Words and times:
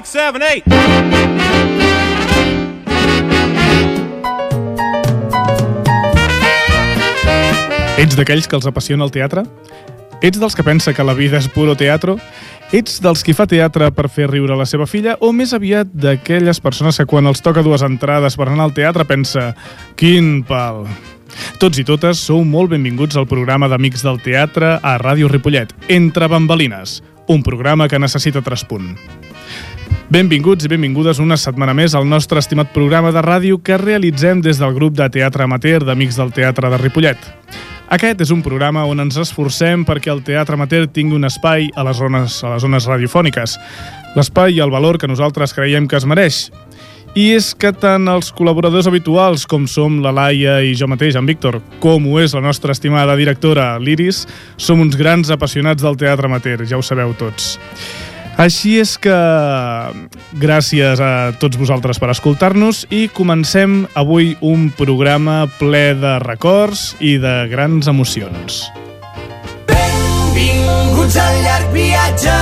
six, 0.00 0.08
seven, 0.08 0.42
eight. 0.42 0.64
Ets 8.00 8.16
d'aquells 8.16 8.48
que 8.48 8.56
els 8.56 8.66
apassiona 8.66 9.04
el 9.04 9.12
teatre? 9.12 9.44
Ets 10.24 10.40
dels 10.40 10.56
que 10.56 10.64
pensa 10.64 10.94
que 10.96 11.04
la 11.04 11.14
vida 11.16 11.38
és 11.40 11.48
puro 11.52 11.76
teatro? 11.76 12.16
Ets 12.72 13.00
dels 13.02 13.24
qui 13.26 13.34
fa 13.34 13.48
teatre 13.50 13.90
per 13.92 14.08
fer 14.08 14.30
riure 14.30 14.56
la 14.56 14.66
seva 14.68 14.86
filla 14.86 15.16
o 15.20 15.32
més 15.36 15.52
aviat 15.56 15.90
d'aquelles 15.92 16.60
persones 16.60 17.00
que 17.00 17.08
quan 17.08 17.26
els 17.26 17.42
toca 17.42 17.64
dues 17.66 17.82
entrades 17.82 18.36
per 18.38 18.48
anar 18.48 18.68
al 18.68 18.76
teatre 18.76 19.04
pensa 19.08 19.50
«Quin 20.00 20.44
pal!» 20.48 20.86
Tots 21.60 21.78
i 21.78 21.84
totes 21.86 22.20
sou 22.24 22.44
molt 22.44 22.72
benvinguts 22.72 23.16
al 23.16 23.28
programa 23.28 23.68
d'Amics 23.70 24.02
del 24.06 24.18
Teatre 24.22 24.78
a 24.82 24.96
Ràdio 24.98 25.28
Ripollet, 25.30 25.72
Entre 25.88 26.26
Bambalines, 26.28 27.00
un 27.28 27.44
programa 27.46 27.88
que 27.88 28.00
necessita 28.02 28.42
traspunt. 28.42 29.19
Benvinguts 30.10 30.66
i 30.66 30.68
benvingudes 30.72 31.20
una 31.22 31.36
setmana 31.38 31.70
més 31.70 31.92
al 31.94 32.02
nostre 32.10 32.40
estimat 32.42 32.72
programa 32.74 33.12
de 33.14 33.20
ràdio 33.22 33.60
que 33.62 33.76
realitzem 33.78 34.40
des 34.42 34.58
del 34.58 34.72
grup 34.74 34.96
de 34.98 35.06
teatre 35.06 35.44
amateur 35.46 35.84
d'Amics 35.86 36.18
del 36.18 36.32
Teatre 36.34 36.66
de 36.72 36.80
Ripollet. 36.80 37.28
Aquest 37.94 38.24
és 38.26 38.32
un 38.34 38.42
programa 38.42 38.82
on 38.90 39.04
ens 39.04 39.20
esforcem 39.22 39.84
perquè 39.86 40.10
el 40.10 40.24
teatre 40.26 40.58
amateur 40.58 40.88
tingui 40.90 41.14
un 41.14 41.28
espai 41.30 41.70
a 41.78 41.86
les 41.86 42.02
zones, 42.02 42.40
a 42.42 42.56
les 42.56 42.66
zones 42.66 42.90
radiofòniques. 42.90 43.54
L'espai 44.18 44.58
i 44.58 44.60
el 44.66 44.74
valor 44.74 44.98
que 44.98 45.06
nosaltres 45.06 45.54
creiem 45.54 45.86
que 45.86 46.02
es 46.02 46.10
mereix. 46.10 46.42
I 47.14 47.30
és 47.38 47.54
que 47.54 47.70
tant 47.70 48.10
els 48.10 48.34
col·laboradors 48.34 48.90
habituals, 48.90 49.46
com 49.46 49.70
som 49.70 50.02
la 50.02 50.10
Laia 50.10 50.58
i 50.66 50.74
jo 50.74 50.90
mateix, 50.90 51.14
en 51.14 51.30
Víctor, 51.30 51.62
com 51.78 52.10
ho 52.10 52.18
és 52.18 52.34
la 52.34 52.42
nostra 52.42 52.74
estimada 52.74 53.14
directora, 53.14 53.76
l'Iris, 53.78 54.24
som 54.58 54.82
uns 54.82 54.98
grans 54.98 55.30
apassionats 55.30 55.86
del 55.86 56.02
teatre 56.02 56.26
amateur, 56.26 56.66
ja 56.66 56.82
ho 56.82 56.82
sabeu 56.82 57.14
tots. 57.14 57.60
Així 58.40 58.78
és 58.80 58.94
que 58.96 59.16
gràcies 60.40 61.00
a 61.04 61.32
tots 61.42 61.58
vosaltres 61.60 62.00
per 62.00 62.08
escoltar-nos 62.14 62.86
i 62.88 63.02
comencem 63.12 63.82
avui 63.92 64.32
un 64.40 64.70
programa 64.78 65.42
ple 65.58 65.90
de 66.00 66.14
records 66.24 66.94
i 67.04 67.18
de 67.20 67.34
grans 67.52 67.90
emocions. 67.92 68.62
Benvinguts 69.68 71.20
al 71.20 71.42
llarg 71.44 71.76
viatge 71.76 72.38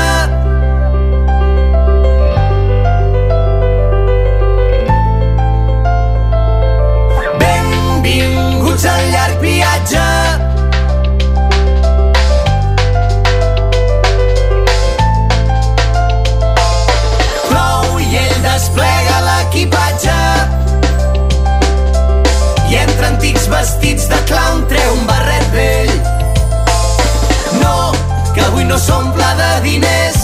s'omple 28.79 29.29
de 29.43 29.53
diners 29.67 30.19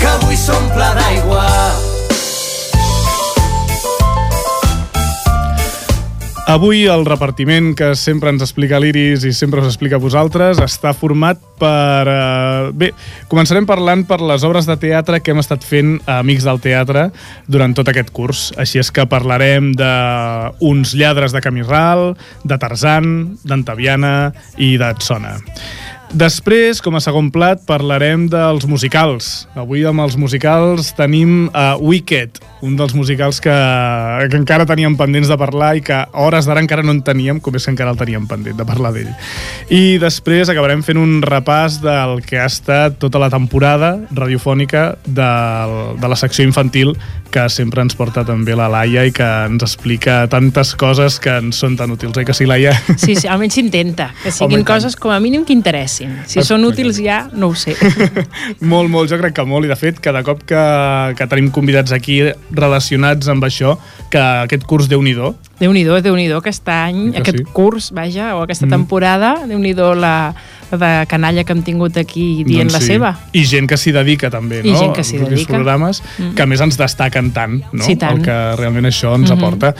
que 0.00 0.12
avui 0.16 0.36
s'omple 0.36 0.92
d'aigua 0.98 1.48
Avui 6.52 6.88
el 6.90 7.06
repartiment 7.06 7.70
que 7.78 7.92
sempre 7.94 8.28
ens 8.32 8.42
explica 8.42 8.80
l'Iris 8.82 9.22
i 9.24 9.30
sempre 9.32 9.62
us 9.62 9.68
explica 9.70 9.96
a 9.96 10.02
vosaltres 10.02 10.58
està 10.60 10.90
format 10.92 11.38
per... 11.56 12.02
Eh, 12.10 12.72
bé, 12.74 12.88
començarem 13.30 13.64
parlant 13.64 14.02
per 14.08 14.18
les 14.20 14.42
obres 14.44 14.66
de 14.66 14.76
teatre 14.76 15.22
que 15.22 15.30
hem 15.32 15.40
estat 15.40 15.62
fent 15.64 15.94
a 16.02 16.18
Amics 16.18 16.44
del 16.48 16.58
Teatre 16.60 17.06
durant 17.46 17.72
tot 17.78 17.88
aquest 17.88 18.10
curs. 18.10 18.48
Així 18.58 18.82
és 18.82 18.90
que 18.90 19.06
parlarem 19.06 19.70
d'uns 19.78 20.96
lladres 20.98 21.32
de 21.32 21.40
Camí 21.40 21.62
Ral, 21.62 22.16
de 22.42 22.58
Tarzan, 22.58 23.38
d'Antaviana 23.46 24.32
i 24.58 24.74
d'Atsona. 24.82 25.38
Després, 26.12 26.82
com 26.84 26.92
a 26.92 27.00
segon 27.00 27.30
plat, 27.32 27.62
parlarem 27.64 28.26
dels 28.28 28.66
musicals. 28.68 29.46
Avui 29.56 29.86
amb 29.88 30.02
els 30.04 30.18
musicals 30.20 30.90
tenim 30.92 31.46
uh, 31.48 31.80
Wicked, 31.80 32.36
un 32.62 32.76
dels 32.78 32.94
musicals 32.94 33.40
que, 33.42 33.52
que 34.30 34.38
encara 34.38 34.66
teníem 34.68 34.94
pendents 34.98 35.28
de 35.28 35.36
parlar 35.38 35.72
i 35.76 35.82
que 35.84 35.98
hores 36.14 36.46
d'ara 36.46 36.62
encara 36.62 36.84
no 36.86 36.94
en 36.94 37.02
teníem, 37.04 37.40
com 37.42 37.56
és 37.58 37.66
que 37.66 37.74
encara 37.74 37.92
el 37.92 37.98
teníem 37.98 38.28
pendent 38.30 38.56
de 38.58 38.66
parlar 38.66 38.92
d'ell. 38.94 39.10
I 39.74 39.98
després 40.02 40.50
acabarem 40.52 40.84
fent 40.86 41.00
un 41.00 41.18
repàs 41.26 41.80
del 41.82 42.20
que 42.26 42.38
ha 42.38 42.46
estat 42.46 43.00
tota 43.02 43.20
la 43.22 43.30
temporada 43.34 43.96
radiofònica 44.14 44.84
del, 45.04 45.76
de 45.98 46.12
la 46.12 46.18
secció 46.18 46.46
infantil 46.46 46.94
que 47.32 47.48
sempre 47.50 47.82
ens 47.82 47.96
porta 47.98 48.22
també 48.28 48.54
la 48.54 48.68
Laia 48.70 49.06
i 49.08 49.12
que 49.14 49.26
ens 49.48 49.64
explica 49.64 50.20
tantes 50.30 50.74
coses 50.78 51.16
que 51.22 51.32
ens 51.40 51.58
són 51.58 51.74
tan 51.80 51.90
útils, 51.94 52.14
oi 52.20 52.26
que 52.28 52.36
sí, 52.36 52.46
Laia? 52.46 52.74
Sí, 52.92 53.16
sí, 53.16 53.26
almenys 53.26 53.56
s'intenta, 53.56 54.10
que 54.20 54.28
Home, 54.28 54.36
siguin 54.36 54.60
tant. 54.60 54.68
coses 54.74 54.96
com 55.00 55.10
a 55.10 55.18
mínim 55.22 55.46
que 55.48 55.56
interessin. 55.56 56.12
Si 56.28 56.44
són 56.46 56.66
útils 56.68 57.00
ja, 57.02 57.24
no 57.32 57.50
ho 57.50 57.58
sé. 57.58 57.74
molt, 58.72 58.92
molt, 58.92 59.10
jo 59.10 59.18
crec 59.18 59.34
que 59.40 59.46
molt, 59.48 59.66
i 59.66 59.72
de 59.72 59.78
fet, 59.80 59.98
cada 60.04 60.22
cop 60.26 60.44
que, 60.46 60.62
que 61.18 61.28
tenim 61.32 61.48
convidats 61.54 61.96
aquí 61.96 62.20
relacionats 62.56 63.28
amb 63.32 63.44
això, 63.44 63.76
que 64.12 64.20
aquest 64.20 64.66
curs 64.68 64.88
déu 64.90 65.02
nhi 65.02 65.14
Déu-n'hi-do, 65.62 66.00
déu 66.02 66.16
nhi 66.18 66.26
aquest 66.34 66.66
any, 66.68 67.12
Que 67.12 67.20
aquest 67.22 67.38
sí? 67.38 67.44
curs, 67.54 67.92
vaja, 67.94 68.32
o 68.34 68.42
aquesta 68.42 68.66
Mm. 68.66 68.70
temporada, 68.74 69.34
déu 69.46 69.58
nhi 69.62 69.72
la, 69.74 70.34
la 70.72 70.76
de 70.76 71.06
canalla 71.06 71.44
que 71.44 71.52
hem 71.52 71.62
tingut 71.62 71.96
aquí 71.96 72.42
dient 72.44 72.72
la 72.72 72.80
seva. 72.80 73.12
I 73.32 73.44
gent 73.46 73.68
que 73.70 73.76
s'hi 73.76 73.92
dedica 73.92 74.28
també, 74.28 74.60
I 74.64 74.72
no? 74.72 74.78
gent 74.78 74.92
que 74.96 75.04
s'hi 75.04 75.18
dedica. 75.18 75.52
programes, 75.54 76.02
Mm. 76.18 76.34
que 76.34 76.46
més 76.46 76.60
ens 76.60 76.76
destaquen 76.76 77.30
tant, 77.32 77.62
no? 77.72 77.84
Sí, 77.84 77.94
tant. 77.94 78.18
El 78.18 78.22
que 78.24 78.56
realment 78.56 78.86
això 78.86 79.14
ens 79.14 79.30
Mhm. 79.30 79.38
aporta. 79.38 79.74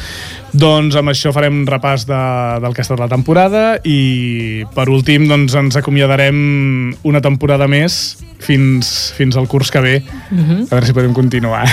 Doncs 0.53 0.95
amb 0.97 1.09
això 1.09 1.33
farem 1.33 1.53
un 1.63 1.67
repàs 1.67 2.05
de, 2.07 2.61
del 2.61 2.75
que 2.75 2.81
ha 2.83 2.87
estat 2.87 3.01
la 3.01 3.09
temporada 3.09 3.81
i 3.83 4.63
per 4.75 4.89
últim 4.89 5.27
doncs 5.27 5.55
ens 5.55 5.77
acomiadarem 5.77 6.95
una 7.03 7.21
temporada 7.21 7.67
més 7.67 8.19
fins, 8.39 9.13
fins 9.17 9.37
al 9.37 9.49
curs 9.49 9.71
que 9.71 9.81
ve. 9.81 10.03
Mhm. 10.31 10.67
A 10.71 10.75
veure 10.75 10.87
si 10.87 10.93
podem 10.93 11.13
continuar. 11.15 11.67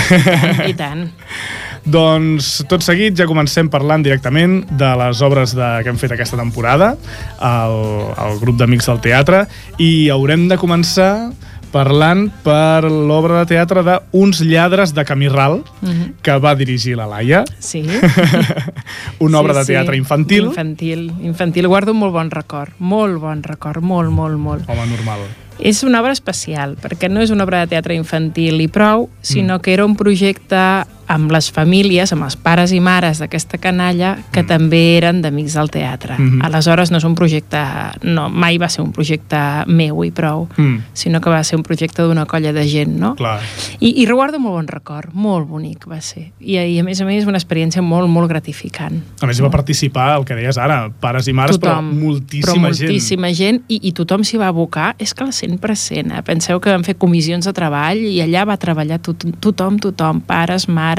I 0.66 0.74
tant. 0.74 1.10
Doncs 1.84 2.64
tot 2.68 2.82
seguit 2.84 3.16
ja 3.16 3.26
comencem 3.26 3.70
parlant 3.72 4.02
directament 4.04 4.64
de 4.76 4.90
les 5.00 5.22
obres 5.24 5.54
de, 5.56 5.68
que 5.82 5.88
hem 5.92 5.96
fet 6.00 6.12
aquesta 6.12 6.36
temporada 6.36 6.94
al, 7.38 8.12
al 8.20 8.38
grup 8.42 8.58
d'Amics 8.60 8.86
del 8.90 9.00
Teatre 9.00 9.46
i 9.80 10.08
haurem 10.12 10.48
de 10.50 10.58
començar 10.60 11.30
parlant 11.70 12.24
per 12.42 12.82
l'obra 12.90 13.44
de 13.44 13.46
teatre 13.52 13.84
de 13.86 13.94
Uns 14.18 14.40
lladres 14.42 14.90
de 14.92 15.04
Camí 15.06 15.28
Ral, 15.30 15.60
Mhm. 15.80 16.14
que 16.20 16.34
va 16.38 16.56
dirigir 16.56 16.96
la 16.96 17.06
Laia. 17.06 17.44
Sí. 17.60 17.84
Una 19.20 19.38
obra 19.38 19.54
Sí, 19.54 19.60
de 19.60 19.66
teatre 19.74 19.94
sí. 19.94 19.98
infantil. 20.00 20.44
Infantil, 20.46 21.12
infantil. 21.22 21.68
Guardo 21.68 21.92
un 21.92 21.98
molt 21.98 22.12
bon 22.12 22.30
record, 22.30 22.72
molt 22.78 23.20
bon 23.22 23.42
record, 23.42 23.82
molt, 23.82 24.10
molt, 24.10 24.36
molt. 24.38 24.68
Home, 24.68 24.86
normal. 24.90 25.20
És 25.60 25.82
una 25.84 26.00
obra 26.00 26.10
especial, 26.12 26.74
perquè 26.80 27.08
no 27.08 27.20
és 27.20 27.30
una 27.30 27.44
obra 27.44 27.60
de 27.60 27.68
teatre 27.68 27.94
infantil 27.94 28.60
i 28.60 28.66
prou, 28.68 29.08
sinó 29.22 29.58
Mm. 29.58 29.60
que 29.60 29.72
era 29.72 29.84
un 29.86 29.94
projecte 29.94 30.56
amb 31.10 31.32
les 31.34 31.48
famílies, 31.50 32.12
amb 32.14 32.22
els 32.28 32.36
pares 32.38 32.70
i 32.72 32.78
mares 32.80 33.18
d'aquesta 33.18 33.58
canalla, 33.58 34.12
que 34.30 34.44
Mm. 34.44 34.46
també 34.46 34.80
eren 34.96 35.20
d'amics 35.22 35.54
del 35.58 35.70
teatre. 35.70 36.14
Mhm. 36.18 36.42
Aleshores 36.46 36.90
no 36.92 36.98
és 36.98 37.04
un 37.04 37.14
projecte, 37.18 37.58
no, 38.02 38.28
mai 38.30 38.58
va 38.58 38.68
ser 38.70 38.82
un 38.84 38.92
projecte 38.92 39.36
meu 39.66 40.04
i 40.04 40.10
prou, 40.10 40.46
Mm, 40.56 40.78
sinó 40.92 41.20
que 41.20 41.30
va 41.30 41.42
ser 41.44 41.56
un 41.58 41.62
projecte 41.64 42.02
d'una 42.02 42.26
colla 42.26 42.52
de 42.52 42.66
gent, 42.68 42.94
no? 42.98 43.14
clar. 43.16 43.40
I, 43.80 44.02
I 44.02 44.06
reguardo 44.06 44.38
molt 44.38 44.54
bon 44.54 44.68
record, 44.68 45.10
molt 45.12 45.48
bonic 45.48 45.86
va 45.90 46.00
ser. 46.00 46.30
I, 46.40 46.56
I 46.58 46.78
a 46.78 46.84
més 46.84 47.00
a 47.00 47.04
més 47.04 47.26
una 47.26 47.38
experiència 47.38 47.82
molt, 47.82 48.08
molt 48.08 48.28
gratificant. 48.30 49.02
A 49.20 49.26
més, 49.26 49.38
hi 49.38 49.42
va 49.42 49.50
participar, 49.50 50.16
el 50.18 50.24
que 50.24 50.34
deies 50.38 50.56
ara, 50.58 50.90
pares 51.00 51.26
i 51.28 51.32
mares, 51.32 51.58
però 51.58 51.80
moltíssima, 51.82 52.54
però 52.54 52.60
moltíssima 52.60 53.32
gent. 53.34 53.62
i, 53.68 53.80
i 53.88 53.92
tothom 53.92 54.22
s'hi 54.22 54.38
va 54.38 54.48
abocar, 54.48 54.94
és 54.98 55.12
que 55.14 55.24
al 55.24 55.32
100%, 55.32 56.12
eh? 56.18 56.22
penseu 56.22 56.60
que 56.60 56.70
vam 56.70 56.84
fer 56.86 56.94
comissions 56.96 57.44
de 57.46 57.52
treball 57.52 57.98
i 57.98 58.20
allà 58.22 58.44
va 58.46 58.56
treballar 58.56 59.00
tot, 59.02 59.24
tothom, 59.40 59.78
tothom, 59.82 60.20
pares, 60.20 60.68
mares, 60.68 60.98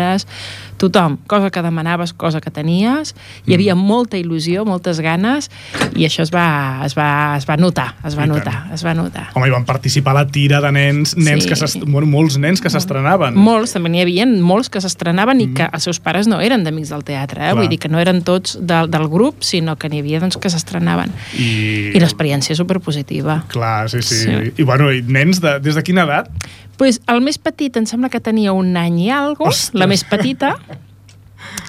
tothom, 0.81 1.17
cosa 1.29 1.51
que 1.53 1.61
demanaves, 1.61 2.13
cosa 2.17 2.41
que 2.41 2.49
tenies, 2.53 3.13
hi 3.45 3.53
havia 3.53 3.75
molta 3.77 4.17
il·lusió, 4.17 4.63
moltes 4.65 4.99
ganes, 5.03 5.51
i 5.93 6.07
això 6.07 6.23
es 6.25 6.31
va, 6.33 6.81
es 6.87 6.95
va, 6.97 7.35
es 7.37 7.45
va 7.49 7.57
notar, 7.61 7.91
es 8.07 8.17
va 8.17 8.25
I 8.25 8.31
tant. 8.31 8.37
notar, 8.39 8.55
es 8.73 8.85
va 8.85 8.95
notar. 8.97 9.27
Home, 9.35 9.47
hi 9.47 9.53
van 9.53 9.65
participar 9.69 10.15
la 10.17 10.25
tira 10.27 10.61
de 10.63 10.71
nens, 10.73 11.15
nens 11.17 11.45
Sí. 11.45 11.49
que 11.49 11.85
bueno, 11.85 12.07
molts 12.07 12.37
nens 12.41 12.61
que 12.61 12.69
s'estrenaven. 12.69 13.35
Molts, 13.37 13.73
també 13.73 13.89
n'hi 13.93 14.01
havia 14.01 14.25
molts 14.25 14.69
que 14.69 14.81
s'estrenaven 14.81 15.41
i 15.41 15.47
que 15.53 15.69
els 15.71 15.83
seus 15.83 15.99
pares 15.99 16.27
no 16.27 16.41
eren 16.41 16.63
d'amics 16.65 16.89
del 16.89 17.03
teatre, 17.03 17.41
eh? 17.41 17.51
Clar. 17.51 17.55
vull 17.61 17.69
dir 17.69 17.79
que 17.79 17.89
no 17.89 17.99
eren 18.01 18.21
tots 18.25 18.57
del, 18.59 18.89
del 18.91 19.07
grup, 19.07 19.41
sinó 19.45 19.75
que 19.77 19.89
n'hi 19.89 19.99
havia 20.01 20.19
doncs, 20.19 20.37
que 20.41 20.49
s'estrenaven. 20.49 21.11
I, 21.37 21.91
I 21.95 22.01
l'experiència 22.01 22.53
és 22.53 22.57
superpositiva. 22.61 23.43
Clar, 23.51 23.89
sí, 23.89 24.01
sí. 24.01 24.23
Sí. 24.25 24.53
I, 24.57 24.63
bueno, 24.63 24.91
i 24.91 25.01
nens 25.05 25.41
de, 25.41 25.59
des 25.59 25.77
de 25.77 25.83
quina 25.85 26.05
edat? 26.07 26.29
Pues 26.77 27.01
el 27.07 27.21
més 27.21 27.37
petit 27.37 27.75
em 27.77 27.85
sembla 27.85 28.09
que 28.09 28.19
tenia 28.19 28.53
un 28.53 28.75
any 28.77 28.99
i 29.05 29.09
algo, 29.13 29.45
Ostres. 29.51 29.75
la 29.77 29.85
més 29.87 30.03
petita, 30.03 30.55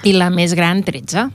i 0.03 0.13
la 0.13 0.29
més 0.33 0.53
gran 0.55 0.83
13. 0.83 1.29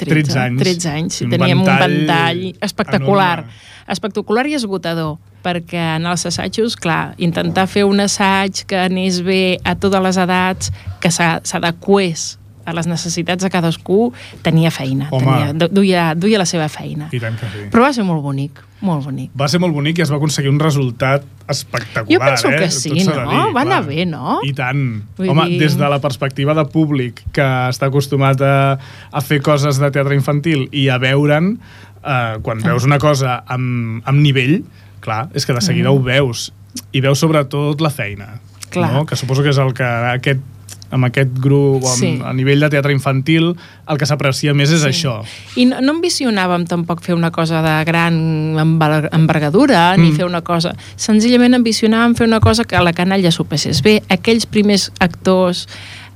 13 0.00 0.38
anys. 0.40 0.62
13 0.62 0.88
anys, 0.90 1.14
sí, 1.14 1.24
Un 1.26 1.30
teníem 1.30 1.58
ventall 1.60 1.90
un 1.92 1.98
ventall 1.98 2.54
espectacular. 2.60 3.38
enorme. 3.40 3.52
espectacular 3.90 4.46
i 4.46 4.54
esgotador, 4.54 5.18
perquè 5.44 5.96
en 5.96 6.06
els 6.06 6.24
assajos, 6.26 6.76
clar, 6.76 7.14
intentar 7.18 7.66
fer 7.68 7.84
un 7.84 8.00
assaig 8.00 8.64
que 8.66 8.76
anés 8.78 9.22
bé 9.22 9.58
a 9.64 9.74
totes 9.76 10.00
les 10.02 10.16
edats, 10.16 10.72
que 11.00 11.10
s'a- 11.10 11.40
s'adequés 11.44 12.38
a 12.64 12.72
les 12.76 12.86
necessitats 12.86 13.42
de 13.42 13.50
cadascú, 13.50 14.12
tenia 14.42 14.70
feina, 14.70 15.08
Home. 15.10 15.24
tenia, 15.26 15.52
du- 15.54 15.68
duia, 15.72 16.14
duia 16.14 16.38
la 16.38 16.46
seva 16.46 16.68
feina. 16.68 17.08
I 17.12 17.20
tant 17.20 17.38
que 17.40 17.46
sí. 17.46 17.68
Però 17.72 17.82
va 17.86 17.92
ser 17.92 18.04
molt 18.04 18.22
bonic, 18.22 18.60
molt 18.82 19.04
bonic. 19.04 19.30
Va 19.38 19.48
ser 19.48 19.60
molt 19.60 19.72
bonic 19.74 19.98
i 19.98 20.02
es 20.02 20.10
va 20.12 20.16
aconseguir 20.16 20.50
un 20.50 20.60
resultat 20.60 21.24
espectacular, 21.48 22.06
Jo 22.20 22.24
penso 22.24 22.50
eh? 22.50 22.56
que 22.58 22.70
sí, 22.70 22.90
no? 22.90 22.96
dir, 22.96 23.54
Va 23.54 23.62
anar 23.62 23.82
clar. 23.82 23.86
bé, 23.86 24.06
no? 24.06 24.38
I 24.44 24.52
tant. 24.52 25.02
Vull 25.16 25.28
Home, 25.30 25.46
dir- 25.48 25.58
des 25.60 25.76
de 25.76 25.88
la 25.88 25.98
perspectiva 26.00 26.54
de 26.54 26.64
públic 26.66 27.22
que 27.32 27.42
està 27.42 27.86
acostumat 27.88 28.40
a, 28.40 28.78
a 29.12 29.20
fer 29.20 29.40
coses 29.42 29.78
de 29.80 29.90
teatre 29.90 30.14
infantil 30.14 30.68
i 30.72 30.88
a 30.88 30.98
veure'n, 30.98 31.58
eh, 32.04 32.38
quan 32.42 32.60
veus 32.64 32.84
una 32.84 32.98
cosa 32.98 33.42
amb, 33.46 34.02
amb 34.06 34.20
nivell, 34.20 34.62
clar, 35.00 35.28
és 35.34 35.46
que 35.46 35.52
de 35.56 35.60
seguida 35.64 35.90
Mm. 35.90 35.96
ho 35.96 36.02
veus. 36.02 36.52
I 36.92 37.00
veus 37.00 37.18
sobretot 37.18 37.80
la 37.80 37.90
feina. 37.90 38.40
Clar. 38.70 38.92
No? 38.92 39.04
Que 39.06 39.16
suposo 39.16 39.42
que 39.42 39.50
és 39.50 39.58
el 39.58 39.72
que 39.74 39.82
aquest 39.82 40.40
amb 40.90 41.04
aquest 41.06 41.30
grup, 41.38 41.84
amb, 41.84 41.96
Sí. 41.96 42.20
a 42.24 42.32
nivell 42.32 42.60
de 42.60 42.68
teatre 42.70 42.92
infantil, 42.92 43.54
el 43.88 43.98
que 43.98 44.06
s'aprecia 44.06 44.54
més 44.54 44.70
és 44.70 44.84
això. 44.84 45.20
I 45.56 45.64
no, 45.66 45.80
no 45.80 45.92
ambicionàvem 45.92 46.66
tampoc 46.66 47.00
fer 47.02 47.14
una 47.14 47.30
cosa 47.30 47.62
de 47.62 47.84
gran 47.84 48.14
enver- 48.58 49.08
envergadura, 49.12 49.96
mm. 49.96 50.02
ni 50.02 50.12
fer 50.12 50.24
una 50.26 50.42
cosa... 50.42 50.74
Senzillament 50.96 51.54
ambicionàvem 51.54 52.16
fer 52.16 52.26
una 52.26 52.40
cosa 52.40 52.64
que 52.64 52.76
a 52.76 52.82
la 52.82 52.92
canalla 52.92 53.30
s'ho 53.30 53.44
passés 53.44 53.82
bé. 53.82 54.02
Aquells 54.08 54.46
primers 54.46 54.90
actors 54.98 55.66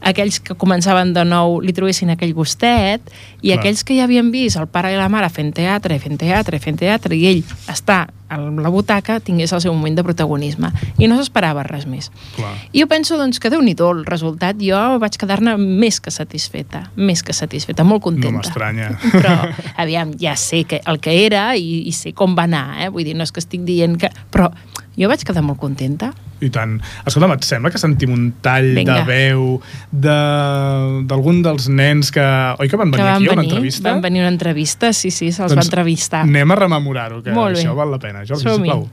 aquells 0.05 0.41
que 0.45 0.57
començaven 0.59 1.15
de 1.17 1.25
nou 1.29 1.61
li 1.65 1.73
trobessin 1.77 2.13
aquell 2.15 2.35
gustet 2.37 3.01
i 3.41 3.49
Clar. 3.51 3.59
aquells 3.59 3.85
que 3.85 3.97
ja 3.97 4.05
havien 4.05 4.31
vist 4.35 4.61
el 4.61 4.69
pare 4.69 4.93
i 4.93 4.99
la 5.01 5.09
mare 5.13 5.31
fent 5.33 5.53
teatre, 5.57 5.99
fent 6.03 6.21
teatre, 6.21 6.61
fent 6.61 6.79
teatre 6.81 7.17
i 7.17 7.25
ell 7.31 7.43
està 7.73 8.05
a 8.35 8.39
la 8.41 8.71
butaca 8.73 9.19
tingués 9.21 9.53
el 9.53 9.61
seu 9.63 9.75
moment 9.77 9.95
de 9.99 10.03
protagonisme 10.03 10.71
i 10.99 11.07
no 11.07 11.19
s'esperava 11.19 11.63
res 11.67 11.85
més. 11.87 12.09
Clar. 12.35 12.53
I 12.73 12.83
jo 12.83 12.89
penso 12.91 13.19
doncs, 13.21 13.39
que 13.39 13.51
déu-n'hi-do 13.53 13.91
el 13.93 14.05
resultat. 14.09 14.57
Jo 14.59 14.99
vaig 15.03 15.19
quedar-ne 15.21 15.55
més 15.61 16.01
que 16.03 16.11
satisfeta, 16.11 16.87
més 16.97 17.23
que 17.23 17.37
satisfeta, 17.37 17.85
molt 17.85 18.01
No 18.01 18.09
contenta. 18.09 18.33
m'estranya. 18.39 18.89
Però, 19.15 19.37
aviam, 19.77 20.17
ja 20.19 20.35
sé 20.41 20.65
que 20.65 20.81
el 20.85 20.99
que 21.05 21.15
era 21.27 21.53
i, 21.57 21.85
i 21.87 21.93
sé 21.93 22.15
com 22.17 22.35
va 22.35 22.49
anar, 22.49 22.81
eh? 22.83 22.89
Vull 22.89 23.05
dir, 23.05 23.15
no 23.15 23.23
és 23.29 23.31
que 23.33 23.45
estic 23.45 23.63
dient 23.69 23.99
que... 24.01 24.11
Però 24.33 24.51
jo 24.97 25.09
vaig 25.11 25.23
quedar 25.27 25.45
molt 25.45 25.61
contenta. 25.61 26.13
I 26.45 26.51
tant. 26.53 26.77
Escolta'm, 27.07 27.33
et 27.39 27.45
sembla 27.49 27.71
que 27.73 27.79
sentim 27.81 28.13
un 28.13 28.27
tall 28.45 28.75
Vinga. 28.77 28.99
de 29.01 29.05
veu 29.09 29.61
de- 29.91 31.05
d'algun 31.09 31.41
dels 31.45 31.69
nens 31.73 32.11
que... 32.15 32.25
Oi 32.61 32.69
que 32.69 32.77
van 32.81 32.91
venir 32.91 33.01
que 33.05 33.09
van 33.11 33.17
aquí 33.17 33.29
a 33.29 33.33
una 33.33 33.41
venir, 33.43 33.53
entrevista? 33.55 33.91
van 33.93 34.03
venir 34.05 34.21
a 34.21 34.25
una 34.27 34.33
entrevista, 34.35 34.93
sí, 34.93 35.11
sí, 35.11 35.31
se'ls 35.33 35.57
va 35.57 35.63
entrevistar. 35.65 36.23
Anem 36.29 36.51
a 36.51 36.59
rememorar-ho, 36.61 37.23
que 37.23 37.33
Molt 37.33 37.57
bé. 37.57 37.63
això 37.65 37.75
val 37.77 37.91
la 37.95 37.99
pena. 38.03 38.25
Jordi, 38.29 38.45
sisplau. 38.45 38.87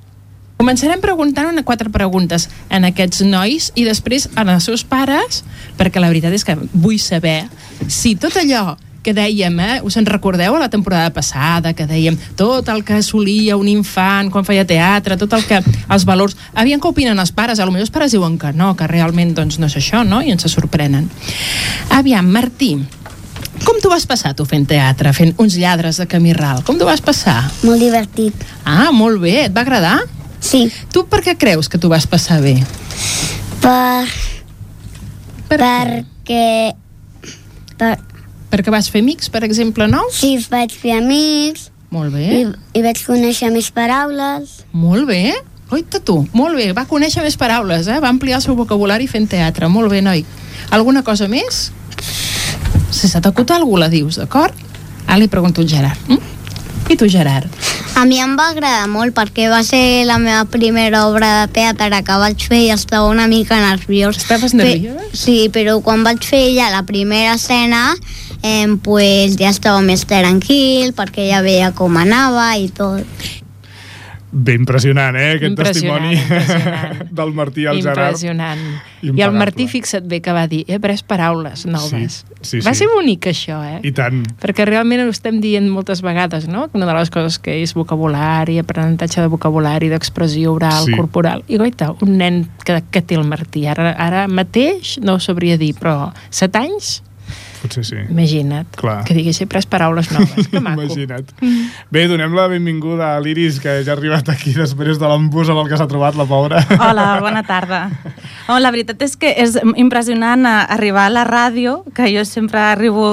Començarem 0.62 1.02
preguntant 1.02 1.48
una 1.50 1.64
quatre 1.66 1.90
preguntes 1.90 2.44
en 2.70 2.86
aquests 2.86 3.24
nois 3.26 3.72
i 3.74 3.84
després 3.88 4.28
en 4.38 4.50
els 4.54 4.64
seus 4.70 4.84
pares, 4.86 5.42
perquè 5.80 6.00
la 6.00 6.12
veritat 6.12 6.36
és 6.38 6.46
que 6.46 6.54
vull 6.74 7.00
saber 7.02 7.48
si 7.90 8.14
tot 8.16 8.38
allò 8.38 8.76
que 9.02 9.14
dèiem, 9.18 9.60
eh? 9.60 9.80
us 9.84 9.98
en 9.98 10.06
recordeu 10.06 10.56
a 10.56 10.60
la 10.62 10.70
temporada 10.70 11.10
passada, 11.14 11.74
que 11.74 11.88
dèiem 11.90 12.18
tot 12.38 12.70
el 12.70 12.84
que 12.86 13.00
assolia 13.02 13.58
un 13.58 13.68
infant 13.72 14.30
quan 14.32 14.46
feia 14.46 14.66
teatre, 14.68 15.18
tot 15.18 15.34
el 15.34 15.46
que, 15.50 15.62
els 15.90 16.06
valors... 16.06 16.38
Aviam 16.54 16.82
què 16.82 16.92
opinen 16.92 17.20
els 17.20 17.34
pares, 17.34 17.60
a 17.60 17.66
lo 17.66 17.74
millor 17.74 17.88
els 17.88 17.94
pares 17.94 18.14
diuen 18.14 18.38
que 18.38 18.54
no, 18.54 18.76
que 18.78 18.88
realment 18.90 19.34
doncs, 19.38 19.58
no 19.60 19.70
és 19.72 19.78
això, 19.80 20.04
no? 20.08 20.22
I 20.22 20.34
ens 20.36 20.46
sorprenen. 20.52 21.10
Aviam, 21.98 22.30
Martí, 22.30 22.76
com 23.66 23.78
t'ho 23.82 23.90
vas 23.92 24.06
passar 24.10 24.34
tu 24.38 24.46
fent 24.50 24.66
teatre, 24.70 25.14
fent 25.14 25.34
uns 25.42 25.58
lladres 25.58 25.98
de 26.02 26.08
camí 26.10 26.34
ral? 26.38 26.62
Com 26.66 26.78
t'ho 26.78 26.88
vas 26.90 27.02
passar? 27.02 27.40
Molt 27.66 27.82
divertit. 27.82 28.46
Ah, 28.66 28.90
molt 28.94 29.22
bé, 29.22 29.48
et 29.48 29.56
va 29.56 29.66
agradar? 29.66 30.00
Sí, 30.42 30.66
Tu 30.90 31.04
per 31.06 31.22
què 31.22 31.36
creus 31.38 31.70
que 31.70 31.78
t'ho 31.78 31.90
vas 31.90 32.08
passar 32.10 32.40
bé? 32.42 32.56
per, 33.62 34.08
Per 35.50 35.60
què? 35.62 35.68
perquè... 36.26 36.74
Per, 37.78 37.98
Perquè 38.52 38.72
vas 38.74 38.90
fer 38.92 39.02
amics, 39.02 39.30
per 39.32 39.44
exemple, 39.48 39.88
nous? 39.88 40.18
sí, 40.20 40.36
vaig 40.52 40.74
fer 40.76 40.98
amics 41.00 41.70
Molt 41.92 42.12
i, 42.12 42.16
bé, 42.16 42.52
i 42.76 42.84
vaig 42.84 43.00
conèixer 43.04 43.52
més 43.52 43.72
paraules. 43.76 44.62
molt 44.72 45.08
bé. 45.08 45.34
Oita 45.72 46.02
tu, 46.04 46.18
molt 46.36 46.58
bé, 46.60 46.74
va 46.76 46.84
conèixer 46.88 47.24
més 47.24 47.38
paraules, 47.40 47.88
eh? 47.88 48.00
va 48.04 48.10
ampliar 48.12 48.42
el 48.42 48.44
seu 48.44 48.58
vocabulari 48.60 49.08
fent 49.08 49.30
teatre, 49.32 49.70
molt 49.72 49.88
bé, 49.92 50.02
noi. 50.04 50.26
Alguna 50.76 51.04
cosa 51.04 51.30
més? 51.32 51.70
Si 52.92 53.08
se 53.08 53.22
t'acut 53.24 53.52
algú 53.56 53.78
la 53.80 53.88
dius, 53.88 54.20
d'acord? 54.20 54.56
Ara 55.08 55.20
li 55.20 55.30
pregunto 55.32 55.64
al 55.64 55.70
Gerard. 55.72 56.12
Mm? 56.12 56.20
I 56.92 56.98
tu, 57.00 57.08
Gerard? 57.08 57.48
A 57.96 58.04
mi 58.04 58.20
em 58.20 58.34
va 58.36 58.50
agradar 58.52 58.88
molt 58.92 59.16
perquè 59.16 59.48
va 59.52 59.62
ser 59.64 60.04
la 60.08 60.18
meva 60.20 60.44
primera 60.52 61.06
obra 61.08 61.30
de 61.42 61.54
teatre 61.56 62.02
que 62.04 62.18
vaig 62.20 62.44
fer 62.52 62.62
i 62.66 62.72
estava 62.74 63.08
una 63.08 63.28
mica 63.32 63.60
nerviós. 63.60 64.18
Estaves 64.20 64.56
nerviós? 64.58 65.12
Sí, 65.16 65.50
però 65.54 65.78
quan 65.84 66.04
vaig 66.04 66.24
fer 66.26 66.50
ja 66.56 66.72
la 66.74 66.84
primera 66.88 67.36
escena 67.40 67.94
eh, 68.44 68.68
pues 68.84 69.38
ja 69.40 69.50
estava 69.50 69.82
més 69.86 70.06
tranquil 70.10 70.94
perquè 70.98 71.30
ja 71.30 71.42
veia 71.46 71.72
com 71.78 71.98
anava 71.98 72.56
i 72.58 72.70
tot. 72.70 73.06
Bé 74.34 74.54
impressionant, 74.56 75.12
eh, 75.20 75.34
aquest 75.36 75.50
Impressionant, 75.52 76.06
testimoni 76.06 76.14
impressionant. 76.16 77.10
del 77.18 77.34
Martí 77.36 77.66
al 77.68 77.82
Gerard. 77.84 78.14
Impressionant. 78.16 78.62
I 79.04 79.10
el. 79.26 79.34
Martí, 79.36 79.66
fixa't 79.68 80.08
bé 80.08 80.22
que 80.24 80.32
va 80.32 80.46
dir, 80.48 80.62
he 80.70 80.78
après 80.80 81.02
paraules 81.04 81.66
noves. 81.68 82.22
Sí, 82.40 82.62
sí, 82.62 82.62
va 82.64 82.72
sí. 82.72 82.86
ser 82.86 82.88
bonic, 82.94 83.28
això, 83.28 83.58
eh? 83.68 83.82
I 83.84 83.92
tant. 83.92 84.22
Perquè 84.40 84.64
realment 84.70 85.04
ho 85.04 85.10
estem 85.12 85.42
dient 85.44 85.68
moltes 85.68 86.00
vegades, 86.02 86.48
no? 86.48 86.70
Que 86.72 86.80
Una 86.80 86.88
de 86.88 86.96
les 86.96 87.12
coses 87.12 87.42
que 87.44 87.58
és 87.60 87.76
vocabulari, 87.76 88.56
aprenentatge 88.64 89.20
de 89.20 89.28
vocabulari, 89.28 89.92
d'expressió 89.92 90.54
oral, 90.56 90.86
Sí. 90.86 90.96
corporal. 90.96 91.44
I 91.52 91.60
goita, 91.60 91.92
un 92.00 92.16
nen 92.18 92.46
que, 92.64 92.80
que 92.90 93.02
té 93.02 93.20
el 93.20 93.28
Martí, 93.28 93.68
ara, 93.68 93.92
ara 94.00 94.30
mateix 94.32 94.96
no 95.04 95.16
ho 95.16 95.20
sabria 95.20 95.58
dir, 95.60 95.74
però 95.76 96.14
set 96.30 96.56
anys, 96.56 97.02
Potser 97.62 97.84
sí. 97.86 97.96
imagina't, 98.10 98.66
Clar. 98.76 99.04
que 99.06 99.14
digués 99.14 99.38
he 99.42 99.46
pres 99.46 99.68
paraules 99.70 100.10
noves. 100.12 100.48
Que 100.50 100.60
maco. 100.60 100.82
Imagina't. 100.88 101.30
Bé, 101.94 102.08
donem 102.10 102.34
la 102.34 102.48
benvinguda 102.50 103.12
a 103.16 103.20
l'Iris, 103.22 103.60
que 103.62 103.76
ja 103.86 103.94
ha 103.94 103.98
arribat 103.98 104.30
aquí 104.34 104.54
després 104.56 104.98
de 104.98 105.08
l'embús 105.12 105.50
amb 105.54 105.62
el 105.62 105.70
que 105.70 105.78
s'ha 105.78 105.86
trobat, 105.92 106.18
la 106.18 106.26
pobra. 106.26 106.64
Hola, 106.80 107.20
bona 107.22 107.44
tarda. 107.46 107.84
Oh, 108.50 108.58
la 108.60 108.72
veritat 108.74 109.02
és 109.06 109.14
que 109.16 109.30
és 109.38 109.60
impressionant 109.80 110.46
arribar 110.50 111.06
a 111.06 111.14
la 111.14 111.24
ràdio, 111.28 111.84
que 111.96 112.10
jo 112.16 112.26
sempre 112.26 112.60
arribo... 112.60 113.06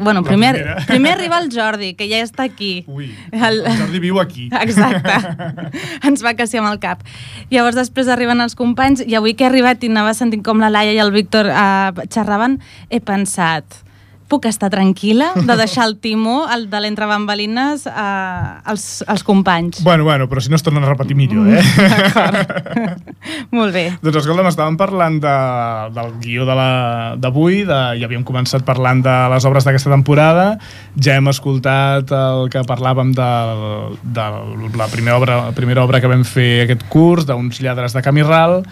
Bueno, 0.00 0.22
La 0.22 0.28
primer, 0.28 0.54
primera. 0.56 0.86
primer 0.88 1.12
arriba 1.18 1.38
el 1.44 1.50
Jordi, 1.52 1.92
que 1.94 2.08
ja 2.08 2.22
està 2.24 2.44
aquí. 2.48 2.84
Ui, 2.88 3.10
El- 3.32 3.60
el 3.66 3.78
Jordi 3.82 4.00
viu 4.00 4.18
aquí. 4.22 4.48
Exacte. 4.62 5.12
Ens 6.08 6.24
va 6.24 6.32
quasi 6.38 6.56
amb 6.60 6.72
el 6.72 6.80
cap. 6.80 7.04
Llavors 7.52 7.76
després 7.76 8.08
arriben 8.08 8.40
els 8.40 8.56
companys 8.56 9.04
i 9.04 9.14
avui 9.18 9.34
que 9.36 9.44
he 9.44 9.50
arribat 9.52 9.84
i 9.84 9.92
anava 9.92 10.14
sentint 10.16 10.42
com 10.46 10.62
la 10.62 10.72
Laia 10.72 10.96
i 10.96 11.00
el 11.04 11.12
Víctor 11.14 11.50
eh, 11.52 12.08
xerraven, 12.08 12.58
he 12.88 13.00
pensat 13.04 13.73
puc 14.28 14.46
estar 14.48 14.70
tranquil·la 14.72 15.32
de 15.44 15.56
deixar 15.60 15.84
el 15.86 15.98
timó, 16.02 16.46
el 16.50 16.68
de 16.72 16.80
l'entre 16.80 17.06
bambalines, 17.06 17.84
eh, 17.86 17.90
als, 18.64 19.04
als 19.06 19.22
companys. 19.22 19.82
Bueno, 19.84 20.04
bueno, 20.04 20.28
però 20.30 20.40
si 20.40 20.48
no 20.50 20.56
es 20.56 20.62
tornen 20.64 20.82
a 20.84 20.88
repetir 20.88 21.14
millor, 21.16 21.48
eh? 21.52 21.62
Molt 23.54 23.74
bé. 23.74 23.84
doncs 24.02 24.18
escolta'm, 24.20 24.48
estàvem 24.50 24.76
parlant 24.80 25.18
de, 25.22 25.34
del 25.94 26.10
guió 26.22 26.46
de 26.48 26.56
la- 26.58 27.14
d'avui, 27.20 27.62
de, 27.68 27.78
ja 28.00 28.08
havíem 28.08 28.24
començat 28.26 28.64
parlant 28.66 29.02
de 29.04 29.14
les 29.34 29.44
obres 29.48 29.64
d'aquesta 29.66 29.92
temporada, 29.92 30.46
ja 30.96 31.16
hem 31.18 31.28
escoltat 31.32 32.10
el 32.16 32.48
que 32.52 32.64
parlàvem 32.68 33.12
de, 33.16 33.30
de 34.16 34.26
la 34.80 34.88
primera 34.92 35.18
obra, 35.20 35.38
la 35.50 35.56
primera 35.56 35.84
obra 35.84 36.00
que 36.00 36.10
vam 36.10 36.24
fer 36.24 36.64
aquest 36.64 36.86
curs, 36.92 37.26
d'uns 37.28 37.60
lladres 37.64 37.94
de 37.96 38.02
camí 38.04 38.24
ral, 38.24 38.62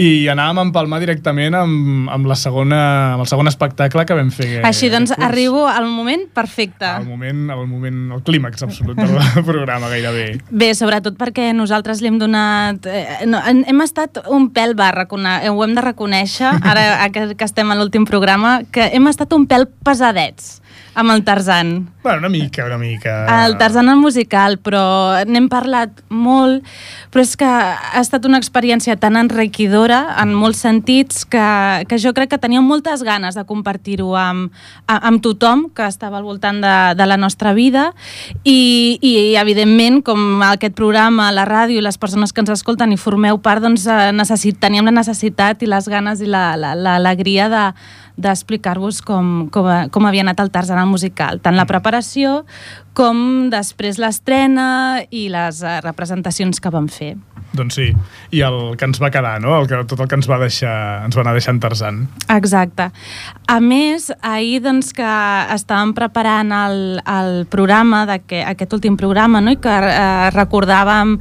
i 0.00 0.28
anàvem 0.32 0.60
a 0.60 0.66
empalmar 0.68 1.00
directament 1.02 1.56
amb, 1.58 2.08
amb, 2.12 2.28
la 2.30 2.36
segona, 2.38 2.80
amb 3.16 3.24
el 3.24 3.28
segon 3.30 3.50
espectacle 3.50 4.04
que 4.06 4.16
vam 4.16 4.30
fer 4.32 4.60
Així 4.64 4.89
doncs, 4.92 5.14
curs. 5.14 5.26
arribo 5.26 5.66
al 5.68 5.88
moment 5.88 6.26
perfecte. 6.34 6.86
al 6.86 7.06
moment, 7.06 7.50
al 7.50 7.66
moment, 7.66 8.00
el 8.16 8.22
clímax 8.22 8.62
absolut 8.62 8.96
del 8.96 9.44
programa 9.50 9.88
gairebé. 9.88 10.40
Bé, 10.50 10.72
sobretot 10.74 11.18
perquè 11.20 11.50
nosaltres 11.56 12.02
li 12.02 12.10
hem 12.12 12.18
donat... 12.20 12.86
Eh, 12.86 13.26
no, 13.26 13.42
hem 13.44 13.84
estat 13.84 14.22
un 14.28 14.50
pèl, 14.54 14.76
va, 14.78 14.90
recone... 14.96 15.40
ho 15.50 15.64
hem 15.64 15.76
de 15.76 15.84
reconèixer, 15.84 16.54
ara 16.62 16.86
que, 17.14 17.30
que 17.34 17.48
estem 17.48 17.70
a 17.70 17.78
l'últim 17.78 18.06
programa, 18.08 18.60
que 18.72 18.90
hem 18.94 19.10
estat 19.10 19.32
un 19.36 19.46
pèl 19.50 19.68
pesadets 19.84 20.59
amb 21.00 21.10
el 21.14 21.24
Tarzan. 21.24 21.88
Bueno, 22.02 22.18
una 22.20 22.28
mica, 22.32 22.64
una 22.64 22.78
mica. 22.78 23.44
El 23.46 23.58
Tarzan 23.60 23.88
el 23.92 23.96
musical, 24.00 24.58
però 24.64 25.20
n'hem 25.28 25.48
parlat 25.52 25.98
molt, 26.08 26.64
però 27.12 27.20
és 27.24 27.34
que 27.36 27.44
ha 27.48 28.00
estat 28.00 28.24
una 28.24 28.38
experiència 28.40 28.96
tan 29.00 29.16
enriquidora 29.20 30.16
en 30.22 30.32
molts 30.36 30.62
sentits 30.64 31.24
que, 31.28 31.42
que 31.90 31.98
jo 32.00 32.14
crec 32.16 32.30
que 32.32 32.38
teníem 32.40 32.64
moltes 32.64 33.02
ganes 33.04 33.36
de 33.36 33.44
compartir-ho 33.44 34.14
amb, 34.16 34.52
amb 34.86 35.20
tothom 35.24 35.66
que 35.76 35.84
estava 35.88 36.18
al 36.20 36.24
voltant 36.24 36.62
de, 36.64 36.74
de 36.96 37.06
la 37.10 37.18
nostra 37.20 37.52
vida 37.52 37.90
i, 38.44 38.98
i 39.02 39.34
evidentment 39.40 40.00
com 40.06 40.40
aquest 40.46 40.74
programa, 40.78 41.30
la 41.36 41.44
ràdio 41.48 41.80
i 41.80 41.84
les 41.84 41.98
persones 42.00 42.32
que 42.32 42.40
ens 42.44 42.52
escolten 42.56 42.92
i 42.92 43.00
formeu 43.00 43.38
part, 43.44 43.60
doncs 43.64 43.84
eh, 43.90 44.10
necessit, 44.16 44.56
teníem 44.62 44.88
la 44.88 44.96
necessitat 45.02 45.62
i 45.62 45.68
les 45.68 45.88
ganes 45.88 46.20
i 46.24 46.28
la- 46.30 46.56
la- 46.56 46.74
l'alegria 46.78 47.48
la, 47.48 47.64
de, 47.74 47.98
d'explicar-vos 48.20 49.00
com, 49.06 49.48
com, 49.52 49.68
com 49.92 50.08
havia 50.08 50.24
anat 50.26 50.42
el 50.44 50.52
Tarzan 50.52 50.80
al 50.82 50.90
musical, 50.90 51.40
tant 51.42 51.56
la 51.58 51.66
preparació 51.68 52.44
com 52.96 53.48
després 53.52 54.00
l'estrena 54.02 55.02
i 55.10 55.28
les 55.32 55.62
eh, 55.64 55.78
representacions 55.84 56.60
que 56.60 56.72
vam 56.72 56.88
fer. 56.90 57.14
Doncs 57.56 57.74
sí, 57.80 57.88
i 58.30 58.42
el 58.46 58.76
que 58.78 58.86
ens 58.86 59.00
va 59.02 59.10
quedar, 59.10 59.40
no? 59.42 59.56
El 59.58 59.66
que, 59.66 59.80
tot 59.90 59.98
el 60.00 60.08
que 60.10 60.18
ens 60.18 60.28
va 60.30 60.38
deixar, 60.38 61.04
ens 61.06 61.16
va 61.16 61.24
anar 61.24 61.34
deixant 61.34 61.58
Tarzan. 61.62 62.04
Exacte. 62.30 62.90
A 63.50 63.58
més, 63.58 64.10
ahir 64.22 64.60
doncs, 64.62 64.92
que 64.94 65.10
estàvem 65.56 65.90
preparant 65.96 66.52
el, 66.54 67.00
el 67.02 67.32
programa, 67.50 68.04
d'aquest 68.06 68.46
aquest 68.50 68.76
últim 68.76 68.96
programa, 69.00 69.40
no? 69.42 69.50
i 69.54 69.58
que 69.58 69.72
eh, 69.72 70.30
recordàvem 70.34 71.16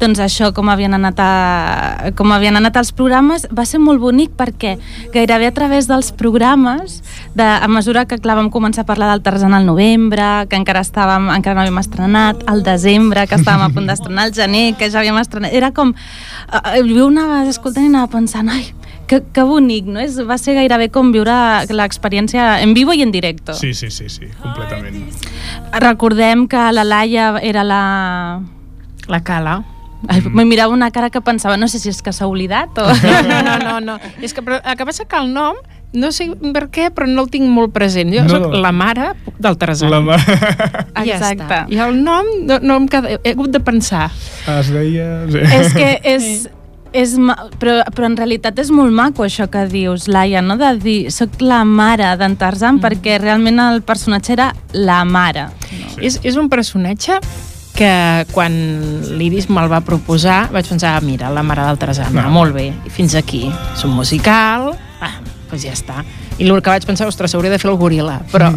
doncs, 0.00 0.22
això, 0.24 0.50
com 0.56 0.70
havien, 0.72 0.96
anat 0.96 1.20
a, 1.20 2.12
com 2.16 2.32
havien 2.32 2.56
anat 2.56 2.78
els 2.80 2.94
programes, 2.96 3.44
va 3.52 3.66
ser 3.68 3.82
molt 3.82 4.00
bonic 4.00 4.32
perquè 4.38 4.76
gairebé 5.12 5.50
a 5.50 5.54
través 5.56 5.88
dels 5.90 6.10
programes, 6.16 7.02
de, 7.36 7.44
a 7.44 7.68
mesura 7.68 8.06
que 8.08 8.18
clar, 8.22 8.38
vam 8.40 8.48
començar 8.54 8.86
a 8.86 8.88
parlar 8.88 9.10
del 9.12 9.24
Tarzan 9.26 9.52
al 9.52 9.68
novembre, 9.68 10.46
que 10.48 10.56
encara 10.56 10.84
estàvem 10.84 11.28
encara 11.34 11.58
no 11.58 11.64
havíem 11.64 11.82
estrenat, 11.82 12.44
al 12.50 12.64
desembre, 12.64 13.26
que 13.28 13.36
estàvem 13.36 13.66
a 13.66 13.70
punt 13.74 13.88
d'estrenar, 13.90 14.28
al 14.28 14.34
gener, 14.36 14.66
que 14.78 14.88
ja 14.88 15.02
havíem 15.02 15.20
estrenat... 15.20 15.52
Era 15.54 15.73
com... 15.76 15.92
Eh, 16.52 16.80
jo 16.88 17.10
anava 17.10 17.42
escoltant 17.50 17.86
i 17.86 17.92
anava 17.92 18.10
pensant, 18.14 18.48
ai, 18.52 18.70
que, 19.10 19.20
que 19.34 19.44
bonic, 19.46 19.88
no? 19.90 20.00
És, 20.00 20.16
va 20.26 20.38
ser 20.40 20.56
gairebé 20.58 20.88
com 20.94 21.12
viure 21.14 21.34
l'experiència 21.70 22.58
en 22.64 22.74
vivo 22.76 22.94
i 22.96 23.04
en 23.04 23.12
directo. 23.14 23.56
Sí, 23.58 23.74
sí, 23.74 23.90
sí, 23.90 24.08
sí, 24.08 24.30
completament. 24.42 25.04
Recordem 25.84 26.48
que 26.48 26.64
la 26.72 26.86
Laia 26.86 27.34
era 27.42 27.64
la... 27.66 27.84
La 29.08 29.20
cala. 29.20 29.58
Ai, 30.08 30.20
mm. 30.20 30.32
Me 30.36 30.44
mirava 30.44 30.72
una 30.72 30.90
cara 30.90 31.10
que 31.10 31.20
pensava, 31.24 31.56
no 31.56 31.68
sé 31.68 31.78
si 31.80 31.90
és 31.92 32.00
que 32.04 32.12
s'ha 32.12 32.28
oblidat 32.28 32.76
o... 32.80 32.88
No, 33.28 33.40
no, 33.44 33.56
no, 33.60 33.78
no. 33.80 33.98
És 34.24 34.34
que, 34.36 34.44
però, 34.44 34.60
el 34.64 34.76
que 34.78 34.86
passa 34.88 35.06
que 35.08 35.20
el 35.20 35.32
nom, 35.32 35.60
no 35.94 36.10
sé 36.12 36.26
per 36.54 36.66
què, 36.74 36.88
però 36.94 37.06
no 37.08 37.22
el 37.24 37.30
tinc 37.32 37.46
molt 37.50 37.72
present. 37.74 38.10
Jo 38.12 38.24
No. 38.24 38.38
no. 38.38 38.50
soc 38.50 38.58
la 38.62 38.72
mare 38.74 39.12
del 39.38 39.56
Tarzan. 39.58 39.90
La 39.90 40.00
mà... 40.02 40.18
I 40.18 41.06
ja 41.08 41.16
Exacte. 41.20 41.44
està. 41.46 41.60
I 41.70 41.78
el 41.86 41.96
nom 42.04 42.26
no, 42.48 42.58
no 42.62 42.76
em 42.82 42.88
queda... 42.90 43.16
He 43.22 43.32
hagut 43.36 43.50
de 43.54 43.60
pensar. 43.64 44.10
Es 44.58 44.68
deia... 44.74 45.08
Sí. 45.30 45.38
és 45.60 45.72
que 45.74 45.88
és... 46.16 46.28
És, 46.94 47.16
ma- 47.18 47.34
però, 47.58 47.80
però 47.90 48.06
en 48.06 48.14
realitat 48.14 48.54
és 48.62 48.68
molt 48.70 48.92
maco 48.94 49.24
això 49.24 49.48
que 49.50 49.64
dius, 49.66 50.04
Laia, 50.06 50.38
no? 50.46 50.54
de 50.60 50.68
dir 50.78 50.98
soc 51.10 51.40
la 51.42 51.64
mare 51.66 52.12
d'en 52.20 52.36
Tarzan, 52.38 52.76
mm. 52.76 52.84
perquè 52.84 53.16
realment 53.18 53.58
el 53.58 53.80
personatge 53.82 54.30
era 54.36 54.52
la 54.78 55.00
mare. 55.04 55.48
Sí. 55.66 55.80
És, 56.06 56.20
és 56.22 56.38
un 56.38 56.46
personatge 56.52 57.18
que 57.74 57.90
quan 58.30 58.54
l'Iris 59.18 59.48
me'l 59.50 59.66
va 59.72 59.80
proposar 59.82 60.44
vaig 60.54 60.68
pensar, 60.70 60.92
ah, 60.94 61.02
mira, 61.02 61.32
la 61.34 61.42
mare 61.42 61.64
del 61.66 61.80
Tarzan, 61.82 62.14
No. 62.14 62.22
ah, 62.22 62.30
molt 62.30 62.54
bé, 62.54 62.68
fins 62.94 63.16
aquí. 63.18 63.48
És 63.74 63.82
un 63.82 63.90
musical, 63.98 64.70
doncs 65.50 65.62
ja 65.66 65.72
està. 65.72 66.04
I 66.38 66.48
el 66.48 66.62
que 66.62 66.70
vaig 66.72 66.84
pensar, 66.86 67.06
ostres, 67.06 67.30
s'hauria 67.30 67.50
de 67.52 67.58
fer 67.62 67.70
el 67.70 67.76
goril·la. 67.78 68.20
Però, 68.32 68.48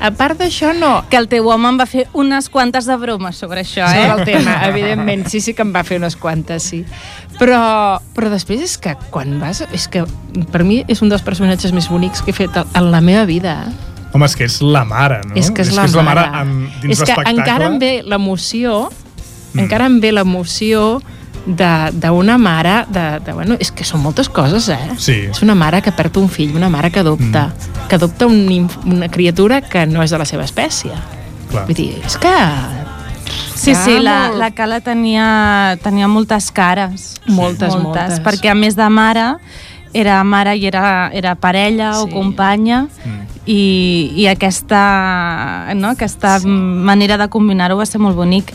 a 0.00 0.10
part 0.12 0.38
d'això, 0.40 0.72
no. 0.76 1.04
Que 1.10 1.16
el 1.16 1.28
teu 1.32 1.48
home 1.48 1.68
em 1.70 1.78
va 1.80 1.86
fer 1.86 2.06
unes 2.12 2.50
quantes 2.52 2.84
de 2.86 2.96
bromes 3.00 3.36
sobre 3.40 3.62
això, 3.62 3.86
sobre 3.88 4.02
eh? 4.02 4.12
el 4.18 4.24
tema, 4.24 4.58
evidentment, 4.68 5.26
sí, 5.32 5.40
sí 5.40 5.54
que 5.54 5.62
em 5.64 5.72
va 5.74 5.84
fer 5.84 5.98
unes 6.02 6.16
quantes, 6.16 6.62
sí. 6.62 6.84
Però, 7.38 7.98
però 8.14 8.28
després 8.30 8.60
és 8.62 8.76
que 8.78 8.92
quan 9.10 9.38
vas... 9.40 9.64
És 9.72 9.88
que 9.88 10.04
per 10.52 10.62
mi 10.64 10.82
és 10.88 11.00
un 11.02 11.08
dels 11.10 11.22
personatges 11.26 11.72
més 11.74 11.88
bonics 11.90 12.22
que 12.22 12.30
he 12.30 12.36
fet 12.36 12.60
en 12.62 12.90
la 12.92 13.00
meva 13.00 13.24
vida. 13.24 13.56
eh? 13.66 13.90
Home, 14.14 14.26
és 14.28 14.36
que 14.38 14.44
és 14.46 14.60
la 14.62 14.84
mare, 14.86 15.22
no? 15.26 15.34
És 15.34 15.48
que 15.50 15.64
és, 15.64 15.72
la, 15.74 15.82
que 15.88 15.90
és 15.90 15.96
la 15.98 16.04
mare 16.06 16.26
mare. 16.30 16.44
en, 16.44 16.68
dins 16.84 17.00
és 17.00 17.02
que 17.08 17.16
encara 17.32 17.66
em 17.72 17.80
ve 17.82 17.96
l'emoció, 18.06 18.90
Mm. 19.54 19.60
encara 19.60 19.86
em 19.86 20.00
ve 20.02 20.10
l'emoció 20.10 21.00
d'una 21.46 22.38
mare, 22.38 22.84
de, 22.88 23.04
de, 23.24 23.32
bueno, 23.36 23.56
és 23.60 23.70
que 23.74 23.84
són 23.84 24.00
moltes 24.04 24.30
coses, 24.32 24.68
eh? 24.72 24.96
Sí. 24.98 25.18
És 25.30 25.42
una 25.44 25.56
mare 25.58 25.82
que 25.84 25.92
perd 25.92 26.16
un 26.20 26.30
fill, 26.32 26.54
una 26.56 26.70
mare 26.72 26.90
que 26.90 27.02
adopta, 27.02 27.48
mm. 27.50 27.88
que 27.88 27.98
adopta 27.98 28.26
un, 28.26 28.70
una 28.86 29.10
criatura 29.12 29.60
que 29.60 29.84
no 29.86 30.02
és 30.04 30.14
de 30.14 30.20
la 30.20 30.28
seva 30.28 30.46
espècie. 30.48 30.96
Clar. 31.50 31.66
Vull 31.68 31.76
dir, 31.76 31.92
és 32.04 32.16
que... 32.20 32.34
Sí, 33.54 33.72
sí, 33.72 33.98
la, 34.02 34.28
la 34.36 34.50
Cala 34.52 34.80
tenia, 34.84 35.78
tenia 35.80 36.08
moltes 36.10 36.50
cares. 36.52 37.14
Moltes, 37.24 37.72
moltes. 37.80 38.18
Perquè 38.24 38.50
a 38.52 38.56
més 38.58 38.76
de 38.76 38.88
mare, 38.92 39.30
era 39.94 40.22
mare 40.24 40.56
i 40.58 40.66
era, 40.66 41.08
era 41.14 41.34
parella 41.36 42.00
o 42.02 42.06
Sí. 42.06 42.12
companya 42.12 42.88
Mm. 43.04 43.20
i, 43.46 44.12
i 44.16 44.26
aquesta, 44.26 45.72
no, 45.76 45.90
aquesta 45.90 46.38
sí. 46.40 46.48
manera 46.48 47.18
de 47.20 47.28
combinar-ho 47.28 47.76
va 47.76 47.84
ser 47.86 48.00
molt 48.00 48.16
bonic. 48.16 48.52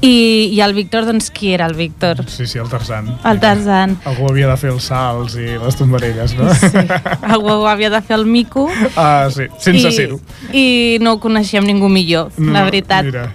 I, 0.00 0.48
I 0.54 0.60
el 0.62 0.74
Víctor, 0.74 1.04
doncs, 1.06 1.30
qui 1.34 1.52
era 1.52 1.66
el 1.66 1.74
Víctor? 1.74 2.22
Sí, 2.30 2.46
sí, 2.46 2.58
el 2.58 2.68
Tarzan. 2.70 3.08
El 3.24 3.40
Tarzan. 3.40 3.96
Algú 4.06 4.28
havia 4.30 4.46
de 4.48 4.56
fer 4.56 4.70
els 4.70 4.84
salts 4.92 5.34
i 5.36 5.58
les 5.58 5.76
tombarelles, 5.76 6.36
no? 6.38 6.52
Sí. 6.54 6.84
Algú 7.22 7.66
havia 7.66 7.90
de 7.90 8.00
fer 8.02 8.16
el 8.16 8.26
mico 8.26 8.68
Ah, 8.96 9.28
sí, 9.34 9.48
sense 9.58 9.90
ser-ho. 9.92 10.20
i 10.52 10.98
no 11.02 11.14
ho 11.16 11.20
coneixíem 11.20 11.66
ningú 11.66 11.88
millor, 11.90 12.30
No, 12.38 12.52
la 12.52 12.62
veritat. 12.64 13.04
mira. 13.04 13.32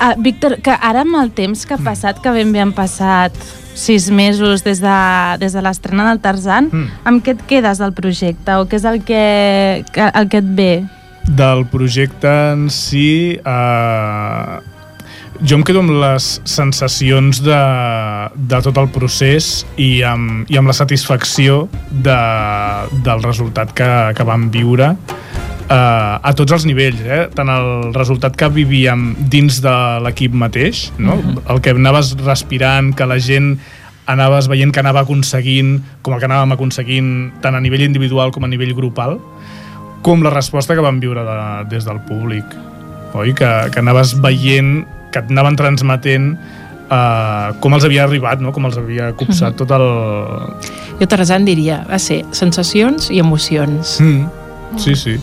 Uh, 0.00 0.14
Víctor, 0.20 0.58
que 0.60 0.70
ara 0.74 1.02
amb 1.06 1.14
el 1.22 1.30
temps 1.30 1.64
que 1.66 1.74
ha 1.74 1.78
passat, 1.78 2.18
que 2.20 2.30
ben 2.34 2.50
bé 2.52 2.60
han 2.60 2.72
passat 2.72 3.32
sis 3.80 4.10
mesos 4.12 4.62
des 4.66 4.80
de, 4.84 4.96
des 5.40 5.56
de 5.56 5.62
l'estrena 5.64 6.08
del 6.10 6.20
Tarzan, 6.22 6.68
Mm. 6.70 6.88
amb 7.08 7.24
què 7.24 7.34
et 7.36 7.44
quedes 7.48 7.80
del 7.80 7.94
projecte 7.96 8.58
o 8.60 8.66
què 8.68 8.76
és 8.76 8.84
el 8.84 9.00
que, 9.04 9.22
el 9.96 10.28
que 10.28 10.38
et 10.44 10.50
ve? 10.58 10.72
Del 11.26 11.64
projecte 11.72 12.28
en 12.52 12.68
si... 12.70 13.38
Eh, 13.40 14.60
jo 15.40 15.56
em 15.56 15.62
quedo 15.64 15.80
amb 15.80 15.94
les 16.02 16.24
sensacions 16.44 17.38
de, 17.40 17.60
de 18.50 18.58
tot 18.60 18.76
el 18.76 18.90
procés 18.92 19.62
i 19.80 20.02
amb, 20.04 20.44
i 20.52 20.58
amb 20.60 20.68
la 20.68 20.74
satisfacció 20.76 21.62
de, 21.90 22.16
del 23.06 23.22
resultat 23.24 23.72
que, 23.72 23.88
que 24.18 24.26
vam 24.28 24.50
viure 24.52 24.90
a 25.70 26.32
tots 26.34 26.50
els 26.56 26.64
nivells, 26.66 27.02
eh? 27.06 27.20
tant 27.34 27.50
el 27.52 27.92
resultat 27.94 28.34
que 28.38 28.48
vivíem 28.50 29.12
dins 29.30 29.60
de 29.62 29.74
l'equip 30.02 30.34
mateix, 30.34 30.88
no? 30.98 31.18
el 31.46 31.60
que 31.62 31.74
anaves 31.76 32.16
respirant, 32.24 32.90
que 32.96 33.06
la 33.06 33.20
gent 33.22 33.54
anaves 34.10 34.48
veient 34.50 34.72
que 34.74 34.82
anava 34.82 35.04
aconseguint, 35.04 35.76
com 36.02 36.16
el 36.16 36.22
que 36.22 36.26
anàvem 36.26 36.56
aconseguint 36.56 37.12
tant 37.44 37.54
a 37.54 37.60
nivell 37.62 37.84
individual 37.86 38.32
com 38.34 38.44
a 38.44 38.50
nivell 38.50 38.74
grupal, 38.74 39.20
com 40.02 40.24
la 40.24 40.32
resposta 40.34 40.74
que 40.74 40.82
vam 40.82 40.98
viure 40.98 41.22
de, 41.22 41.36
des 41.70 41.86
del 41.86 42.00
públic. 42.08 42.56
Oi? 43.14 43.34
Que, 43.38 43.50
que 43.70 43.82
anaves 43.82 44.16
veient, 44.18 44.82
que 45.14 45.22
et 45.22 45.30
anaven 45.30 45.58
transmetent 45.58 46.32
uh, 46.34 47.54
com 47.62 47.78
els 47.78 47.86
havia 47.86 48.08
arribat, 48.08 48.42
no? 48.42 48.50
com 48.56 48.66
els 48.66 48.78
havia 48.80 49.12
copsat 49.18 49.58
tot 49.60 49.70
el... 49.76 49.86
Jo 50.98 51.08
Tarzan 51.08 51.46
diria, 51.46 51.84
va 51.86 52.02
ser 52.02 52.24
sensacions 52.34 53.08
i 53.14 53.22
emocions. 53.22 53.98
Mm. 54.02 54.78
Sí, 54.78 54.94
sí. 54.98 55.16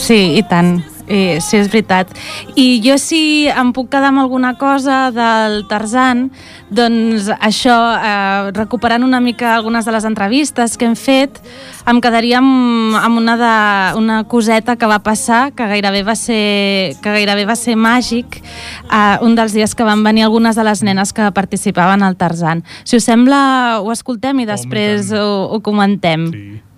Sí, 0.00 0.38
i 0.38 0.42
tant. 0.48 0.78
Eh, 1.10 1.40
sí, 1.42 1.56
és 1.58 1.66
veritat. 1.66 2.12
I 2.54 2.78
jo 2.84 2.94
si 3.02 3.48
em 3.50 3.72
puc 3.74 3.88
quedar 3.90 4.12
amb 4.12 4.22
alguna 4.22 4.52
cosa 4.56 5.10
del 5.10 5.64
Tarzan, 5.66 6.28
doncs 6.70 7.26
això, 7.34 7.74
eh, 7.98 8.52
recuperant 8.54 9.02
una 9.02 9.18
mica 9.20 9.56
algunes 9.56 9.84
de 9.84 9.92
les 9.92 10.06
entrevistes 10.06 10.78
que 10.78 10.86
hem 10.86 10.94
fet, 10.94 11.42
em 11.90 12.00
quedaria 12.00 12.38
amb, 12.38 12.94
amb 12.94 13.18
una, 13.18 13.36
de, 13.36 13.98
una 13.98 14.22
coseta 14.24 14.76
que 14.78 14.86
va 14.86 15.00
passar, 15.02 15.50
que 15.50 15.66
gairebé 15.66 16.04
va 16.06 16.14
ser, 16.14 16.94
que 17.02 17.10
gairebé 17.18 17.44
va 17.44 17.58
ser 17.58 17.74
màgic, 17.74 18.40
eh, 18.86 19.18
un 19.26 19.34
dels 19.34 19.52
dies 19.52 19.74
que 19.74 19.84
van 19.84 20.06
venir 20.06 20.28
algunes 20.28 20.54
de 20.54 20.64
les 20.64 20.86
nenes 20.86 21.12
que 21.12 21.26
participaven 21.34 22.06
al 22.06 22.16
Tarzan. 22.16 22.62
Si 22.84 22.96
us 22.96 23.04
sembla, 23.04 23.82
ho 23.82 23.90
escoltem 23.90 24.46
i 24.46 24.46
després 24.46 25.10
tant. 25.10 25.18
ho, 25.18 25.56
ho 25.56 25.60
comentem. 25.60 26.30
sí. 26.30 26.69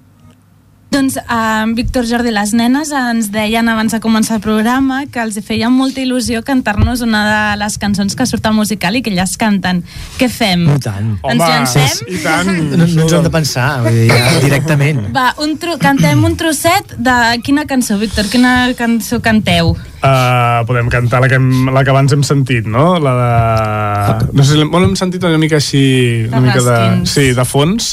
Doncs, 0.93 1.17
uh, 1.17 1.65
Víctor 1.73 2.05
Jordi, 2.05 2.29
les 2.35 2.51
nenes 2.53 2.91
ens 2.93 3.31
deien 3.33 3.69
abans 3.73 3.95
de 3.95 4.01
començar 4.05 4.37
el 4.37 4.43
programa 4.45 4.99
que 5.09 5.23
els 5.25 5.39
feia 5.41 5.71
molta 5.73 6.03
il·lusió 6.03 6.43
cantar-nos 6.45 7.01
una 7.01 7.23
de 7.25 7.39
les 7.63 7.79
cançons 7.81 8.13
que 8.13 8.27
surt 8.29 8.45
al 8.51 8.53
musical 8.59 8.99
i 8.99 9.01
que 9.01 9.09
elles 9.09 9.39
canten. 9.41 9.81
Què 10.21 10.29
fem? 10.29 10.67
I 10.69 10.83
tant. 10.85 11.15
Ens 11.33 11.41
llancem? 11.41 12.13
i 12.13 12.21
tant! 12.21 12.53
No, 12.73 12.85
no 12.85 13.05
ens 13.05 13.13
hem 13.15 13.25
de 13.25 13.31
pensar, 13.33 13.67
vull 13.85 13.97
dir, 13.97 14.11
ja, 14.11 14.35
directament. 14.45 15.01
Va, 15.15 15.31
un 15.45 15.57
tro 15.61 15.79
cantem 15.81 16.21
un 16.25 16.37
trosset 16.37 16.93
de 17.01 17.17
quina 17.45 17.65
cançó, 17.69 17.97
Víctor? 18.01 18.29
Quina 18.33 18.53
cançó 18.77 19.21
canteu? 19.25 19.73
Uh, 20.03 20.67
podem 20.67 20.89
cantar 20.91 21.21
la 21.23 21.29
que, 21.31 21.39
hem, 21.39 21.69
la 21.71 21.85
que 21.87 21.93
abans 21.93 22.11
hem 22.11 22.25
sentit, 22.27 22.67
no? 22.67 22.97
La 22.99 23.13
de... 23.21 24.31
No 24.35 24.43
sé, 24.43 24.57
bueno, 24.65 24.89
hem 24.89 24.97
sentit 24.99 25.23
una 25.23 25.39
mica 25.39 25.61
així... 25.61 26.27
De 26.27 26.33
Una 26.33 26.41
mica 26.43 26.63
de, 26.67 27.07
sí, 27.07 27.29
de 27.37 27.45
fons. 27.47 27.93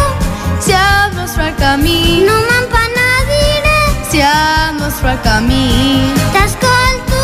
Si 0.59 0.71
et 0.71 1.13
mostro 1.15 1.43
el 1.43 1.55
camí, 1.55 2.23
no 2.25 2.33
me'n 2.33 2.65
penediré. 2.73 3.79
Si 4.09 4.19
et 4.19 4.79
mostro 4.79 5.09
el 5.09 5.19
camí, 5.21 6.13
t'escolto. 6.33 7.23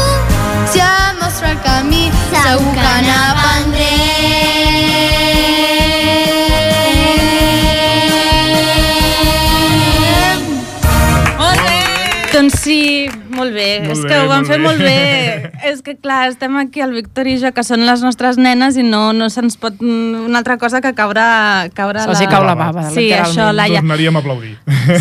Si 0.72 0.80
et 0.80 1.22
mostro 1.22 1.48
el 1.48 1.60
camí, 1.62 2.12
segur 2.32 2.74
que 2.74 3.02
n'aprendré. 3.08 4.01
Bé. 13.62 13.70
Molt 13.86 13.94
és 13.94 14.02
bé, 14.04 14.10
que 14.10 14.20
ho 14.24 14.28
van 14.32 14.46
fer 14.50 14.58
bé. 14.58 14.64
molt 14.66 14.82
bé. 14.82 15.52
és 15.72 15.82
que, 15.86 15.96
clar, 16.02 16.24
estem 16.32 16.58
aquí, 16.62 16.82
el 16.82 16.96
Víctor 16.98 17.30
i 17.30 17.38
jo, 17.42 17.52
que 17.54 17.64
són 17.68 17.86
les 17.86 18.02
nostres 18.06 18.40
nenes, 18.42 18.78
i 18.82 18.84
no, 18.88 19.12
no 19.14 19.30
se'ns 19.30 19.58
pot... 19.62 19.78
mm, 19.80 20.26
Una 20.32 20.42
altra 20.42 20.58
cosa 20.62 20.82
que 20.82 20.94
caure, 20.98 21.24
caure 21.78 22.02
Se'ls 22.08 22.24
hi 22.26 22.30
cau 22.32 22.44
la 22.48 22.56
bava, 22.58 22.88
Sí, 22.90 23.06
literalment. 23.08 23.30
això, 23.30 23.50
Laia. 23.56 23.82
Tornaríem 23.84 24.18
a 24.18 24.24
aplaudir. 24.24 24.54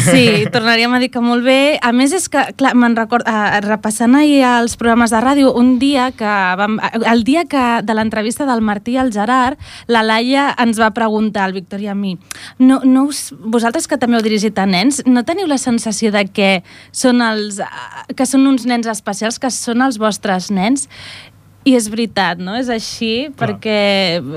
Sí, 0.05 0.25
tornaríem 0.52 0.93
a 0.95 1.00
dir 1.02 1.11
que 1.14 1.23
molt 1.25 1.45
bé. 1.47 1.79
A 1.83 1.93
més, 1.97 2.12
és 2.17 2.29
que, 2.33 2.43
clar, 2.61 2.75
me'n 2.79 2.97
record, 2.99 3.26
eh, 3.29 3.61
repassant 3.64 4.14
ahir 4.19 4.43
els 4.45 4.76
programes 4.81 5.11
de 5.14 5.21
ràdio, 5.25 5.55
un 5.57 5.79
dia 5.81 6.11
que 6.12 6.33
vam... 6.61 6.79
El 7.11 7.25
dia 7.25 7.45
que 7.49 7.62
de 7.87 7.95
l'entrevista 7.97 8.47
del 8.49 8.61
Martí 8.61 8.97
al 9.00 9.12
Gerard, 9.14 9.59
la 9.88 10.02
Laia 10.05 10.50
ens 10.61 10.81
va 10.81 10.90
preguntar, 10.97 11.45
al 11.47 11.55
Víctor 11.57 11.81
i 11.81 11.88
a 11.88 11.95
mi, 11.95 12.17
no, 12.59 12.81
no 12.85 13.05
us, 13.09 13.31
vosaltres 13.40 13.87
que 13.88 13.96
també 14.01 14.18
heu 14.18 14.25
dirigit 14.25 14.59
a 14.61 14.66
nens, 14.68 15.01
no 15.07 15.23
teniu 15.25 15.49
la 15.51 15.59
sensació 15.59 16.11
de 16.12 16.27
que 16.29 16.51
són, 16.92 17.23
els, 17.25 17.61
eh, 17.64 18.14
que 18.16 18.27
són 18.29 18.46
uns 18.50 18.66
nens 18.68 18.90
especials, 18.90 19.40
que 19.40 19.50
són 19.54 19.86
els 19.86 20.00
vostres 20.02 20.50
nens? 20.54 20.88
I 21.60 21.74
és 21.76 21.90
veritat, 21.92 22.38
no? 22.40 22.54
És 22.56 22.70
així, 22.72 23.26
Clar. 23.36 23.50
perquè... 23.50 23.74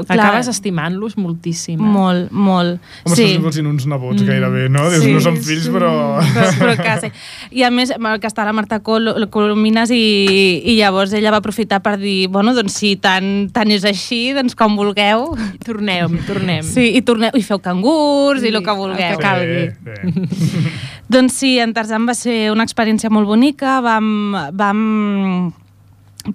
Clar, 0.09 0.17
Acabes 0.17 0.49
estimant-los 0.51 1.13
moltíssim. 1.15 1.79
eh? 1.79 1.91
Molt, 1.93 2.33
molt. 2.35 2.81
Home, 3.05 3.15
sí. 3.15 3.27
si 3.29 3.37
fossin 3.39 3.69
uns 3.69 3.85
nebots 3.87 4.25
gairebé, 4.27 4.65
no? 4.67 4.89
Dius, 4.91 5.05
no 5.07 5.21
són 5.23 5.37
fills, 5.39 5.69
però... 5.71 5.93
però, 6.35 6.49
però 6.59 6.73
quasi. 6.81 7.13
I 7.55 7.63
a 7.63 7.69
més, 7.71 7.93
el 7.95 8.19
que 8.19 8.27
està 8.27 8.43
la 8.43 8.51
Marta 8.51 8.81
Col, 8.83 9.07
Colomines 9.31 9.93
i, 9.95 10.01
i 10.67 10.75
llavors 10.81 11.15
ella 11.15 11.31
va 11.31 11.39
aprofitar 11.39 11.79
per 11.85 11.95
dir, 12.01 12.27
bueno, 12.27 12.51
doncs 12.57 12.75
si 12.81 12.97
tant, 12.99 13.47
tant 13.55 13.71
és 13.71 13.87
així, 13.87 14.33
doncs 14.35 14.59
com 14.59 14.75
vulgueu. 14.75 15.29
Tornem, 15.63 16.19
tornem. 16.27 16.67
Sí, 16.67 16.89
i 16.99 17.05
torneu, 17.07 17.31
i 17.39 17.45
feu 17.47 17.63
cangurs 17.63 18.43
i 18.43 18.51
el 18.51 18.59
que 18.59 18.75
el 18.75 18.81
vulgueu. 18.83 19.15
que 19.15 19.23
calgui. 19.23 19.63
Bé, 19.79 19.95
bé. 20.03 20.75
Doncs 21.13 21.35
sí, 21.37 21.59
en 21.61 21.75
Tarzan 21.75 22.07
va 22.09 22.15
ser 22.17 22.47
una 22.49 22.63
experiència 22.65 23.11
molt 23.13 23.27
bonica, 23.29 23.75
vam, 23.85 24.33
vam 24.57 24.79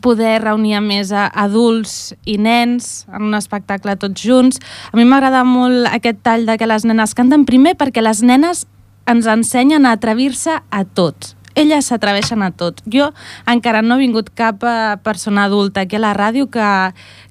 poder 0.05 0.37
reunir 0.45 0.77
a 0.79 0.83
més 0.85 1.11
a 1.11 1.25
adults 1.43 2.13
i 2.23 2.37
nens 2.39 3.03
en 3.11 3.25
un 3.27 3.35
espectacle 3.35 3.97
tots 3.99 4.23
junts. 4.23 4.61
A 4.93 5.01
mi 5.01 5.03
m'agrada 5.09 5.41
molt 5.43 5.89
aquest 5.91 6.23
tall 6.23 6.47
de 6.47 6.55
que 6.61 6.71
les 6.71 6.87
nenes 6.87 7.17
canten 7.19 7.49
primer 7.49 7.75
perquè 7.81 8.05
les 8.05 8.23
nenes 8.23 8.69
ens 9.11 9.27
ensenyen 9.27 9.89
a 9.89 9.97
atrevir-se 9.99 10.61
a 10.63 10.85
tot. 10.85 11.33
Elles 11.59 11.89
s'atreveixen 11.91 12.45
a 12.47 12.53
tot. 12.55 12.79
Jo 12.87 13.09
encara 13.51 13.81
no 13.83 13.97
ha 13.97 13.99
vingut 13.99 14.31
cap 14.39 14.63
eh, 14.63 14.95
persona 15.03 15.49
adulta 15.49 15.83
aquí 15.83 15.99
a 15.99 16.03
la 16.05 16.13
ràdio 16.15 16.47
que, 16.55 16.69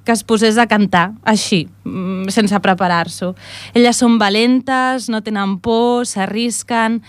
que 0.03 0.11
es 0.11 0.23
posés 0.27 0.57
a 0.57 0.67
cantar 0.67 1.13
així, 1.23 1.65
mm, 1.87 2.27
sense 2.35 2.59
preparar-s'ho. 2.63 3.33
Elles 3.73 3.99
són 3.99 4.17
valentes, 4.19 5.07
no 5.07 5.21
tenen 5.23 5.57
por, 5.63 6.05
s'arrisquen 6.07 7.01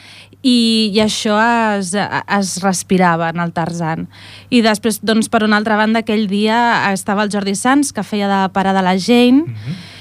i, 0.43 0.91
i 0.95 1.01
això 1.03 1.37
es, 1.79 1.93
es 1.95 2.55
respirava 2.63 3.33
en 3.33 3.43
el 3.43 3.53
Tarzan. 3.53 4.07
I 4.55 4.63
després, 4.63 5.01
doncs, 5.03 5.31
per 5.31 5.43
una 5.47 5.59
altra 5.59 5.79
banda, 5.81 6.05
aquell 6.05 6.29
dia 6.31 6.93
estava 6.93 7.25
el 7.27 7.33
Jordi 7.35 7.57
Sans, 7.59 7.93
que 7.93 8.07
feia 8.07 8.31
de 8.31 8.43
pare 8.55 8.75
de 8.75 8.83
la 8.83 8.97
Jane, 8.97 9.43
mm 9.43 9.55
-hmm. 9.55 9.97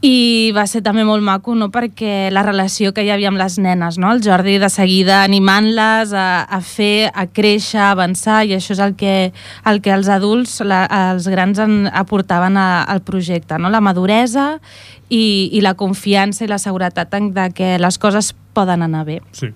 i 0.00 0.52
va 0.54 0.66
ser 0.66 0.82
també 0.82 1.04
molt 1.04 1.22
maco, 1.22 1.54
no?, 1.54 1.70
perquè 1.70 2.30
la 2.30 2.42
relació 2.42 2.92
que 2.92 3.02
hi 3.02 3.10
havia 3.10 3.28
amb 3.28 3.38
les 3.38 3.58
nenes, 3.58 3.98
no?, 3.98 4.12
el 4.12 4.22
Jordi 4.22 4.58
de 4.58 4.68
seguida 4.68 5.22
animant-les 5.22 6.12
a, 6.12 6.42
a 6.42 6.60
fer, 6.60 7.10
a 7.14 7.26
créixer, 7.26 7.80
a 7.80 7.90
avançar, 7.90 8.44
i 8.46 8.54
això 8.54 8.72
és 8.72 8.78
el 8.80 8.94
que, 8.94 9.32
el 9.64 9.80
que 9.80 9.92
els 9.92 10.08
adults, 10.08 10.60
la, 10.60 10.86
els 11.12 11.28
grans 11.28 11.58
en, 11.58 11.90
aportaven 11.92 12.56
a, 12.56 12.82
al 12.82 13.00
projecte, 13.00 13.58
no?, 13.58 13.70
la 13.70 13.80
maduresa 13.80 14.60
i, 15.08 15.50
i 15.52 15.60
la 15.60 15.74
confiança 15.74 16.44
i 16.44 16.48
la 16.48 16.58
seguretat 16.58 17.14
en, 17.14 17.32
de 17.32 17.50
que 17.50 17.78
les 17.78 17.98
coses 17.98 18.34
poden 18.52 18.82
anar 18.82 19.04
bé. 19.04 19.20
Sí. 19.32 19.52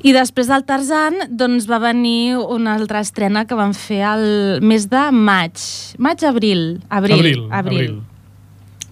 I 0.00 0.14
després 0.16 0.48
del 0.48 0.64
Tarzan, 0.64 1.26
doncs 1.28 1.66
va 1.68 1.78
venir 1.82 2.38
una 2.40 2.74
altra 2.78 3.02
estrena 3.04 3.44
que 3.44 3.56
van 3.58 3.74
fer 3.76 4.00
al 4.08 4.24
mes 4.64 4.88
de 4.88 5.02
maig. 5.12 5.60
Maig-abril. 5.98 6.80
Abril, 6.88 7.18
Abril, 7.18 7.42
abril, 7.50 7.50
abril. 7.52 7.98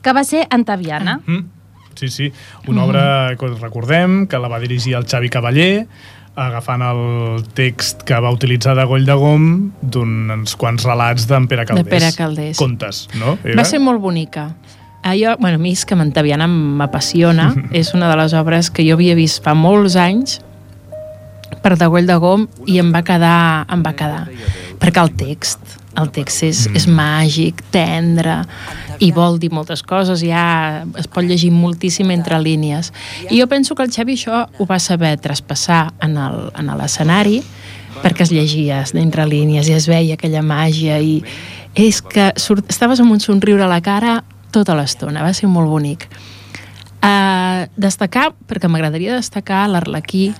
Que 0.05 0.12
va 0.12 0.25
ser 0.25 0.44
Antaviana. 0.51 1.21
Mm. 1.25 1.47
Sí, 1.99 2.09
sí. 2.09 2.33
Una 2.68 2.85
obra 2.85 3.35
que 3.40 3.49
recordem, 3.49 4.27
que 4.29 4.38
la 4.38 4.49
va 4.49 4.61
dirigir 4.61 4.94
el 4.94 5.07
Xavi 5.09 5.29
Cavaller, 5.33 5.88
agafant 6.38 6.85
el 6.87 7.42
text 7.59 8.05
que 8.07 8.21
va 8.23 8.31
utilitzar 8.31 8.77
de 8.79 8.85
Goll 8.87 9.09
de 9.09 9.16
Gom 9.18 9.49
d'uns 9.83 10.55
quants 10.61 10.85
relats 10.87 11.27
d'en 11.27 11.49
Pere 11.51 11.64
Caldés. 11.66 11.88
De 11.88 11.90
Pere 11.90 12.12
Caldés. 12.14 12.57
Contes, 12.61 13.09
no? 13.18 13.35
Va 13.59 13.64
ser 13.66 13.81
molt 13.83 13.99
bonica. 14.05 14.53
Ah, 15.03 15.16
jo, 15.18 15.35
bueno, 15.40 15.57
a 15.57 15.62
mi 15.62 15.73
és 15.73 15.85
que 15.88 15.97
Mantaviana 15.99 16.47
m'apassiona. 16.47 17.51
és 17.81 17.94
una 17.97 18.12
de 18.12 18.21
les 18.21 18.37
obres 18.38 18.71
que 18.71 18.87
jo 18.87 18.99
havia 18.99 19.16
vist 19.18 19.42
fa 19.42 19.57
molts 19.59 19.97
anys 19.99 20.38
per 21.62 21.77
de 21.79 21.88
Goll 21.90 22.09
de 22.09 22.16
Gom 22.23 22.47
i 22.66 22.79
em 22.83 22.92
va 22.94 23.03
quedar, 23.07 23.66
em 23.73 23.83
va 23.85 23.94
quedar. 23.99 24.25
Perquè 24.79 25.03
el 25.03 25.12
text, 25.18 25.77
el 25.99 26.11
text 26.14 26.44
és, 26.47 26.62
mm. 26.68 26.79
és 26.79 26.87
màgic, 26.90 27.62
tendre, 27.75 28.40
i 29.03 29.11
vol 29.14 29.38
dir 29.42 29.51
moltes 29.55 29.83
coses, 29.87 30.23
ja 30.27 30.85
es 30.99 31.09
pot 31.11 31.27
llegir 31.27 31.51
moltíssim 31.55 32.11
entre 32.14 32.38
línies. 32.42 32.92
I 33.31 33.40
jo 33.40 33.49
penso 33.51 33.75
que 33.75 33.87
el 33.87 33.92
Xavi 33.94 34.18
això 34.18 34.47
ho 34.47 34.66
va 34.68 34.79
saber 34.83 35.16
traspassar 35.23 35.88
en 36.05 36.18
l'escenari, 36.79 37.42
perquè 38.03 38.27
es 38.27 38.33
llegia 38.35 38.83
d'entre 38.94 39.27
línies 39.27 39.68
i 39.68 39.75
es 39.75 39.88
veia 39.90 40.18
aquella 40.18 40.42
màgia 40.47 41.01
i 41.03 41.18
és 41.79 42.01
que 42.03 42.33
surt, 42.38 42.66
estaves 42.71 43.01
amb 43.03 43.14
un 43.14 43.21
somriure 43.23 43.64
a 43.64 43.71
la 43.71 43.81
cara 43.83 44.21
tota 44.55 44.77
l'estona, 44.79 45.23
va 45.23 45.35
ser 45.37 45.51
molt 45.51 45.71
bonic. 45.71 46.09
Uh, 46.99 47.68
destacar, 47.79 48.33
perquè 48.51 48.71
m'agradaria 48.71 49.18
destacar 49.18 49.66
l'Arlequí, 49.71 50.33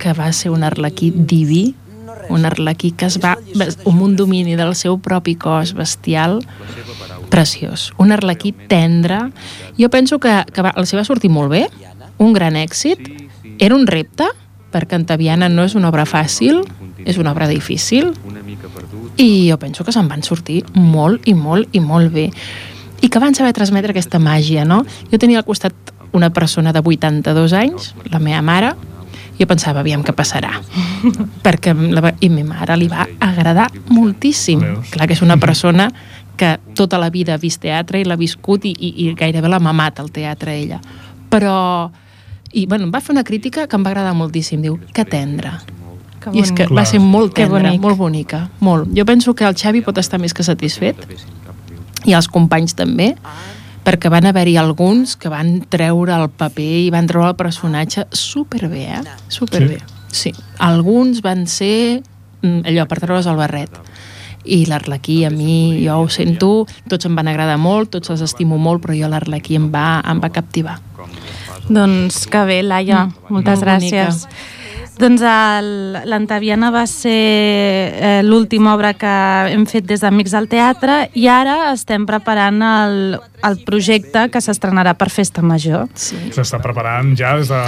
que 0.00 0.14
va 0.16 0.30
ser 0.32 0.50
un 0.50 0.64
arlequí 0.64 1.12
diví, 1.14 1.74
un 2.30 2.46
arlequí 2.46 2.92
que 2.92 3.06
es 3.10 3.18
va 3.22 3.36
amb 3.36 4.02
un 4.02 4.16
domini 4.16 4.56
del 4.56 4.74
seu 4.78 4.98
propi 5.02 5.36
cos 5.36 5.74
bestial 5.76 6.40
preciós. 7.30 7.90
Un 7.98 8.12
arlequí 8.12 8.52
tendre. 8.52 9.20
Jo 9.78 9.90
penso 9.90 10.18
que, 10.18 10.32
que 10.50 10.64
va, 10.64 10.72
els 10.80 10.92
hi 10.92 10.98
va 10.98 11.06
sortir 11.06 11.30
molt 11.30 11.52
bé, 11.52 11.66
un 12.18 12.32
gran 12.32 12.56
èxit. 12.58 13.04
Era 13.60 13.76
un 13.76 13.86
repte, 13.86 14.26
perquè 14.72 14.96
Antaviana 14.96 15.50
no 15.52 15.66
és 15.68 15.76
una 15.78 15.90
obra 15.92 16.06
fàcil, 16.08 16.64
és 17.04 17.20
una 17.20 17.32
obra 17.32 17.48
difícil, 17.48 18.14
i 19.16 19.50
jo 19.50 19.60
penso 19.60 19.84
que 19.84 19.92
se'n 19.92 20.08
van 20.08 20.24
sortir 20.24 20.62
molt 20.74 21.28
i 21.28 21.34
molt 21.36 21.74
i 21.76 21.80
molt 21.80 22.12
bé 22.14 22.28
i 23.00 23.08
que 23.08 23.20
van 23.20 23.34
saber 23.34 23.54
transmetre 23.56 23.94
aquesta 23.94 24.20
màgia, 24.20 24.66
no? 24.68 24.82
Jo 25.10 25.18
tenia 25.18 25.40
al 25.40 25.46
costat 25.48 25.72
una 26.12 26.30
persona 26.34 26.72
de 26.72 26.82
82 26.84 27.54
anys, 27.56 27.94
la 28.10 28.20
meva 28.20 28.42
mare, 28.42 28.74
jo 29.40 29.46
pensava, 29.48 29.80
aviam 29.80 30.02
què 30.04 30.12
passarà. 30.16 30.52
Perquè 31.44 31.72
la, 31.72 32.12
i 32.20 32.28
a 32.28 32.34
ma 32.34 32.44
mare 32.52 32.76
li 32.76 32.90
va 32.90 33.06
agradar 33.24 33.70
moltíssim. 33.88 34.60
Clar 34.92 35.08
que 35.08 35.16
és 35.16 35.24
una 35.24 35.38
persona 35.40 35.88
que 36.36 36.58
tota 36.76 37.00
la 37.00 37.10
vida 37.10 37.34
ha 37.34 37.40
vist 37.40 37.62
teatre 37.64 38.00
i 38.00 38.04
l'ha 38.04 38.18
viscut 38.20 38.64
i, 38.68 38.74
i, 38.76 38.92
i 39.04 39.14
gairebé 39.16 39.48
l'ha 39.48 39.60
mamat 39.60 40.04
el 40.04 40.12
teatre 40.12 40.56
ella. 40.58 40.80
Però... 41.32 41.90
I 42.50 42.64
bueno, 42.66 42.88
em 42.88 42.90
va 42.90 42.98
fer 42.98 43.12
una 43.14 43.22
crítica 43.22 43.68
que 43.70 43.78
em 43.78 43.84
va 43.86 43.92
agradar 43.92 44.10
moltíssim. 44.18 44.58
Diu, 44.64 44.74
que 44.92 45.04
tendre. 45.06 45.52
Que 46.20 46.32
I 46.34 46.42
és 46.42 46.50
que 46.50 46.66
bonic. 46.66 46.76
va 46.76 46.84
ser 46.84 46.98
molt 46.98 47.32
tendra, 47.36 47.60
bonic. 47.62 47.80
molt 47.80 47.96
bonica, 47.96 48.40
molt. 48.60 48.90
Jo 48.96 49.04
penso 49.06 49.36
que 49.38 49.46
el 49.46 49.54
Xavi 49.54 49.84
pot 49.86 50.00
estar 50.02 50.18
més 50.20 50.34
que 50.34 50.42
satisfet, 50.42 50.98
i 52.04 52.16
els 52.16 52.28
companys 52.28 52.74
també, 52.74 53.14
perquè 53.84 54.10
van 54.12 54.28
haver-hi 54.28 54.56
alguns 54.60 55.16
que 55.16 55.30
van 55.32 55.60
treure 55.72 56.14
el 56.16 56.28
paper 56.30 56.70
i 56.84 56.90
van 56.92 57.08
treure 57.10 57.32
el 57.32 57.38
personatge 57.38 58.06
superbé, 58.12 58.86
eh? 58.98 59.02
Superbé. 59.28 59.80
Sí. 60.10 60.32
sí. 60.32 60.44
Alguns 60.58 61.22
van 61.24 61.46
ser 61.46 62.02
mm, 62.42 62.66
allò, 62.68 62.86
per 62.90 63.00
treure's 63.00 63.30
el 63.30 63.40
barret. 63.40 63.80
I 64.44 64.64
l'Arlequí, 64.66 65.22
a 65.28 65.30
mi, 65.30 65.82
jo 65.84 65.98
ho 66.00 66.06
sento, 66.08 66.64
tots 66.88 67.04
em 67.06 67.16
van 67.16 67.28
agradar 67.28 67.58
molt, 67.60 67.90
tots 67.92 68.12
els 68.14 68.22
estimo 68.24 68.56
molt, 68.56 68.80
però 68.84 68.96
jo 68.96 69.10
l'Arlequí 69.12 69.58
em 69.58 69.68
va, 69.72 70.00
em 70.08 70.22
va 70.22 70.32
captivar. 70.32 70.78
Doncs 71.68 72.24
que 72.30 72.44
bé, 72.48 72.62
Laia, 72.64 73.04
moltes 73.28 73.60
Mm, 73.60 73.68
molt 73.68 73.76
bonica. 73.76 74.08
Doncs 75.00 75.22
l'Antaviana 76.10 76.68
va 76.74 76.82
ser 76.88 77.10
eh, 77.16 78.20
l'última 78.26 78.74
obra 78.74 78.92
que 78.98 79.12
hem 79.48 79.64
fet 79.68 79.86
des 79.88 80.02
d'Amics 80.04 80.34
al 80.36 80.48
Teatre 80.50 80.98
i 81.16 81.24
ara 81.32 81.70
estem 81.70 82.04
preparant 82.08 82.60
el, 82.66 83.16
el 83.48 83.56
projecte 83.64 84.26
que 84.32 84.42
s'estrenarà 84.44 84.92
per 85.00 85.08
Festa 85.12 85.40
Major. 85.40 85.88
Sí. 85.96 86.18
S'està 86.36 86.60
preparant 86.60 87.14
ja 87.16 87.32
des 87.38 87.48
de... 87.48 87.62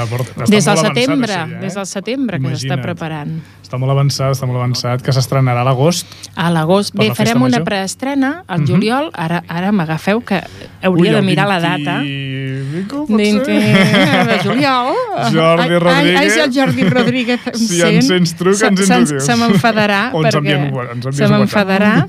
Des 0.44 0.66
del 0.66 0.74
avançat, 0.74 0.92
setembre, 0.92 1.32
això 1.32 1.40
ja, 1.40 1.46
eh? 1.48 1.62
des 1.64 1.80
del 1.80 1.88
setembre 1.88 2.42
que 2.42 2.52
s'està 2.52 2.78
preparant. 2.82 3.32
Està 3.72 3.78
molt 3.80 3.88
avançat, 3.94 4.34
està 4.36 4.44
molt 4.44 4.58
avançat, 4.60 5.00
que 5.00 5.14
s'estrenarà 5.16 5.62
a 5.62 5.64
l'agost. 5.64 6.04
A 6.36 6.50
l'agost. 6.52 6.92
Bé, 6.92 7.06
la 7.08 7.14
farem 7.16 7.38
una 7.40 7.48
major. 7.56 7.64
preestrena 7.64 8.44
al 8.46 8.60
Mhm. 8.60 8.66
juliol. 8.68 9.06
Ara 9.14 9.42
ara 9.48 9.72
m'agafeu 9.72 10.20
que 10.20 10.42
hauria 10.82 11.12
Ui, 11.12 11.16
de 11.16 11.22
mirar 11.22 11.48
la 11.48 11.58
20 11.58 11.84
data. 11.84 12.00
Vinga, 12.02 12.88
pot 12.90 13.08
Vint- 13.08 13.44
ser. 13.46 14.26
de 14.28 14.38
juliol. 14.44 14.92
Jordi 15.32 15.78
Rodríguez. 15.78 15.96
Ai, 15.96 16.16
ai, 16.16 16.30
si 16.30 16.40
el 16.40 16.52
Jordi 16.52 16.82
Rodríguez 16.84 17.40
em 17.46 17.54
Si 17.54 17.78
sent, 17.80 17.94
ens 17.94 18.06
sents 18.08 18.34
truca, 18.36 18.56
se- 18.58 18.66
ens 18.66 18.80
ens 18.90 18.90
ho 19.10 19.14
dius. 19.14 19.24
Se 19.24 19.36
m'enfadarà. 19.36 20.10
O 20.12 20.22
ens 20.22 20.34
envien 20.34 20.64
ens 20.66 21.06
envies 21.06 21.16
Se 21.16 21.28
m'enfadarà. 21.28 22.06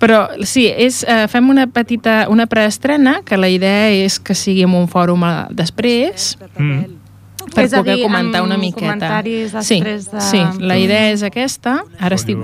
Però 0.00 0.28
sí, 0.46 0.66
és, 0.66 1.04
eh, 1.06 1.26
fem 1.28 1.50
una 1.50 1.66
petita 1.66 2.26
una 2.30 2.46
preestrena, 2.46 3.20
que 3.22 3.36
la 3.36 3.50
idea 3.50 3.90
és 3.90 4.18
que 4.18 4.34
sigui 4.34 4.62
en 4.62 4.72
un 4.74 4.88
fòrum 4.88 5.22
eh, 5.28 5.46
després, 5.50 6.38
Mm. 6.56 6.84
Per 7.54 7.64
És 7.64 7.72
a 7.74 7.78
poder 7.78 7.96
dir, 7.96 8.02
comentar 8.04 8.42
una 8.42 8.56
miqueta. 8.56 8.80
comentaris 8.86 9.52
després 9.52 10.04
sí, 10.04 10.10
de- 10.12 10.20
Sí, 10.20 10.40
la 10.60 10.78
idea 10.78 11.10
és 11.10 11.22
aquesta. 11.22 11.84
Ara 11.98 12.14
estic... 12.16 12.36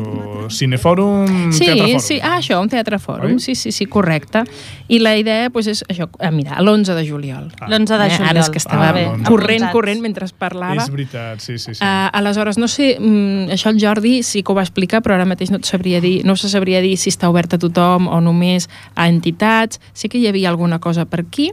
Cinefòrum, 0.50 1.50
Sí, 1.52 1.64
Teatre 1.66 1.86
Fòrum. 1.86 2.00
sí, 2.00 2.18
ah, 2.22 2.36
això, 2.38 2.60
un 2.62 2.68
teatre 2.68 2.98
fòrum, 2.98 3.32
Oi? 3.34 3.40
sí, 3.40 3.54
sí, 3.54 3.72
sí, 3.72 3.86
correcte. 3.86 4.44
I 4.88 5.00
la 5.00 5.16
idea 5.18 5.48
doncs, 5.48 5.66
és 5.66 5.84
això, 5.88 6.08
eh, 6.20 6.30
mira, 6.30 6.60
l'11 6.62 6.94
de 6.94 7.04
juliol. 7.08 7.50
L'11 7.66 7.98
de 7.98 8.06
Eh, 8.06 8.10
juliol. 8.10 8.28
Ara 8.30 8.40
és 8.40 8.50
que 8.50 8.58
estava 8.58 8.88
Ah, 8.88 8.92
bé, 8.92 9.04
corrent, 9.24 9.62
Apuntats. 9.64 9.72
corrent 9.72 10.00
mentre 10.00 10.26
parlava. 10.38 10.76
És 10.82 10.90
veritat, 10.90 11.40
sí, 11.40 11.58
sí, 11.58 11.74
sí. 11.74 11.82
Uh, 11.82 12.08
aleshores, 12.12 12.58
no 12.58 12.68
sé, 12.68 12.96
mm, 13.00 13.48
això 13.50 13.70
el 13.70 13.80
Jordi 13.80 14.22
sí 14.22 14.42
que 14.42 14.52
ho 14.52 14.54
va 14.54 14.62
explicar, 14.62 15.02
però 15.02 15.14
ara 15.14 15.24
mateix 15.24 15.50
no 15.50 15.56
et 15.56 15.64
sabria 15.64 16.00
dir, 16.00 16.24
no 16.24 16.36
se 16.36 16.48
sabria 16.48 16.80
dir 16.80 16.96
si 16.96 17.10
està 17.10 17.28
obert 17.28 17.52
a 17.54 17.58
tothom 17.58 18.06
o 18.08 18.20
només 18.20 18.68
a 18.94 19.08
entitats. 19.08 19.80
Sí 19.92 20.08
que 20.08 20.18
hi 20.18 20.26
havia 20.28 20.48
alguna 20.48 20.78
cosa 20.78 21.04
per 21.06 21.20
aquí 21.20 21.52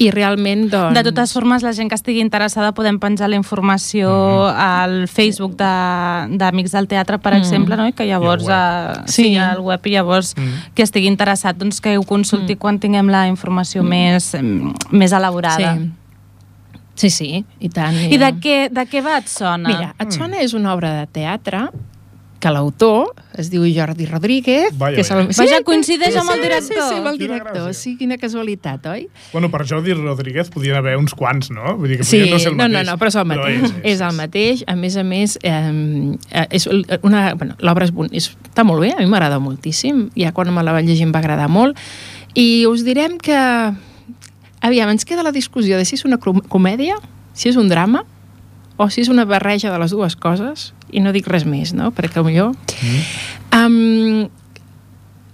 i 0.00 0.06
realment, 0.10 0.62
doncs... 0.72 0.94
De 0.96 1.02
totes 1.04 1.32
formes, 1.36 1.60
la 1.62 1.74
gent 1.76 1.90
que 1.92 1.96
estigui 1.98 2.22
interessada 2.24 2.70
podem 2.72 2.96
penjar 2.98 3.28
la 3.28 3.36
informació 3.36 4.08
al 4.48 5.04
Facebook 5.12 5.58
de- 5.60 6.38
d'Amics 6.40 6.72
del 6.72 6.88
Teatre, 6.88 7.18
per 7.20 7.34
Mm. 7.34 7.36
exemple, 7.42 7.76
no? 7.76 7.86
I 7.86 7.92
que 7.92 8.06
llavors, 8.08 8.46
I 8.48 8.50
al 8.50 8.96
eh, 8.96 9.02
Sí. 9.06 9.22
sí, 9.28 9.36
al 9.36 9.60
web, 9.60 9.84
i 9.86 9.90
llavors 9.90 10.34
Mm. 10.36 10.72
que 10.74 10.82
estigui 10.82 11.06
interessat, 11.06 11.56
doncs 11.60 11.82
que 11.82 11.98
ho 11.98 12.02
consulti 12.02 12.56
quan 12.56 12.78
tinguem 12.80 13.08
la 13.12 13.26
informació 13.28 13.82
més, 13.84 14.32
em, 14.34 14.72
més 14.90 15.12
elaborada. 15.12 15.76
Sí. 15.76 15.90
sí, 16.94 17.10
sí, 17.10 17.44
i 17.60 17.68
tant. 17.68 17.94
I 17.96 18.16
de 18.18 18.32
què, 18.40 18.56
de 18.70 18.82
què 18.86 19.02
va 19.04 19.18
et 19.18 19.28
sona? 19.28 19.68
Mira, 19.68 19.94
Et 19.98 20.10
sona 20.12 20.40
és 20.40 20.52
una 20.54 20.72
obra 20.74 20.94
de 21.00 21.06
teatre 21.06 21.68
que 22.40 22.48
l'autor 22.48 23.10
es 23.36 23.50
diu 23.52 23.66
Jordi 23.68 24.06
Rodríguez. 24.08 24.70
Vaja, 24.80 24.94
que 24.96 25.02
és 25.04 25.10
el... 25.12 25.26
vaja. 25.28 25.42
Vaja, 25.44 25.58
coincideix 25.66 26.14
amb 26.16 26.30
el 26.32 26.38
sí, 26.38 26.42
director. 26.46 26.76
Sí, 26.80 26.88
sí, 26.88 26.94
amb 26.96 27.10
el 27.10 27.18
Quina 27.18 27.34
director. 27.34 27.56
gràcia. 27.68 27.74
Sí, 27.76 27.92
quina 28.00 28.16
casualitat, 28.16 28.86
oi? 28.88 29.02
Bueno, 29.34 29.50
per 29.52 29.66
Jordi 29.68 29.92
Rodríguez 29.92 30.48
podien 30.54 30.78
haver 30.80 30.96
uns 30.96 31.12
quants, 31.14 31.50
no? 31.52 31.76
Vull 31.76 31.92
dir 31.92 31.98
que 32.00 32.06
Sí, 32.08 32.22
no 32.30 32.38
ser 32.40 32.52
el 32.52 32.56
no, 32.56 32.64
no, 32.66 32.72
mateix. 32.78 32.88
no, 32.88 32.96
però 33.02 33.12
és 33.12 33.18
el 33.20 33.28
mateix. 33.28 33.60
és, 33.68 33.74
és 33.92 34.00
el 34.08 34.16
mateix. 34.16 34.64
A 34.66 34.76
més 34.80 34.96
a 34.96 35.04
més, 35.04 35.36
eh, 35.42 36.16
eh, 36.32 36.46
és 36.50 36.66
una, 37.02 37.34
bueno, 37.34 37.58
l'obra 37.60 37.84
és, 37.84 37.92
bon- 37.92 38.08
és, 38.10 38.30
està 38.48 38.64
molt 38.64 38.80
bé, 38.80 38.94
a 38.96 38.98
mi 39.04 39.06
m'agrada 39.12 39.38
moltíssim. 39.38 40.08
Ja 40.16 40.32
quan 40.32 40.48
me 40.54 40.64
la 40.64 40.72
vaig 40.72 40.88
llegir 40.88 41.04
em 41.04 41.12
va 41.14 41.20
agradar 41.20 41.48
molt. 41.52 41.76
I 42.34 42.64
us 42.66 42.84
direm 42.88 43.18
que... 43.20 43.36
Aviam, 44.60 44.90
ens 44.92 45.04
queda 45.08 45.22
la 45.24 45.32
discussió 45.32 45.78
de 45.78 45.84
si 45.88 45.94
és 45.96 46.04
una 46.04 46.18
comèdia, 46.20 46.96
si 47.32 47.48
és 47.48 47.56
un 47.56 47.68
drama, 47.70 48.02
o 48.76 48.88
si 48.92 49.00
és 49.00 49.08
una 49.12 49.24
barreja 49.24 49.70
de 49.72 49.78
les 49.80 49.92
dues 49.92 50.16
coses, 50.16 50.72
i 50.92 51.00
no 51.02 51.14
dic 51.14 51.28
res 51.30 51.46
més, 51.48 51.74
no? 51.76 51.90
Perquè 51.96 52.24
millor... 52.26 52.54
Mm. 52.80 53.08
Um, 53.56 54.28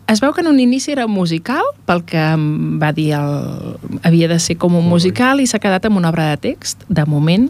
es 0.07 0.21
veu 0.23 0.31
que 0.33 0.41
en 0.41 0.47
un 0.47 0.61
inici 0.63 0.93
era 0.95 1.09
musical, 1.11 1.67
pel 1.87 2.05
que 2.07 2.21
em 2.21 2.79
va 2.79 2.93
dir 2.95 3.11
el... 3.19 3.79
havia 4.07 4.29
de 4.31 4.39
ser 4.39 4.55
com 4.63 4.77
un 4.79 4.87
musical 4.87 5.43
i 5.43 5.49
s'ha 5.51 5.59
quedat 5.59 5.89
amb 5.89 5.99
una 5.99 6.13
obra 6.13 6.29
de 6.31 6.37
text, 6.45 6.87
de 6.87 7.05
moment. 7.11 7.49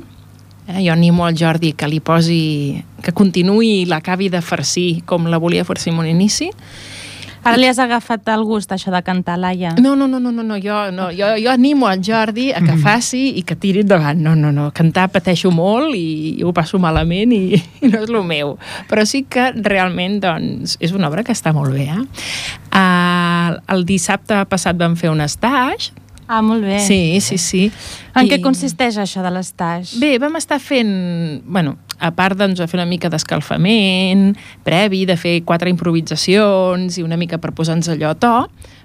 Eh, 0.67 0.81
jo 0.87 0.95
animo 0.95 1.27
al 1.27 1.37
Jordi 1.37 1.75
que 1.77 1.89
li 1.89 2.01
posi... 2.01 2.83
que 3.05 3.13
continuï 3.13 3.83
i 3.83 3.87
l'acabi 3.87 4.31
de 4.33 4.41
farcir 4.41 5.03
com 5.05 5.29
la 5.29 5.39
volia 5.39 5.67
farcir 5.69 5.93
en 5.93 6.01
un 6.01 6.09
inici. 6.09 6.49
Ara 7.47 7.61
li 7.61 7.69
has 7.71 7.79
agafat 7.83 8.27
el 8.35 8.43
gust, 8.47 8.73
això 8.75 8.91
de 8.91 9.01
cantar, 9.07 9.37
Laia? 9.39 9.73
No, 9.79 9.95
no, 9.95 10.09
no, 10.11 10.19
no, 10.23 10.33
no, 10.35 10.43
no, 10.43 10.57
jo, 10.63 10.79
no 10.95 11.09
jo, 11.15 11.29
jo 11.39 11.51
animo 11.53 11.87
al 11.87 12.03
Jordi 12.03 12.49
a 12.53 12.63
que 12.65 12.75
faci 12.83 13.23
i 13.39 13.45
que 13.47 13.55
tiri 13.61 13.85
endavant. 13.85 14.19
No, 14.23 14.35
no, 14.39 14.51
no, 14.55 14.71
cantar 14.75 15.09
pateixo 15.15 15.53
molt 15.55 15.95
i, 15.95 16.35
i 16.41 16.47
ho 16.47 16.53
passo 16.57 16.81
malament 16.83 17.35
i, 17.37 17.61
i 17.85 17.93
no 17.93 18.03
és 18.03 18.11
el 18.11 18.19
meu. 18.27 18.57
Però 18.91 19.07
sí 19.07 19.25
que 19.31 19.53
realment 19.57 20.19
doncs, 20.25 20.77
és 20.83 20.97
una 20.97 21.11
obra 21.11 21.25
que 21.27 21.37
està 21.37 21.55
molt 21.57 21.77
bé. 21.77 21.87
Eh? 21.95 22.03
Uh, 22.75 23.61
el 23.77 23.87
dissabte 23.89 24.43
passat 24.51 24.79
vam 24.81 24.99
fer 24.99 25.13
un 25.15 25.23
stage. 25.31 25.95
Ah, 26.27 26.43
molt 26.43 26.65
bé. 26.67 26.81
Sí, 26.83 27.21
sí, 27.21 27.39
sí. 27.39 27.71
En 28.15 28.27
I- 28.27 28.31
què 28.31 28.41
consisteix 28.43 28.97
això 28.99 29.23
de 29.23 29.31
l'estage? 29.31 29.99
Bé, 30.03 30.17
vam 30.19 30.35
estar 30.37 30.59
fent, 30.59 31.43
bueno, 31.47 31.77
a 31.99 32.11
part 32.11 32.37
doncs, 32.37 32.59
de 32.59 32.67
fer 32.67 32.81
una 32.81 32.87
mica 32.89 33.09
d'escalfament 33.09 34.37
previ, 34.67 35.05
de 35.07 35.17
fer 35.17 35.37
quatre 35.45 35.71
improvisacions 35.71 36.99
i 36.99 37.05
una 37.07 37.17
mica 37.17 37.39
per 37.39 37.53
posar-nos 37.57 37.89
allò 37.89 38.11
a 38.11 38.19
to, 38.19 38.33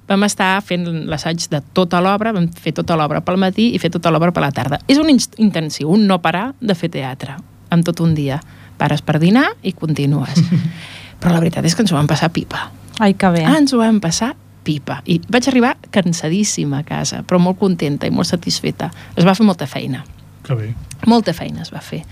vam 0.08 0.24
estar 0.28 0.62
fent 0.66 0.86
l'assaig 1.10 1.48
de 1.52 1.62
tota 1.74 2.02
l'obra, 2.04 2.34
vam 2.36 2.48
fer 2.52 2.74
tota 2.78 2.98
l'obra 3.00 3.22
pel 3.26 3.40
matí 3.42 3.72
i 3.76 3.80
fer 3.80 3.92
tota 3.94 4.12
l'obra 4.12 4.32
per 4.32 4.44
la 4.44 4.52
tarda. 4.52 4.80
És 4.88 5.00
un 5.02 5.10
intensiu, 5.12 5.90
un 5.90 6.06
no 6.08 6.22
parar 6.22 6.52
de 6.60 6.76
fer 6.76 6.92
teatre, 6.94 7.38
en 7.72 7.84
tot 7.84 8.00
un 8.04 8.14
dia. 8.16 8.42
Pares 8.78 9.02
per 9.06 9.20
dinar 9.22 9.48
i 9.64 9.74
continues. 9.74 10.42
Però 11.22 11.34
la 11.34 11.40
veritat 11.40 11.66
és 11.66 11.76
que 11.76 11.84
ens 11.86 11.92
ho 11.94 11.96
vam 12.00 12.10
passar 12.10 12.32
pipa. 12.34 12.72
Ai, 13.00 13.14
que 13.14 13.30
bé. 13.34 13.44
Ah, 13.46 13.58
ens 13.60 13.74
ho 13.74 13.80
vam 13.82 14.00
passar 14.02 14.34
pipa. 14.64 15.02
I 15.06 15.20
vaig 15.30 15.48
arribar 15.50 15.76
cansadíssima 15.92 16.80
a 16.80 16.84
casa, 16.88 17.24
però 17.28 17.40
molt 17.42 17.60
contenta 17.60 18.08
i 18.08 18.12
molt 18.14 18.30
satisfeta. 18.30 18.92
Es 19.16 19.26
va 19.28 19.34
fer 19.36 19.46
molta 19.46 19.68
feina. 19.68 20.04
Que 20.46 20.56
bé. 20.58 20.72
Molta 21.08 21.34
feina 21.34 21.62
es 21.66 21.72
va 21.74 21.82
fer. 21.82 22.04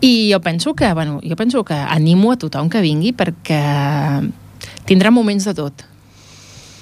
I 0.00 0.30
jo 0.32 0.40
penso 0.40 0.74
que, 0.74 0.92
bueno, 0.94 1.20
jo 1.22 1.36
penso 1.36 1.62
que 1.64 1.74
animo 1.74 2.32
a 2.32 2.36
tothom 2.40 2.70
que 2.72 2.80
vingui 2.80 3.12
perquè 3.12 3.60
tindrà 4.88 5.10
moments 5.12 5.44
de 5.44 5.54
tot. 5.54 5.84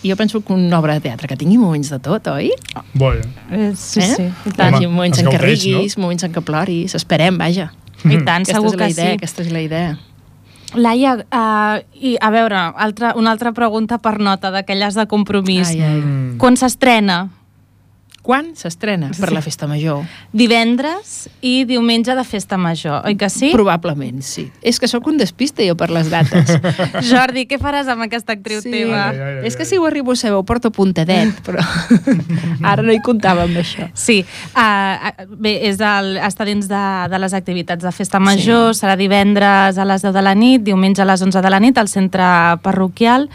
I 0.02 0.12
jo 0.12 0.16
penso 0.16 0.40
que 0.40 0.52
una 0.54 0.78
obra 0.78 0.94
de 0.94 1.00
teatre 1.08 1.26
que 1.26 1.36
tingui 1.36 1.58
moments 1.58 1.90
de 1.90 1.98
tot, 1.98 2.28
oi? 2.30 2.52
Bo, 2.94 3.10
Eh, 3.50 3.72
sí, 3.74 3.98
eh? 4.00 4.14
sí, 4.14 4.22
i 4.22 4.30
Home, 4.46 4.54
tant. 4.56 4.74
Home, 4.76 4.86
moments 4.92 5.18
en 5.18 5.26
què 5.26 5.40
riguis, 5.42 5.96
moments 5.98 6.22
en 6.22 6.32
què 6.32 6.40
ploris, 6.46 6.94
esperem, 6.94 7.36
vaja. 7.38 7.72
I 8.04 8.20
tant, 8.22 8.44
Aquesta 8.46 8.54
segur 8.60 8.70
és 8.70 8.78
la 8.78 8.84
que 8.86 8.92
idea, 8.92 9.10
sí. 9.10 9.16
aquesta 9.18 9.42
és 9.42 9.50
la 9.50 9.60
idea. 9.64 9.96
Laia, 10.76 11.14
uh, 11.16 11.80
i 11.94 12.16
a 12.20 12.30
veure, 12.34 12.58
altra, 12.76 13.14
una 13.16 13.32
altra 13.32 13.54
pregunta 13.56 13.96
per 14.02 14.18
nota 14.20 14.50
d'aquelles 14.52 14.98
de 14.98 15.06
compromís. 15.08 15.70
Ai, 15.72 15.80
ai. 15.80 16.02
Quan 16.40 16.58
s'estrena? 16.60 17.28
Quan 18.28 18.50
s'estrena 18.52 19.08
per 19.16 19.30
la 19.32 19.40
Festa 19.40 19.64
Major? 19.64 20.02
Divendres 20.36 21.30
i 21.40 21.62
diumenge 21.64 22.12
de 22.12 22.24
festa 22.28 22.58
major, 22.60 22.98
oi 23.08 23.14
que 23.16 23.30
sí? 23.32 23.48
Probablement, 23.54 24.18
sí. 24.20 24.42
És 24.60 24.76
que 24.76 24.90
sóc 24.90 25.06
un 25.08 25.16
despiste 25.16 25.64
jo 25.64 25.72
per 25.80 25.88
les 25.88 26.10
dates. 26.12 26.50
Jordi, 27.08 27.46
què 27.48 27.56
faràs 27.56 27.88
amb 27.88 28.04
aquesta 28.04 28.34
actriu 28.36 28.60
Sí, 28.60 28.68
teva? 28.74 29.06
Ai, 29.06 29.16
ai, 29.16 29.38
ai, 29.38 29.46
és 29.48 29.56
que 29.56 29.64
si 29.64 29.78
ho 29.80 29.86
arribo 29.88 30.12
a 30.12 30.20
saber 30.20 30.36
ho 30.36 30.42
porto 30.44 30.68
apuntadet, 30.68 31.40
però 31.46 31.64
ara 32.74 32.84
no 32.84 32.92
hi 32.92 33.00
comptava 33.00 33.46
amb 33.48 33.62
això. 33.62 33.88
Sí, 33.96 34.18
uh, 34.52 35.24
bé, 35.32 35.54
és 35.70 35.80
el, 35.80 36.18
està 36.28 36.44
dins 36.44 36.68
de, 36.68 36.84
de 37.08 37.22
les 37.24 37.38
activitats 37.38 37.88
de 37.88 37.94
festa 37.96 38.20
major, 38.20 38.74
sí. 38.74 38.82
serà 38.82 38.98
divendres 39.00 39.80
a 39.80 39.88
les 39.88 40.04
10 40.04 40.12
de 40.18 40.26
la 40.28 40.36
nit, 40.36 40.66
diumenge 40.68 41.00
a 41.00 41.08
les 41.08 41.24
11 41.24 41.40
de 41.48 41.54
la 41.56 41.62
nit 41.64 41.80
al 41.80 41.88
centre 41.88 42.28
parroquial 42.60 43.30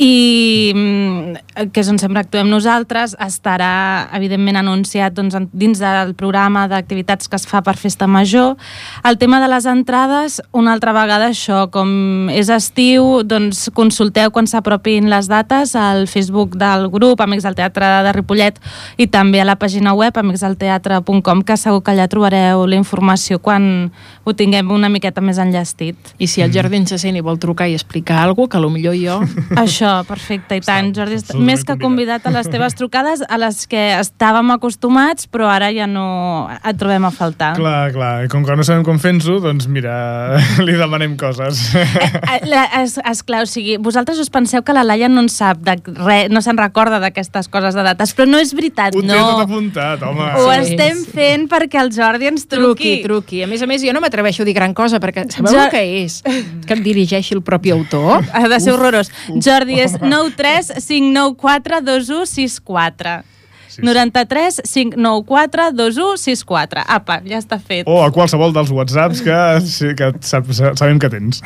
i 0.00 0.72
mm, 0.72 1.68
que 1.76 1.84
és 1.84 1.92
on 1.92 2.00
sempre 2.00 2.24
actuem 2.24 2.48
nosaltres, 2.48 3.18
estarà 3.20 4.08
evidentment 4.16 4.29
anunciat 4.56 5.12
doncs, 5.14 5.34
en- 5.34 5.48
dins 5.52 5.78
del 5.78 6.14
programa 6.14 6.66
d'activitats 6.68 7.28
que 7.28 7.36
es 7.36 7.46
fa 7.46 7.62
per 7.62 7.76
festa 7.76 8.06
major. 8.06 8.56
El 9.04 9.18
tema 9.18 9.40
de 9.40 9.48
les 9.48 9.66
entrades, 9.66 10.40
una 10.52 10.72
altra 10.72 10.92
vegada 10.92 11.28
això, 11.30 11.70
com 11.70 12.28
és 12.30 12.48
estiu, 12.48 13.22
doncs 13.24 13.70
consulteu 13.74 14.30
quan 14.30 14.46
s'apropin 14.46 15.08
les 15.10 15.28
dates 15.28 15.74
al 15.76 16.06
Facebook 16.08 16.56
del 16.56 16.88
grup 16.90 17.20
Amics 17.20 17.42
del 17.44 17.54
Teatre 17.54 17.86
de 18.04 18.12
Ripollet 18.12 18.58
i 18.98 19.06
també 19.06 19.40
a 19.40 19.44
la 19.44 19.56
pàgina 19.56 19.94
web 19.94 20.16
amicsdelteatre.com 20.16 21.42
que 21.42 21.56
segur 21.56 21.82
que 21.82 21.92
allà 21.94 22.06
trobareu 22.10 22.66
la 22.66 22.76
informació 22.76 23.38
quan 23.40 23.90
ho 24.24 24.32
tinguem 24.36 24.70
una 24.70 24.88
miqueta 24.92 25.20
més 25.20 25.38
enllestit. 25.38 25.96
I 26.18 26.26
si 26.28 26.42
el 26.44 26.52
Jordi 26.52 26.76
ens 26.76 26.92
sent 27.00 27.16
i 27.16 27.20
vol 27.24 27.38
trucar 27.40 27.68
i 27.70 27.74
explicar 27.74 28.20
alguna 28.24 28.48
cosa, 28.50 28.60
que 28.60 28.60
potser 28.60 28.94
jo... 29.00 29.16
Això, 29.60 29.90
perfecte, 30.08 30.56
i 30.58 30.60
tant, 30.64 30.92
Jordi. 30.96 31.18
Més 31.40 31.64
que 31.64 31.76
convidat 31.80 32.26
a 32.26 32.32
les 32.34 32.48
teves 32.50 32.74
trucades, 32.78 33.22
a 33.28 33.38
les 33.40 33.66
que 33.70 33.82
estàvem 34.20 34.50
acostumats, 34.52 35.24
però 35.32 35.46
ara 35.48 35.70
ja 35.72 35.86
no 35.88 36.44
et 36.60 36.76
trobem 36.76 37.06
a 37.08 37.10
faltar. 37.10 37.54
Clar, 37.56 37.88
clar. 37.94 38.26
I 38.26 38.28
com 38.28 38.42
que 38.44 38.52
no 38.58 38.64
sabem 38.66 38.82
com 38.84 38.98
fer-nos-ho, 39.00 39.38
doncs 39.40 39.64
mira, 39.72 40.36
li 40.66 40.74
demanem 40.76 41.14
coses. 41.16 41.62
Eh, 41.74 42.40
la- 42.44 42.66
Es, 42.82 42.98
esclar, 43.08 43.42
o 43.44 43.48
sigui, 43.48 43.78
vosaltres 43.80 44.18
us 44.20 44.28
penseu 44.30 44.60
que 44.62 44.74
la 44.76 44.84
Laia 44.84 45.08
no 45.08 45.22
en 45.24 45.30
sap 45.32 45.58
de 45.64 45.74
res, 45.96 46.28
no 46.30 46.42
se'n 46.44 46.60
recorda 46.60 47.00
d'aquestes 47.00 47.48
coses 47.48 47.74
de 47.74 47.82
dates, 47.86 48.12
però 48.16 48.28
no 48.28 48.38
és 48.38 48.52
veritat, 48.56 48.94
Ho 48.94 49.00
té 49.00 49.08
no. 49.08 49.16
tot 49.24 49.40
apuntat, 49.46 50.04
home. 50.04 50.28
Ho 50.36 50.52
Sí. 50.52 50.74
estem 50.76 51.00
fent 51.08 51.48
perquè 51.50 51.80
el 51.80 51.90
Jordi 51.96 52.28
ens 52.28 52.44
Truqui, 52.46 53.00
truqui. 53.00 53.02
truqui. 53.02 53.42
A 53.42 53.46
més 53.48 53.62
a 53.62 53.66
més, 53.66 53.80
jo 53.82 53.92
no 53.96 54.00
m'atreveixo 54.04 54.42
a 54.44 54.48
dir 54.48 54.54
gran 54.54 54.74
cosa, 54.74 55.00
perquè 55.00 55.24
sabeu 55.32 55.52
Jo- 55.52 55.64
el 55.64 55.70
que 55.72 55.82
és? 56.04 56.20
Que 56.66 56.74
em 56.76 56.82
dirigeixi 56.84 57.34
el 57.34 57.42
propi 57.42 57.70
autor? 57.72 58.24
Ha 58.32 58.46
de 58.48 58.60
ser 58.60 58.74
horrorós. 58.76 59.10
Jordi 59.40 59.80
és 59.80 59.96
93 60.00 60.72
594 60.86 61.80
2164. 61.80 63.22
Sí, 63.70 63.78
sí. 63.78 63.86
93 63.86 64.60
594 64.66 65.70
2164. 65.78 66.84
Apa, 66.98 67.20
ja 67.24 67.38
està 67.38 67.60
fet. 67.62 67.86
O 67.86 68.00
a 68.02 68.10
qualsevol 68.14 68.52
dels 68.56 68.72
whatsapps 68.74 69.22
que, 69.22 69.94
que 69.98 70.10
sabem 70.26 70.98
que 70.98 71.12
tens. 71.12 71.44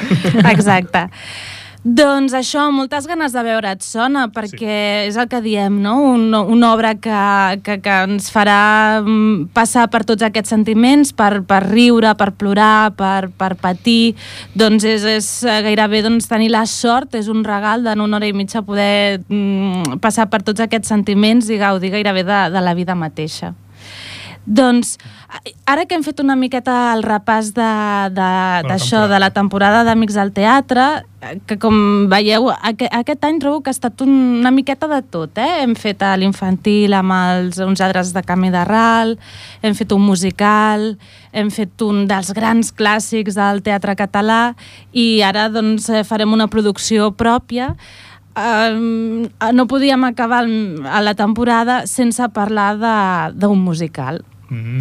Exacte. 0.48 1.06
Doncs 1.84 2.32
això, 2.32 2.62
moltes 2.72 3.04
ganes 3.04 3.34
de 3.36 3.42
veure 3.44 3.68
et 3.74 3.82
sona, 3.84 4.22
perquè 4.32 4.56
sí. 4.56 5.08
és 5.10 5.18
el 5.20 5.26
que 5.28 5.42
diem, 5.44 5.74
no? 5.84 5.98
Un, 6.14 6.30
una 6.32 6.70
obra 6.72 6.94
que, 6.96 7.16
que, 7.60 7.76
que 7.84 7.96
ens 8.06 8.30
farà 8.32 9.02
mm, 9.02 9.50
passar 9.52 9.84
per 9.92 10.00
tots 10.08 10.24
aquests 10.24 10.48
sentiments, 10.54 11.12
per, 11.12 11.42
per 11.44 11.58
riure, 11.66 12.14
per 12.16 12.30
plorar, 12.40 12.94
per, 12.96 13.28
per 13.36 13.50
patir, 13.60 14.14
doncs 14.56 14.86
és, 14.88 15.04
és 15.12 15.28
gairebé 15.44 16.00
doncs, 16.06 16.30
tenir 16.30 16.48
la 16.54 16.64
sort, 16.64 17.18
és 17.20 17.28
un 17.28 17.44
regal 17.44 17.84
d'en 17.84 18.00
una 18.00 18.16
hora 18.16 18.32
i 18.32 18.32
mitja 18.32 18.64
poder 18.64 19.20
mm, 19.28 20.00
passar 20.00 20.30
per 20.32 20.40
tots 20.40 20.64
aquests 20.64 20.88
sentiments 20.88 21.52
i 21.52 21.60
gaudir 21.60 21.92
gairebé 21.92 22.24
de, 22.24 22.40
de 22.56 22.64
la 22.64 22.72
vida 22.72 22.96
mateixa. 22.96 23.52
Doncs, 24.44 24.96
ara 25.66 25.84
que 25.86 25.94
hem 25.96 26.02
fet 26.06 26.20
una 26.20 26.36
miqueta 26.36 26.92
el 26.94 27.02
repàs 27.02 27.52
de- 27.54 28.10
de- 28.14 28.68
d'això, 28.68 29.02
de, 29.02 29.08
temporada. 29.08 29.14
de 29.14 29.18
la 29.20 29.30
temporada 29.30 29.84
d'Amics 29.84 30.14
del 30.14 30.32
Teatre, 30.32 31.04
eh, 31.22 31.40
que 31.46 31.58
com 31.58 32.06
veieu, 32.08 32.50
aqu 32.50 32.86
aquest 32.90 33.24
any 33.24 33.38
trobo 33.40 33.60
que 33.62 33.70
ha 33.70 33.76
estat 33.76 34.00
un, 34.02 34.10
una 34.40 34.50
miqueta 34.50 34.86
de 34.86 35.02
tot, 35.02 35.36
eh? 35.38 35.62
Hem 35.62 35.74
fet 35.74 36.02
a 36.02 36.16
l'infantil 36.16 36.92
amb 36.94 37.12
els 37.12 37.58
uns 37.58 37.80
lladres 37.80 38.12
de 38.14 38.22
camí 38.22 38.50
de 38.50 38.64
ral, 38.64 39.18
hem 39.62 39.74
fet 39.74 39.92
un 39.92 40.02
musical, 40.06 40.98
hem 41.32 41.50
fet 41.50 41.82
un 41.82 42.06
dels 42.06 42.32
grans 42.32 42.72
clàssics 42.72 43.34
del 43.34 43.62
teatre 43.62 43.96
català 43.96 44.54
i 44.92 45.22
ara 45.22 45.48
doncs 45.48 45.88
eh, 45.90 46.04
farem 46.04 46.32
una 46.32 46.48
producció 46.48 47.12
pròpia 47.12 47.74
Um, 48.36 49.28
no 49.54 49.68
podíem 49.70 50.02
acabar 50.08 50.42
a 50.90 51.00
la 51.06 51.14
temporada 51.14 51.86
sense 51.86 52.28
parlar 52.30 52.76
de- 52.82 53.38
d'un 53.38 53.60
musical. 53.62 54.24
Mm. 54.50 54.80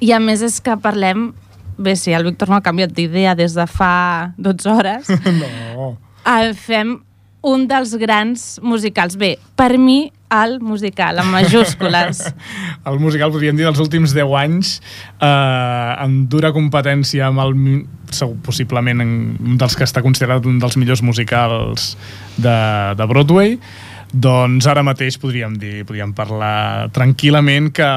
I 0.00 0.12
a 0.12 0.20
més 0.20 0.42
és 0.44 0.60
que 0.60 0.76
parlem... 0.82 1.30
Bé, 1.76 1.92
sí, 2.00 2.12
el 2.16 2.24
Víctor 2.24 2.48
no 2.48 2.56
ha 2.56 2.62
canviat 2.64 2.94
d'idea 2.96 3.34
des 3.36 3.52
de 3.56 3.66
fa 3.68 4.32
12 4.40 4.70
hores. 4.72 5.10
No. 5.76 5.90
Eh, 6.26 6.52
fem 6.58 6.96
un 7.46 7.66
dels 7.70 7.92
grans 8.00 8.56
musicals. 8.64 9.14
Bé, 9.20 9.36
per 9.54 9.76
mi, 9.78 10.08
el 10.34 10.56
musical, 10.64 11.20
amb 11.22 11.30
majúscules. 11.36 12.24
El 12.88 12.96
musical, 13.02 13.30
podríem 13.34 13.54
dir, 13.58 13.66
dels 13.66 13.78
últims 13.82 14.12
10 14.16 14.32
anys, 14.40 14.72
eh, 15.20 15.92
en 16.02 16.16
dura 16.32 16.50
competència 16.54 17.26
amb 17.28 17.42
el, 17.44 17.54
segur, 18.14 18.36
possiblement 18.46 19.02
en- 19.04 19.36
un 19.42 19.56
dels 19.60 19.74
que 19.78 19.84
està 19.86 20.02
considerat 20.02 20.46
un 20.46 20.58
dels 20.62 20.76
millors 20.78 21.02
musicals 21.02 21.92
de, 22.38 22.56
de 22.98 23.06
Broadway, 23.10 23.56
doncs 24.12 24.66
ara 24.70 24.84
mateix 24.86 25.18
podríem 25.18 25.56
dir, 25.60 25.84
podríem 25.88 26.14
parlar 26.16 26.88
tranquil·lament 26.94 27.72
que 27.74 27.90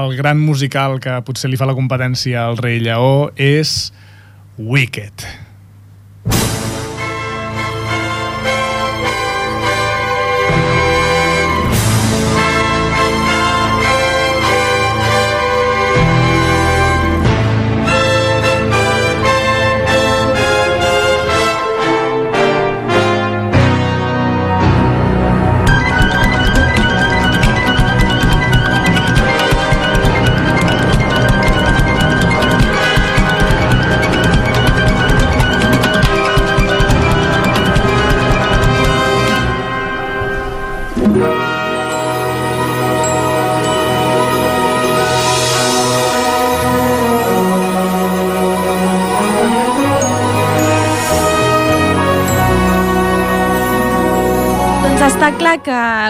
el 0.00 0.16
gran 0.16 0.40
musical 0.40 1.00
que 1.04 1.20
potser 1.26 1.50
li 1.52 1.60
fa 1.60 1.68
la 1.68 1.76
competència 1.76 2.46
al 2.48 2.60
Rei 2.60 2.80
Lleó 2.80 3.32
és 3.36 3.92
Wicked. 4.58 5.43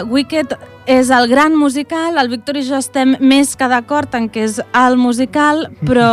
Wicked 0.02 0.56
és 0.86 1.08
el 1.08 1.28
gran 1.30 1.54
musical, 1.56 2.18
el 2.20 2.28
Víctor 2.28 2.58
i 2.60 2.62
jo 2.66 2.76
estem 2.76 3.14
més 3.24 3.54
que 3.56 3.68
d'acord 3.72 4.12
en 4.18 4.26
que 4.28 4.42
és 4.44 4.58
el 4.76 4.98
musical, 5.00 5.62
però 5.80 6.10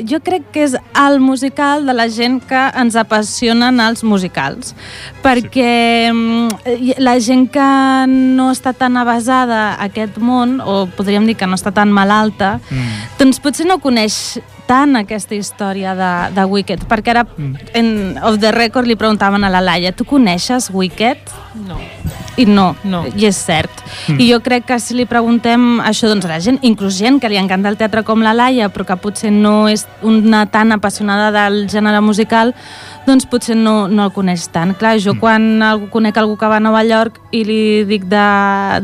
jo 0.10 0.22
crec 0.24 0.46
que 0.54 0.64
és 0.64 0.76
el 0.96 1.18
musical 1.20 1.84
de 1.84 1.92
la 1.92 2.06
gent 2.08 2.38
que 2.48 2.62
ens 2.80 2.96
apassionen 2.96 3.82
els 3.84 4.00
musicals, 4.08 4.72
perquè 5.22 6.08
mm, 6.14 6.96
la 7.04 7.18
gent 7.20 7.44
que 7.52 7.68
no 8.08 8.48
està 8.54 8.72
tan 8.72 8.96
avasada 8.96 9.74
a 9.74 9.90
aquest 9.90 10.16
món, 10.16 10.60
o 10.64 10.86
podríem 10.96 11.28
dir 11.28 11.36
que 11.36 11.46
no 11.50 11.58
està 11.60 11.74
tan 11.74 11.92
malalta, 11.92 12.56
Mm. 12.70 13.18
doncs 13.18 13.38
potser 13.40 13.66
no 13.68 13.76
coneix 13.78 14.38
tant 14.66 14.96
aquesta 14.98 15.36
història 15.36 15.92
de, 15.94 16.10
de 16.34 16.44
Wicked, 16.50 16.86
perquè 16.90 17.12
ara 17.12 17.26
en 17.78 18.16
Off 18.22 18.40
the 18.42 18.50
Record 18.50 18.88
li 18.88 18.96
preguntaven 18.98 19.44
a 19.44 19.50
la 19.52 19.60
Laia, 19.60 19.92
tu 19.92 20.04
coneixes 20.08 20.70
Wicked? 20.74 21.18
No. 21.68 21.78
I 22.36 22.44
no, 22.46 22.74
No. 22.84 23.04
i 23.16 23.26
és 23.26 23.36
cert. 23.36 23.70
I 24.12 24.28
jo 24.30 24.40
crec 24.44 24.66
que 24.68 24.78
si 24.82 24.94
li 24.94 25.06
preguntem 25.08 25.80
això 25.80 26.08
doncs, 26.10 26.26
a 26.26 26.34
la 26.34 26.40
gent, 26.40 26.58
inclús 26.62 26.98
gent 26.98 27.20
que 27.20 27.30
li 27.32 27.38
encanta 27.40 27.70
el 27.72 27.78
teatre 27.80 28.02
com 28.04 28.20
la 28.22 28.34
Laia, 28.36 28.68
però 28.68 28.84
que 28.84 28.96
potser 29.00 29.32
no 29.32 29.68
és 29.72 29.86
una 30.02 30.44
tan 30.46 30.72
apassionada 30.72 31.30
del 31.32 31.66
gènere 31.72 32.02
musical, 32.04 32.54
doncs 33.06 33.26
potser 33.26 33.56
no, 33.56 33.88
no 33.88 34.04
el 34.04 34.12
coneix 34.12 34.48
tant. 34.52 34.74
Clar, 34.76 34.98
jo 35.00 35.16
quan 35.20 35.62
algú, 35.62 35.88
conec 35.90 36.16
algú 36.20 36.36
que 36.36 36.50
va 36.50 36.60
a 36.60 36.60
Nova 36.60 36.84
York 36.84 37.20
i 37.32 37.44
li 37.48 37.60
dic 37.88 38.04
de, 38.10 38.26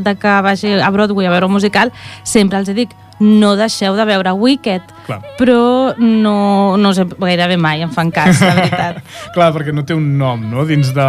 de 0.01 0.17
que 0.17 0.41
vagi 0.43 0.79
a 0.81 0.91
Broadway 0.91 1.27
a 1.27 1.35
veure 1.35 1.47
un 1.51 1.57
musical, 1.59 1.93
sempre 2.25 2.59
els 2.63 2.73
dic 2.73 2.97
no 3.23 3.55
deixeu 3.57 3.95
de 3.97 4.05
veure 4.09 4.33
Wicked, 4.35 4.91
Clar. 5.07 5.21
però 5.39 5.95
no, 5.99 6.77
no 6.81 6.93
sé, 6.97 7.07
gairebé 7.21 7.57
mai 7.61 7.85
em 7.87 7.93
fan 7.95 8.11
cas, 8.15 8.43
la 8.43 8.55
veritat. 8.59 9.01
Clar, 9.37 9.51
perquè 9.55 9.75
no 9.75 9.87
té 9.87 9.95
un 9.97 10.13
nom, 10.19 10.43
no?, 10.51 10.67
dins 10.69 10.91
de 10.97 11.09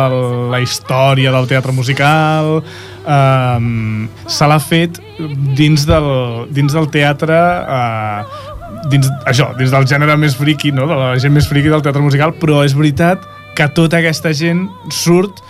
la 0.53 0.61
història 0.63 1.33
del 1.33 1.49
teatre 1.49 1.73
musical, 1.75 2.59
um, 3.03 4.07
se 4.29 4.49
l'ha 4.49 4.59
fet 4.61 5.01
dins 5.57 5.87
del, 5.89 6.09
dins 6.53 6.77
del 6.77 6.89
teatre 6.93 7.39
uh, 7.65 8.41
dins, 8.91 9.09
això, 9.29 9.51
dins 9.57 9.73
del 9.73 9.87
gènere 9.89 10.17
més 10.19 10.37
friqui, 10.37 10.73
no? 10.75 10.87
de 10.89 10.99
la 10.99 11.13
gent 11.21 11.33
més 11.33 11.47
friqui 11.49 11.71
del 11.71 11.83
teatre 11.85 12.03
musical, 12.03 12.35
però 12.39 12.61
és 12.67 12.75
veritat 12.77 13.25
que 13.57 13.69
tota 13.73 13.99
aquesta 14.01 14.33
gent 14.35 14.65
surt 14.91 15.41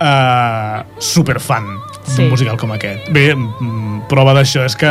uh, 0.00 0.84
superfan 1.02 1.70
Sí. 2.08 2.22
d'un 2.22 2.30
musical 2.32 2.56
com 2.56 2.72
aquest. 2.72 3.08
Bé, 3.12 3.34
mm, 3.34 4.08
prova 4.08 4.34
d'això 4.34 4.64
és 4.64 4.76
que 4.76 4.90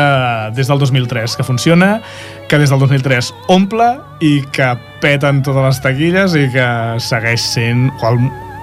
des 0.56 0.68
del 0.70 0.80
2003 0.80 1.36
que 1.36 1.44
funciona, 1.44 2.02
que 2.48 2.58
des 2.58 2.70
del 2.70 2.80
2003 2.80 3.34
omple 3.48 3.98
i 4.22 4.42
que 4.52 4.76
peten 5.02 5.42
totes 5.44 5.64
les 5.64 5.82
taquilles 5.82 6.36
i 6.36 6.48
que 6.54 6.68
segueix 7.00 7.42
sent 7.42 7.92
qual, 8.00 8.18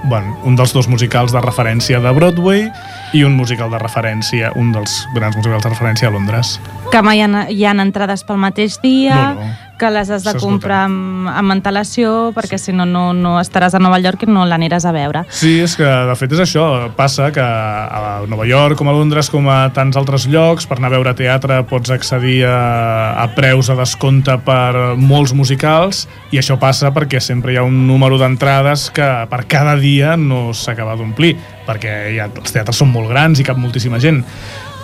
bueno, 0.05 0.37
un 0.45 0.57
dels 0.57 0.73
dos 0.73 0.89
musicals 0.89 1.33
de 1.33 1.41
referència 1.41 2.01
de 2.01 2.11
Broadway 2.13 2.71
i 3.13 3.25
un 3.25 3.35
musical 3.37 3.71
de 3.71 3.79
referència, 3.79 4.53
un 4.55 4.73
dels 4.73 5.07
grans 5.15 5.37
musicals 5.37 5.63
de 5.65 5.71
referència 5.71 6.09
a 6.09 6.13
Londres. 6.15 6.61
Que 6.93 7.03
mai 7.03 7.19
hi 7.19 7.27
ha, 7.27 7.47
hi 7.51 7.65
ha 7.65 7.73
entrades 7.73 8.25
pel 8.25 8.37
mateix 8.39 8.81
dia, 8.83 9.35
No, 9.35 9.41
no. 9.41 9.74
Que 9.79 9.91
les 9.91 10.11
has 10.11 10.25
de 10.25 10.35
comprar 10.39 10.85
amb, 10.87 11.29
amb 11.31 11.55
antelació, 11.55 12.31
perquè 12.37 12.59
si 12.61 12.73
no, 12.77 12.87
no, 12.87 13.09
no 13.17 13.37
estaràs 13.41 13.75
a 13.75 13.81
Nova 13.83 13.99
York 14.03 14.25
i 14.27 14.31
no 14.31 14.45
l'aniràs 14.47 14.87
a 14.87 14.93
veure. 14.95 15.25
Sí, 15.35 15.57
és 15.65 15.75
que 15.79 15.89
de 16.09 16.17
fet 16.19 16.35
és 16.37 16.43
això, 16.45 16.67
passa 16.97 17.31
que 17.35 17.43
a 17.43 18.23
Nova 18.31 18.47
York, 18.49 18.79
com 18.79 18.91
a 18.91 18.95
Londres, 18.95 19.31
com 19.33 19.49
a 19.51 19.59
tants 19.75 19.99
altres 19.99 20.29
llocs, 20.31 20.69
per 20.71 20.79
anar 20.79 20.93
a 20.93 20.95
veure 20.97 21.15
teatre 21.19 21.61
pots 21.71 21.93
accedir 21.95 22.43
a, 22.49 22.59
a 23.25 23.27
preus 23.35 23.71
a 23.71 23.79
descompte 23.79 24.37
per 24.47 24.95
molts 25.01 25.35
musicals 25.35 26.05
i 26.35 26.41
això 26.41 26.59
passa 26.61 26.93
perquè 26.95 27.21
sempre 27.23 27.55
hi 27.55 27.59
ha 27.59 27.67
un 27.67 27.85
número 27.89 28.19
d'entrades 28.21 28.89
que 28.95 29.09
per 29.31 29.45
cada 29.51 29.75
dia 29.81 30.15
no 30.21 30.53
s'acaba 30.55 30.97
d'omplir, 30.99 31.35
perquè 31.67 32.15
ja, 32.17 32.29
els 32.31 32.55
teatres 32.55 32.79
són 32.79 32.93
molt 32.95 33.11
grans 33.11 33.41
i 33.41 33.47
cap 33.47 33.59
moltíssima 33.59 34.01
gent. 34.03 34.23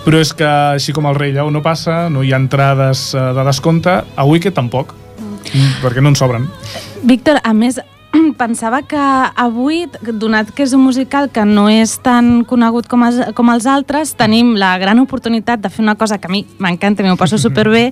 Però 0.05 0.17
és 0.21 0.33
que 0.33 0.49
així 0.49 0.95
com 0.97 1.07
el 1.11 1.19
Rei 1.19 1.35
Lleó 1.35 1.51
no 1.53 1.61
passa, 1.63 2.09
no 2.09 2.25
hi 2.25 2.33
ha 2.33 2.41
entrades 2.41 3.11
eh, 3.13 3.31
de 3.37 3.45
descompte, 3.45 4.01
a 4.01 4.25
Wicked 4.25 4.57
tampoc, 4.57 4.95
mm. 5.21 5.81
perquè 5.85 6.01
no 6.01 6.13
en 6.15 6.17
sobren. 6.17 6.49
Víctor, 7.05 7.41
a 7.45 7.53
més, 7.53 7.81
pensava 8.41 8.81
que 8.83 9.01
avui, 9.37 9.85
donat 10.01 10.51
que 10.55 10.65
és 10.65 10.73
un 10.77 10.83
musical 10.83 11.29
que 11.31 11.45
no 11.45 11.69
és 11.71 11.97
tan 12.03 12.45
conegut 12.49 12.89
com 12.91 13.05
els, 13.07 13.21
com 13.37 13.51
els 13.53 13.67
altres, 13.71 14.15
tenim 14.19 14.55
la 14.59 14.73
gran 14.83 14.99
oportunitat 15.03 15.63
de 15.63 15.71
fer 15.71 15.85
una 15.85 15.97
cosa 16.01 16.19
que 16.19 16.31
a 16.31 16.33
mi 16.33 16.43
m'encanta 16.59 17.05
i 17.05 17.09
m'ho 17.09 17.19
passo 17.21 17.39
superbé, 17.45 17.91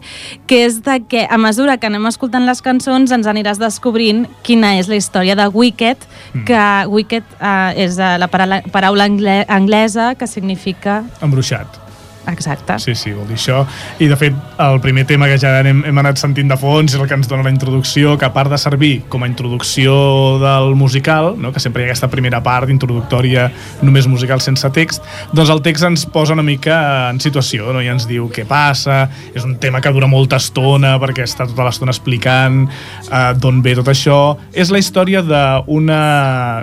que 0.48 0.64
és 0.66 0.80
de 0.86 1.00
que 1.08 1.26
a 1.28 1.38
mesura 1.38 1.78
que 1.78 1.90
anem 1.90 2.08
escoltant 2.10 2.46
les 2.48 2.62
cançons 2.64 3.12
ens 3.14 3.28
aniràs 3.30 3.60
descobrint 3.62 4.26
quina 4.46 4.76
és 4.78 4.88
la 4.90 4.98
història 4.98 5.36
de 5.38 5.48
Wicked, 5.52 6.08
que 6.48 6.62
Wicked 6.88 7.36
eh, 7.38 7.84
és 7.84 8.00
eh, 8.00 8.14
la 8.18 8.30
paraula, 8.32 8.62
paraula 8.72 9.08
angle, 9.08 9.42
anglesa 9.48 10.14
que 10.18 10.26
significa... 10.26 11.02
Embruixat. 11.22 11.88
Exacte. 12.26 12.78
Sí, 12.78 12.94
sí, 12.94 13.12
vol 13.16 13.26
dir 13.28 13.38
això. 13.38 13.62
I, 13.98 14.09
de 14.11 14.16
fet, 14.20 14.35
el 14.61 14.81
primer 14.85 15.07
tema 15.09 15.28
que 15.31 15.38
ja 15.40 15.54
hem, 15.62 15.81
hem 15.88 16.00
anat 16.02 16.20
sentint 16.20 16.50
de 16.50 16.59
fons 16.61 16.92
és 16.92 17.00
el 17.00 17.09
que 17.09 17.16
ens 17.16 17.28
dona 17.31 17.46
la 17.46 17.52
introducció, 17.52 18.16
que 18.20 18.26
a 18.28 18.33
part 18.35 18.52
de 18.52 18.59
servir 18.61 18.92
com 19.09 19.24
a 19.24 19.31
introducció 19.31 19.94
del 20.42 20.74
musical, 20.76 21.33
no? 21.40 21.52
que 21.54 21.62
sempre 21.62 21.83
hi 21.83 21.87
ha 21.87 21.92
aquesta 21.92 22.11
primera 22.12 22.42
part 22.44 22.68
introductòria 22.72 23.48
només 23.83 24.09
musical 24.11 24.42
sense 24.44 24.68
text, 24.76 25.04
doncs 25.33 25.52
el 25.54 25.62
text 25.64 25.88
ens 25.88 26.04
posa 26.12 26.37
una 26.37 26.44
mica 26.44 26.78
en 27.09 27.20
situació, 27.24 27.72
no? 27.72 27.83
i 27.85 27.88
ens 27.88 28.09
diu 28.09 28.28
què 28.33 28.44
passa, 28.48 29.07
és 29.33 29.46
un 29.48 29.57
tema 29.62 29.81
que 29.81 29.92
dura 29.94 30.11
molta 30.11 30.37
estona 30.37 30.96
perquè 31.00 31.24
està 31.24 31.48
tota 31.48 31.66
l'estona 31.66 31.94
explicant 31.96 32.66
eh, 32.68 33.33
d'on 33.40 33.62
ve 33.64 33.76
tot 33.78 33.88
això. 33.88 34.20
És 34.52 34.72
la 34.74 34.83
història 34.83 35.24
d'una 35.24 36.02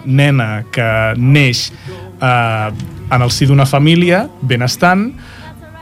nena 0.05 0.49
que 0.71 0.89
neix 1.17 1.71
eh, 2.21 2.69
en 3.09 3.21
el 3.21 3.31
si 3.31 3.47
d'una 3.49 3.65
família 3.69 4.25
benestant, 4.41 5.09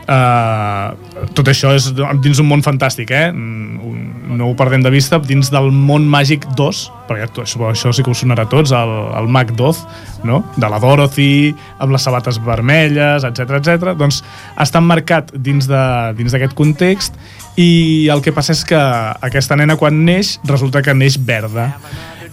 Uh, 0.04 0.98
tot 1.32 1.48
això 1.48 1.70
és 1.72 1.86
dins 1.96 2.40
un 2.44 2.48
món 2.50 2.64
fantàstic, 2.66 3.12
eh? 3.16 3.30
No 3.34 4.50
ho 4.50 4.56
perdem 4.60 4.82
de 4.84 4.92
vista, 4.92 5.20
dins 5.24 5.48
del 5.54 5.70
món 5.72 6.04
màgic 6.12 6.44
2, 6.58 6.82
perquè 7.08 7.28
això, 7.44 7.70
això 7.70 7.94
sí 7.96 8.04
que 8.04 8.12
us 8.12 8.24
sonarà 8.24 8.44
a 8.44 8.50
tots, 8.52 8.74
el, 8.76 8.92
el 9.20 9.30
mag 9.32 9.54
d'Oz, 9.56 9.80
no? 10.28 10.42
de 10.58 10.70
la 10.72 10.80
Dorothy, 10.84 11.54
amb 11.80 11.94
les 11.96 12.04
sabates 12.04 12.40
vermelles, 12.44 13.24
etc 13.28 13.56
etc. 13.62 13.94
doncs 14.00 14.20
està 14.60 14.82
emmarcat 14.84 15.32
dins 15.36 15.68
de- 15.72 16.14
dins 16.20 16.36
d'aquest 16.36 16.56
context 16.58 17.16
i 17.56 18.10
el 18.12 18.24
que 18.26 18.34
passa 18.34 18.52
és 18.58 18.64
que 18.66 18.80
aquesta 19.22 19.56
nena 19.56 19.78
quan 19.78 20.04
neix 20.06 20.40
resulta 20.50 20.82
que 20.82 20.96
neix 20.98 21.16
verda 21.22 21.70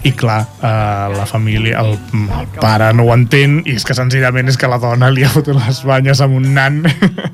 i 0.03 0.13
clar, 0.17 0.41
eh, 0.63 1.09
la 1.13 1.27
família 1.29 1.81
el, 1.85 1.99
el 2.17 2.47
pare 2.61 2.93
no 2.97 3.05
ho 3.05 3.13
entén 3.13 3.59
i 3.69 3.75
és 3.77 3.85
que 3.85 3.93
senzillament 3.97 4.49
és 4.49 4.57
que 4.57 4.69
la 4.71 4.79
dona 4.81 5.11
li 5.13 5.27
ha 5.27 5.29
fotut 5.33 5.59
les 5.59 5.83
banyes 5.85 6.23
amb 6.25 6.39
un 6.39 6.47
nan 6.57 6.79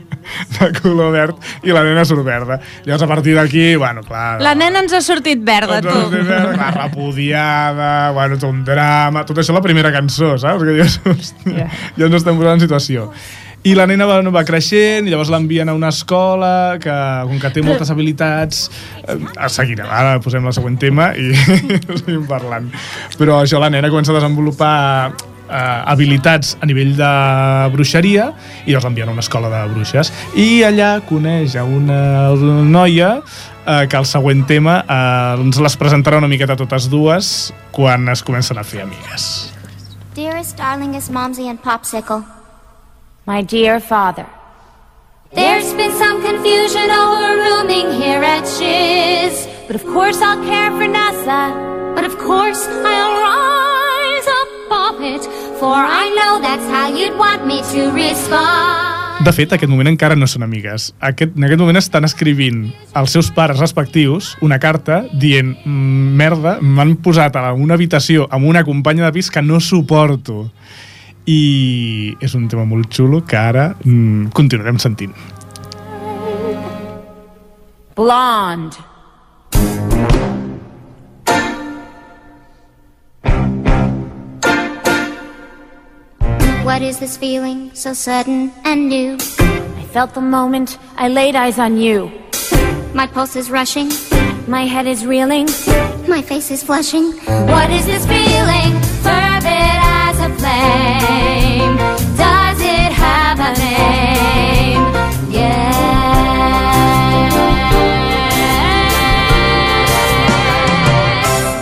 de 0.57 0.68
color 0.81 1.12
verd 1.14 1.37
i 1.62 1.70
la 1.70 1.85
nena 1.87 2.02
surt 2.09 2.24
verda 2.26 2.59
llavors 2.85 3.05
a 3.07 3.11
partir 3.12 3.37
d'aquí, 3.38 3.76
bueno, 3.79 4.02
clar 4.02 4.40
La 4.42 4.57
nena 4.59 4.83
ens 4.83 4.92
ha 4.98 5.00
sortit 5.00 5.44
verda, 5.46 5.79
tu. 5.85 5.94
clar, 6.11 6.72
repudiada, 6.83 8.11
bueno, 8.11 8.35
tot 8.38 8.50
un 8.50 8.64
drama, 8.66 9.22
tot 9.29 9.38
això 9.38 9.55
la 9.55 9.62
primera 9.62 9.92
cançó, 9.94 10.35
saps? 10.38 10.64
Que 10.66 10.74
dius, 10.81 10.98
hòstia, 11.07 11.52
Yeah. 11.57 11.70
ja 11.96 12.07
ens 12.11 12.18
estem 12.18 12.37
posant 12.37 12.59
en 12.59 12.64
situació. 12.66 13.11
I 13.66 13.74
la 13.74 13.87
nena 13.90 14.07
va, 14.07 14.20
va 14.31 14.44
creixent 14.46 15.09
i 15.09 15.12
llavors 15.12 15.31
l'envien 15.33 15.68
a 15.68 15.74
una 15.74 15.90
escola 15.90 16.76
que, 16.83 16.96
com 17.26 17.40
que 17.42 17.50
té 17.50 17.64
moltes 17.66 17.90
habilitats... 17.90 18.68
Eh, 19.02 19.18
seguirem, 19.50 19.88
ara 19.90 20.20
posem 20.22 20.44
el 20.46 20.55
següent 20.55 20.76
tema 20.79 21.11
i 21.18 21.33
seguim 22.02 22.26
parlant. 22.31 22.68
Però 23.18 23.40
això, 23.42 23.59
la 23.62 23.72
nena 23.74 23.90
comença 23.90 24.14
a 24.14 24.20
desenvolupar 24.20 24.76
eh, 25.48 25.83
habilitats 25.92 26.55
a 26.61 26.68
nivell 26.70 26.94
de 26.98 27.11
bruixeria 27.74 28.29
i 28.64 28.70
llavors 28.70 28.87
l'envien 28.87 29.11
a 29.11 29.16
una 29.16 29.24
escola 29.24 29.50
de 29.50 29.64
bruixes. 29.74 30.12
I 30.38 30.62
allà 30.68 30.92
coneix 31.09 31.59
a 31.59 31.66
una 31.66 32.31
noia 32.70 33.11
eh, 33.18 33.83
que 33.90 33.98
el 33.98 34.07
següent 34.07 34.46
tema 34.46 34.79
eh, 34.85 35.42
ens 35.42 35.59
les 35.62 35.79
presentarà 35.81 36.22
una 36.22 36.31
miqueta 36.31 36.59
totes 36.59 36.87
dues 36.92 37.50
quan 37.74 38.09
es 38.14 38.22
comencen 38.22 38.62
a 38.62 38.66
fer 38.66 38.87
amigues. 38.87 39.50
Dearest, 40.14 40.57
darlingest 40.57 41.11
Momsy 41.12 41.50
and 41.50 41.61
Popsicle. 41.61 42.36
My 43.27 43.43
dear 43.43 43.81
father, 43.81 44.27
There's 45.35 45.75
been 45.75 45.93
some 45.99 46.23
confusion 46.23 46.89
over 46.91 47.29
rooming 47.45 47.91
here 48.01 48.23
at 48.23 48.47
Shiz. 48.47 49.49
but 49.67 49.75
of 49.77 49.85
course 49.85 50.23
I'll 50.23 50.41
care 50.47 50.71
for 50.71 50.87
Nessa. 50.87 51.51
But 51.97 52.05
of 52.07 52.17
course, 52.19 52.62
I'll 52.87 53.15
rise 53.19 54.29
above 54.45 55.01
it, 55.03 55.23
for 55.59 55.75
I 55.75 56.05
know 56.17 56.39
that's 56.41 56.67
how 56.71 56.87
you'd 56.89 57.19
want 57.19 57.47
me 57.47 57.61
to 57.75 57.91
respond. 57.91 59.25
De 59.25 59.33
fet, 59.33 59.51
aquest 59.57 59.71
moment 59.73 59.89
encara 59.91 60.15
no 60.15 60.29
són 60.31 60.45
amigues. 60.47 60.93
Aquest, 61.01 61.33
en 61.37 61.45
aquest 61.49 61.59
moment 61.61 61.81
estan 61.81 62.05
escrivint 62.07 62.69
als 62.95 63.11
seus 63.17 63.31
pares 63.35 63.59
respectius 63.59 64.37
una 64.45 64.59
carta 64.61 65.03
dient 65.12 65.57
"Mm, 65.65 66.15
merda, 66.21 66.59
m'han 66.61 66.97
posat 67.03 67.35
a 67.37 67.53
una 67.55 67.75
habitació 67.75 68.29
amb 68.31 68.47
una 68.47 68.62
companya 68.65 69.05
de 69.07 69.12
pis 69.12 69.31
que 69.31 69.43
no 69.43 69.59
suporto. 69.59 70.51
I 71.27 72.17
és 72.23 72.35
un 72.39 72.47
tema 72.49 72.65
molt 72.65 72.93
xulo 72.95 73.23
que 73.27 73.37
ara 73.39 73.73
mm, 73.83 74.31
continuarem 74.37 74.79
sentint. 74.79 75.15
Blonde. 77.97 78.77
What 86.65 86.83
is 86.83 86.99
this 86.99 87.17
feeling 87.17 87.71
so 87.75 87.93
sudden 87.93 88.53
and 88.65 88.89
new? 88.89 89.15
I 89.79 89.85
felt 89.93 90.15
the 90.15 90.21
moment 90.21 90.79
I 90.97 91.09
laid 91.09 91.37
eyes 91.37 91.59
on 91.59 91.77
you. 91.79 92.11
My 92.95 93.07
pulse 93.07 93.37
is 93.37 93.51
rushing, 93.51 93.89
My 94.49 94.65
head 94.65 94.87
is 94.87 95.05
reeling. 95.07 95.47
my 96.09 96.23
face 96.23 96.51
is 96.51 96.62
flushing. 96.62 97.12
What 97.55 97.71
is 97.71 97.87
this 97.87 98.07
feeling? 98.07 98.86
Flame. 100.57 101.77
Does 102.16 102.61
it 102.61 102.92
have 102.92 103.38
a 103.40 103.53
name? 103.59 104.85
Yes. 105.31 105.75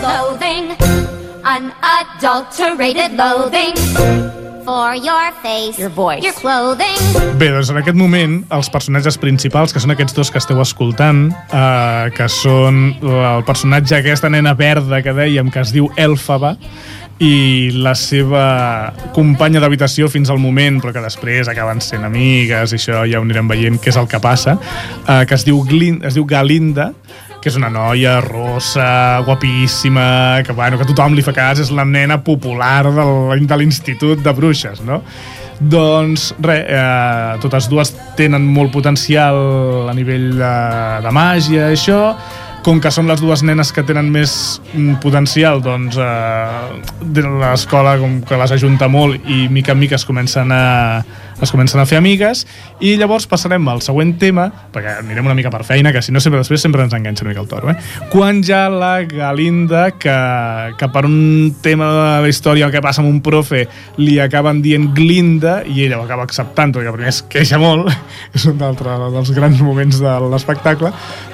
Loathing, 0.03 0.65
unadulterated 1.43 3.11
loathing. 3.17 3.75
For 4.65 4.95
your 4.95 5.31
face, 5.43 5.77
Your 5.77 5.91
voice. 5.91 6.23
your 6.23 6.33
clothing. 6.33 6.97
Bé, 7.37 7.51
doncs 7.53 7.69
en 7.69 7.77
aquest 7.77 7.97
moment, 7.99 8.39
els 8.55 8.69
personatges 8.73 9.19
principals, 9.21 9.69
que 9.75 9.77
són 9.83 9.93
aquests 9.93 10.15
dos 10.17 10.31
que 10.33 10.41
esteu 10.41 10.57
escoltant, 10.63 11.27
eh, 11.53 12.09
que 12.17 12.25
són 12.31 12.95
el 13.05 13.43
personatge 13.45 13.99
aquesta 13.99 14.31
nena 14.33 14.55
verda 14.57 15.03
que 15.05 15.13
dèiem, 15.13 15.51
que 15.53 15.61
es 15.61 15.69
diu 15.75 15.91
Elfaba, 16.01 16.55
i 17.23 17.71
la 17.71 17.93
seva 17.95 18.91
companya 19.15 19.61
d'habitació 19.63 20.09
fins 20.11 20.29
al 20.31 20.41
moment, 20.43 20.81
però 20.83 20.91
que 20.95 21.03
després 21.03 21.47
acaben 21.47 21.79
sent 21.83 22.03
amigues, 22.03 22.73
i 22.73 22.79
això 22.79 23.05
ja 23.07 23.21
ho 23.21 23.23
anirem 23.23 23.47
veient 23.47 23.79
què 23.79 23.93
és 23.93 23.99
el 24.01 24.09
que 24.11 24.19
passa, 24.19 24.57
eh, 25.07 25.23
que 25.27 25.37
es 25.37 25.45
diu, 25.47 25.61
Glin, 25.63 26.01
es 26.03 26.17
diu 26.17 26.27
Galinda, 26.27 26.91
que 27.39 27.51
és 27.51 27.59
una 27.59 27.69
noia 27.69 28.17
rossa, 28.25 29.21
guapíssima, 29.23 30.41
que, 30.43 30.53
bueno, 30.57 30.79
que 30.79 30.87
tothom 30.89 31.15
li 31.15 31.23
fa 31.23 31.31
cas, 31.35 31.61
és 31.61 31.71
la 31.71 31.85
nena 31.85 32.17
popular 32.25 32.89
del, 32.89 33.45
de 33.45 33.59
l'institut 33.61 34.23
de 34.25 34.33
bruixes, 34.33 34.81
no? 34.83 35.03
Doncs 35.55 36.33
res, 36.43 36.65
eh, 36.67 37.35
totes 37.39 37.69
dues 37.71 37.93
tenen 38.17 38.43
molt 38.49 38.73
potencial 38.73 39.87
a 39.87 39.93
nivell 39.95 40.33
de, 40.35 40.55
de 41.05 41.13
màgia, 41.15 41.69
i 41.69 41.77
això, 41.77 42.01
com 42.65 42.79
que 42.81 42.89
són 42.89 43.05
les 43.05 43.21
dues 43.21 43.43
nenes 43.45 43.69
que 43.69 43.83
tenen 43.85 44.07
més 44.09 44.31
mm, 44.73 44.97
potencial, 45.03 45.61
doncs 45.61 45.99
eh, 46.01 47.21
l'escola 47.21 47.93
com 48.01 48.17
que 48.25 48.39
les 48.41 48.55
ajunta 48.55 48.89
molt 48.89 49.29
i 49.29 49.45
mica 49.53 49.75
en 49.75 49.83
mica 49.83 49.99
es 49.99 50.05
comencen 50.07 50.49
a, 50.51 50.63
es 51.41 51.51
comencen 51.51 51.81
a 51.81 51.85
fer 51.89 51.99
amigues 51.99 52.45
i 52.79 52.95
llavors 52.99 53.27
passarem 53.27 53.67
al 53.71 53.81
següent 53.83 54.15
tema 54.21 54.47
perquè 54.73 54.97
anirem 55.01 55.27
una 55.27 55.35
mica 55.37 55.51
per 55.53 55.63
feina, 55.67 55.91
que 55.93 56.01
si 56.05 56.13
no 56.15 56.21
sempre 56.23 56.41
després 56.41 56.63
sempre 56.63 56.83
ens 56.85 56.95
enganxa 56.95 57.25
una 57.25 57.33
mica 57.33 57.43
el 57.43 57.49
toro, 57.51 57.71
eh? 57.71 57.77
Quan 58.11 58.41
ja 58.45 58.65
la 58.71 58.93
Galinda, 59.09 59.89
que, 59.99 60.15
que 60.79 60.89
per 60.91 61.05
un 61.07 61.55
tema 61.63 61.89
de 61.91 62.25
la 62.25 62.31
història 62.31 62.69
que 62.71 62.83
passa 62.83 63.03
amb 63.03 63.11
un 63.11 63.21
profe 63.25 63.65
li 63.99 64.19
acaben 64.23 64.61
dient 64.65 64.91
Glinda 64.95 65.61
i 65.65 65.85
ella 65.85 65.99
ho 65.99 66.05
acaba 66.05 66.25
acceptant, 66.27 66.75
perquè 66.75 66.93
primer 66.95 67.11
es 67.11 67.23
queixa 67.31 67.59
molt 67.61 67.91
és 68.35 68.47
un 68.51 68.61
altre 68.65 68.97
dels 69.15 69.33
grans 69.35 69.63
moments 69.65 69.99
de 70.03 70.19
l'espectacle 70.31 70.93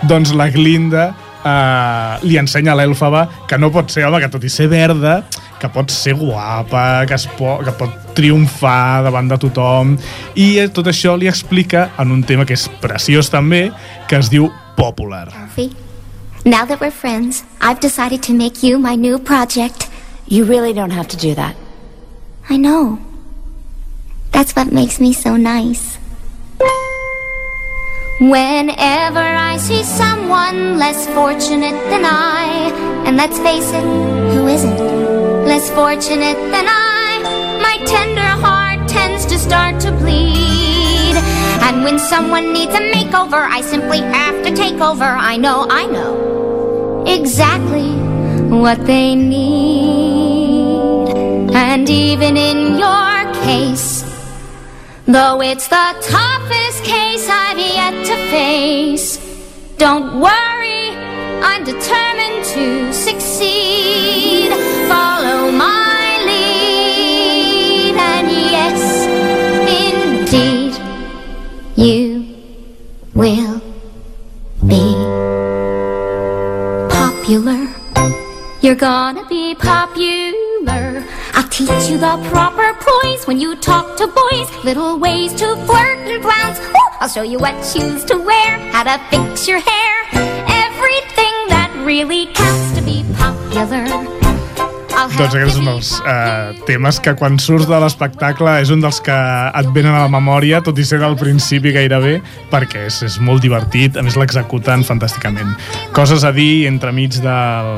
doncs 0.09 0.33
la 0.37 0.49
Glinda 0.53 1.11
eh, 1.45 2.17
li 2.25 2.37
ensenya 2.41 2.73
a 2.73 2.79
l'Èlfaba 2.79 3.27
que 3.49 3.59
no 3.61 3.71
pot 3.73 3.91
ser, 3.93 4.05
home, 4.07 4.21
que 4.21 4.31
tot 4.31 4.43
i 4.45 4.51
ser 4.51 4.69
verda, 4.71 5.21
que 5.61 5.69
pot 5.69 5.93
ser 5.93 6.15
guapa, 6.17 7.05
que, 7.05 7.15
es 7.15 7.27
po 7.37 7.59
que 7.61 7.73
pot 7.77 8.15
triomfar 8.17 9.03
davant 9.05 9.29
de 9.29 9.37
tothom, 9.45 9.93
i 10.35 10.55
tot 10.73 10.89
això 10.89 11.13
li 11.19 11.29
explica 11.29 11.91
en 12.01 12.11
un 12.17 12.25
tema 12.25 12.47
que 12.49 12.57
és 12.57 12.67
preciós 12.81 13.29
també, 13.29 13.69
que 14.09 14.19
es 14.19 14.31
diu 14.33 14.49
Popular. 14.75 15.27
Elfie, 15.37 15.75
now 16.43 16.65
that 16.65 16.81
we're 16.81 16.91
friends, 16.91 17.43
I've 17.61 17.79
decided 17.79 18.23
to 18.23 18.33
make 18.33 18.63
you 18.63 18.79
my 18.79 18.95
new 18.95 19.19
project. 19.19 19.89
You 20.27 20.45
really 20.45 20.73
don't 20.73 20.91
have 20.91 21.07
to 21.09 21.17
do 21.17 21.35
that. 21.35 21.55
I 22.49 22.57
know. 22.57 22.97
That's 24.31 24.55
what 24.55 24.71
makes 24.71 24.99
me 24.99 25.13
so 25.13 25.35
nice. 25.35 25.99
Whenever 28.21 29.19
I 29.19 29.57
see 29.57 29.83
someone 29.83 30.77
less 30.77 31.07
fortunate 31.07 31.77
than 31.89 32.05
I, 32.05 32.71
and 33.05 33.17
let's 33.17 33.37
face 33.39 33.71
it, 33.73 33.83
who 33.83 34.47
isn't? 34.47 34.70
Fortunate 35.75 36.37
than 36.51 36.67
I, 36.67 37.19
my 37.61 37.77
tender 37.85 38.21
heart 38.21 38.87
tends 38.87 39.25
to 39.25 39.37
start 39.37 39.79
to 39.81 39.91
bleed. 39.91 41.15
And 41.65 41.83
when 41.83 41.97
someone 41.97 42.53
needs 42.53 42.73
a 42.73 42.79
makeover, 42.79 43.47
I 43.49 43.61
simply 43.61 43.99
have 43.99 44.43
to 44.43 44.53
take 44.53 44.79
over. 44.81 45.03
I 45.03 45.37
know, 45.37 45.67
I 45.69 45.85
know 45.85 47.03
exactly 47.07 47.91
what 48.49 48.85
they 48.85 49.15
need. 49.15 49.49
And 51.55 51.89
even 51.89 52.37
in 52.37 52.77
your 52.77 53.33
case, 53.43 54.01
Though 55.07 55.41
it's 55.41 55.67
the 55.67 55.95
toughest 55.99 56.83
case 56.85 57.27
I've 57.27 57.57
yet 57.57 58.05
to 58.05 58.15
face, 58.29 59.17
don't 59.77 60.21
worry, 60.21 60.95
I'm 61.43 61.65
determined 61.65 62.45
to 62.53 62.93
succeed. 62.93 64.70
Follow 64.91 65.51
my 65.51 66.19
lead, 66.27 67.95
and 67.95 68.27
yes, 68.55 68.81
indeed, 69.79 70.73
you 71.77 72.25
will 73.13 73.61
be 74.67 74.83
popular. 76.89 77.61
You're 78.61 78.75
gonna 78.75 79.25
be 79.27 79.55
popular. 79.55 81.05
I'll 81.35 81.47
teach 81.47 81.89
you 81.89 81.97
the 81.97 82.17
proper 82.29 82.73
poise 82.81 83.25
when 83.27 83.39
you 83.39 83.55
talk 83.55 83.95
to 83.97 84.07
boys. 84.07 84.49
Little 84.65 84.99
ways 84.99 85.33
to 85.35 85.55
flirt 85.65 85.99
and. 86.05 86.59
Ooh, 86.59 86.91
I'll 86.99 87.07
show 87.07 87.23
you 87.23 87.39
what 87.39 87.55
shoes 87.65 88.03
to 88.05 88.17
wear, 88.17 88.59
how 88.73 88.83
to 88.83 88.99
fix 89.09 89.47
your 89.47 89.59
hair. 89.59 89.93
Everything 90.65 91.35
that 91.47 91.71
really 91.85 92.25
counts 92.33 92.77
to 92.77 92.81
be 92.83 93.05
popular. 93.15 94.20
Doncs 95.01 95.33
aquest 95.33 95.49
és 95.49 95.55
un 95.57 95.65
dels 95.65 95.91
eh, 96.05 96.51
temes 96.67 96.99
que 97.01 97.13
quan 97.17 97.39
surts 97.41 97.65
de 97.69 97.77
l'espectacle 97.81 98.53
és 98.61 98.69
un 98.73 98.83
dels 98.83 98.99
que 99.01 99.15
et 99.57 99.69
venen 99.73 99.95
a 99.95 100.03
la 100.03 100.11
memòria, 100.13 100.59
tot 100.61 100.77
i 100.77 100.85
ser 100.85 100.99
del 101.01 101.15
principi 101.17 101.73
gairebé, 101.73 102.19
perquè 102.51 102.85
és, 102.89 102.99
és 103.07 103.15
molt 103.23 103.41
divertit, 103.41 103.97
a 103.97 104.03
més 104.05 104.17
l'executen 104.19 104.85
fantàsticament. 104.85 105.55
Coses 105.97 106.25
a 106.27 106.33
dir 106.35 106.67
entremig 106.69 107.17
del, 107.23 107.71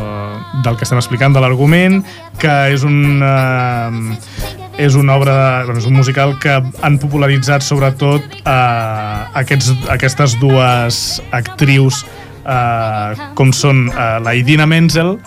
del 0.66 0.76
que 0.76 0.84
estem 0.84 1.00
explicant, 1.00 1.36
de 1.36 1.44
l'argument, 1.44 2.02
que 2.42 2.58
és 2.74 2.84
un... 2.88 3.24
Eh, 3.24 4.60
és 4.74 4.96
una 4.98 5.14
obra, 5.20 5.34
és 5.70 5.86
un 5.86 5.94
musical 5.94 6.32
que 6.42 6.56
han 6.58 6.96
popularitzat 6.98 7.62
sobretot 7.62 8.24
eh, 8.42 9.18
aquests, 9.38 9.70
aquestes 9.94 10.34
dues 10.42 10.98
actrius 11.30 12.00
eh, 12.42 13.28
com 13.38 13.54
són 13.54 13.86
eh, 13.92 14.18
la 14.26 14.34
Idina 14.34 14.66
Menzel, 14.66 15.20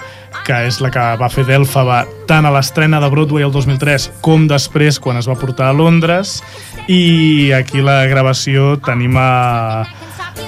que 0.44 0.60
és 0.68 0.80
la 0.84 0.90
que 0.92 1.06
va 1.20 1.30
fer 1.32 1.46
d'Elfaba 1.48 2.04
tant 2.28 2.44
a 2.44 2.52
l'estrena 2.52 3.00
de 3.00 3.08
Broadway 3.12 3.46
el 3.46 3.54
2003 3.54 4.10
com 4.26 4.46
després 4.50 5.00
quan 5.00 5.16
es 5.16 5.28
va 5.30 5.38
portar 5.40 5.70
a 5.70 5.76
Londres. 5.76 6.42
I 6.86 7.52
aquí 7.56 7.80
la 7.82 8.04
gravació 8.10 8.76
tenim 8.84 9.16
a, 9.18 9.86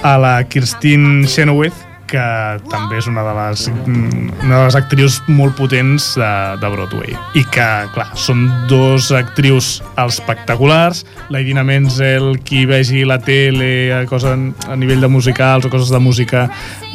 a 0.03 0.17
la 0.21 0.37
Kirstine 0.45 1.25
Chenoweth 1.27 1.88
que 2.09 2.23
també 2.71 2.97
és 2.99 3.07
una 3.09 3.23
de 3.25 3.33
les, 3.37 3.65
una 3.69 4.55
de 4.55 4.63
les 4.65 4.77
actrius 4.77 5.19
molt 5.29 5.55
potents 5.57 6.11
de, 6.19 6.31
de 6.61 6.71
Broadway. 6.73 7.13
I 7.39 7.45
que, 7.53 7.67
clar, 7.93 8.09
són 8.19 8.45
dos 8.71 9.11
actrius 9.15 9.77
espectaculars. 10.01 11.05
La 11.33 11.43
Idina 11.43 11.63
Menzel, 11.67 12.35
qui 12.45 12.65
vegi 12.69 13.05
la 13.07 13.19
tele 13.23 13.71
a, 13.93 14.03
cosa, 14.09 14.35
a 14.35 14.79
nivell 14.79 15.05
de 15.05 15.11
musicals 15.11 15.65
o 15.65 15.73
coses 15.73 15.93
de 15.93 16.01
música, 16.03 16.47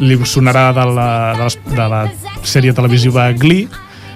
li 0.03 0.19
sonarà 0.27 0.71
de 0.77 0.87
la, 0.91 1.11
de, 1.39 1.47
les, 1.47 1.59
de 1.75 1.89
la 1.97 2.05
sèrie 2.43 2.75
televisiva 2.77 3.31
Glee, 3.39 3.69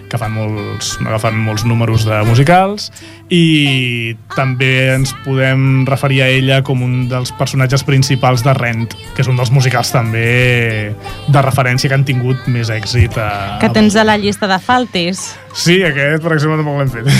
que 0.08 0.18
fan 0.20 0.32
molts, 0.32 0.96
agafen 1.04 1.36
molts 1.44 1.66
números 1.68 2.06
de 2.08 2.22
musicals 2.28 2.88
i 3.28 4.16
també 4.32 4.94
ens 4.94 5.12
podem 5.24 5.84
referir 5.88 6.22
a 6.24 6.28
ella 6.32 6.60
com 6.64 6.80
un 6.84 7.08
dels 7.10 7.32
personatges 7.36 7.84
principals 7.84 8.44
de 8.44 8.54
Rent, 8.56 8.86
que 9.14 9.22
és 9.22 9.28
un 9.28 9.36
dels 9.36 9.52
musicals 9.52 9.92
també 9.92 10.94
de 11.28 11.42
referència 11.44 11.90
que 11.90 11.98
han 11.98 12.06
tingut 12.08 12.48
més 12.48 12.72
èxit. 12.72 13.18
A... 13.20 13.58
Que 13.60 13.70
tens 13.74 13.96
a 13.96 14.06
la 14.08 14.16
llista 14.20 14.48
de 14.48 14.58
faltes. 14.62 15.26
Sí, 15.52 15.80
aquest, 15.84 16.22
per 16.24 16.34
exemple, 16.36 16.58
tampoc 16.60 16.80
l'hem 16.82 16.92
fet. 16.96 17.12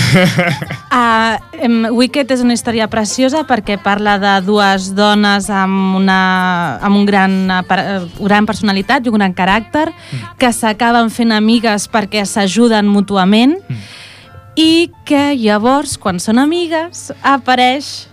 Uh, 0.89 1.37
um, 1.63 1.83
Wicked 1.93 2.31
és 2.33 2.41
una 2.41 2.55
història 2.57 2.87
preciosa 2.89 3.43
perquè 3.47 3.75
parla 3.79 4.15
de 4.19 4.31
dues 4.41 4.89
dones 4.97 5.45
amb, 5.53 5.99
una, 5.99 6.17
amb 6.81 6.97
un 6.97 7.05
gran, 7.05 7.35
uh, 7.53 7.99
gran 8.17 8.47
personalitat 8.49 9.05
i 9.05 9.13
un 9.13 9.19
gran 9.19 9.35
caràcter 9.37 9.85
que 10.41 10.49
s'acaben 10.49 11.13
fent 11.13 11.31
amigues 11.37 11.85
perquè 11.93 12.25
s'ajuden 12.25 12.89
mútuament 12.89 13.53
i 14.59 14.89
que 15.07 15.37
llavors, 15.39 15.95
quan 16.01 16.17
són 16.19 16.41
amigues, 16.41 17.09
apareix, 17.23 18.08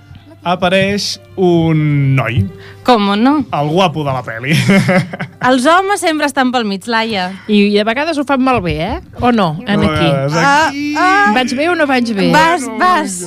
Apareix 0.46 1.16
un 1.42 1.80
noi, 2.14 2.44
com 2.86 3.08
no, 3.18 3.32
el 3.50 3.68
guapo 3.74 4.04
de 4.06 4.12
la 4.14 4.20
pel·li. 4.22 4.54
els 5.48 5.66
homes 5.66 5.98
sempre 5.98 6.28
estan 6.30 6.52
pel 6.54 6.62
mig, 6.68 6.86
Laia. 6.86 7.24
I, 7.50 7.64
I 7.74 7.80
a 7.82 7.84
vegades 7.88 8.20
ho 8.22 8.24
fan 8.28 8.44
malbé, 8.46 8.76
eh? 8.84 9.00
O 9.18 9.32
no, 9.34 9.48
en 9.66 9.82
aquí? 9.88 10.06
És 10.06 10.38
aquí. 10.38 10.84
Ah, 10.94 11.32
Vaig 11.34 11.56
bé 11.58 11.66
o 11.72 11.74
no 11.74 11.88
vaig 11.90 12.14
bé? 12.14 12.30
Vas, 12.30 12.62
vas. 12.78 13.18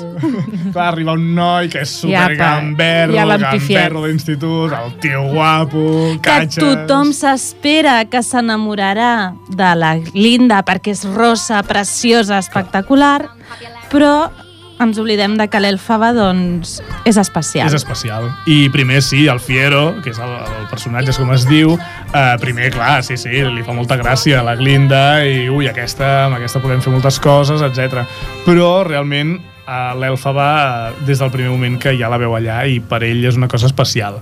Va 0.71 0.87
arribar 0.87 1.17
un 1.19 1.27
noi 1.35 1.67
que 1.67 1.83
és 1.83 1.91
super 2.05 2.31
Ja, 2.31 2.39
gamberro, 2.39 3.19
ja 3.19 3.27
d'institut, 4.07 4.71
el 4.79 4.95
tio 5.03 5.27
guapo, 5.33 5.85
que 6.23 6.23
catxes... 6.23 6.63
tothom 6.63 7.11
s'espera 7.11 8.05
que 8.07 8.23
s'enamorarà 8.23 9.33
de 9.51 9.71
la 9.75 9.97
Linda 10.15 10.63
perquè 10.63 10.95
és 10.95 11.03
rosa, 11.03 11.59
preciosa, 11.67 12.39
espectacular, 12.39 13.25
però 13.91 14.29
ens 14.79 14.99
oblidem 15.01 15.35
de 15.39 15.47
que 15.51 15.59
l'Elfaba, 15.61 16.11
doncs, 16.15 16.77
és 17.07 17.19
especial. 17.19 17.67
És 17.67 17.75
especial. 17.75 18.29
I 18.49 18.69
primer, 18.73 19.01
sí, 19.03 19.25
el 19.31 19.41
Fiero, 19.43 19.99
que 20.03 20.13
és 20.13 20.19
el, 20.23 20.35
el 20.59 20.67
personatge, 20.71 21.15
com 21.19 21.33
es 21.35 21.45
diu, 21.49 21.75
eh, 22.13 22.35
primer, 22.41 22.71
clar, 22.75 23.01
sí, 23.05 23.17
sí, 23.19 23.43
li 23.43 23.65
fa 23.67 23.75
molta 23.75 23.99
gràcia 23.99 24.39
a 24.39 24.45
la 24.47 24.55
Glinda 24.59 25.21
i, 25.27 25.47
ui, 25.51 25.67
aquesta, 25.69 26.27
amb 26.27 26.39
aquesta 26.39 26.63
podem 26.63 26.83
fer 26.83 26.93
moltes 26.95 27.19
coses, 27.23 27.63
etc. 27.65 28.05
Però, 28.47 28.69
realment, 28.87 29.35
eh, 29.65 29.81
l'Elfaba, 29.99 30.51
eh, 30.93 31.05
des 31.07 31.19
del 31.19 31.33
primer 31.33 31.51
moment 31.51 31.79
que 31.81 31.95
ja 31.99 32.11
la 32.11 32.21
veu 32.21 32.35
allà, 32.37 32.63
i 32.65 32.79
per 32.79 33.03
ell 33.03 33.25
és 33.27 33.39
una 33.39 33.51
cosa 33.51 33.67
especial. 33.67 34.21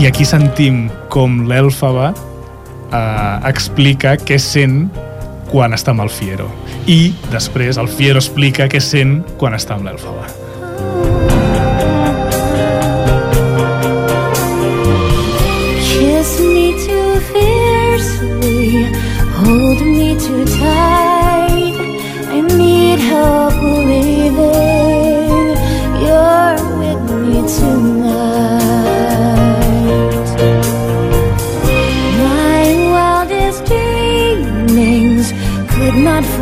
I 0.00 0.08
aquí 0.08 0.24
sentim 0.28 0.86
com 1.12 1.44
l'Elfaba 1.48 2.12
eh, 2.92 3.48
explica 3.48 4.16
què 4.20 4.38
sent 4.40 4.86
quan 5.52 5.76
està 5.76 5.92
amb 5.92 6.02
el 6.06 6.10
Fiero. 6.10 6.48
I 6.88 7.12
després 7.32 7.78
el 7.80 7.90
Fiero 7.92 8.18
explica 8.22 8.68
què 8.72 8.80
sent 8.80 9.20
quan 9.38 9.54
està 9.58 9.76
amb 9.76 9.84
l'Elfaba. 9.86 10.24
Kiss 15.84 16.32
me 16.40 16.72
too 16.86 17.12
fiercely, 17.28 18.88
hold 19.42 19.80
me 19.84 20.10
too 20.24 20.44
tight. 20.56 21.76
I 22.32 22.40
need 22.56 22.98
help 23.12 23.54
believing 23.60 25.52
you're 26.00 26.56
with 26.80 27.02
me 27.28 27.40
tonight. 27.58 28.61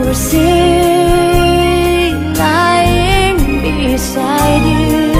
foresee 0.02 0.40
lying 2.42 3.38
beside 3.62 4.64
you 4.72 5.12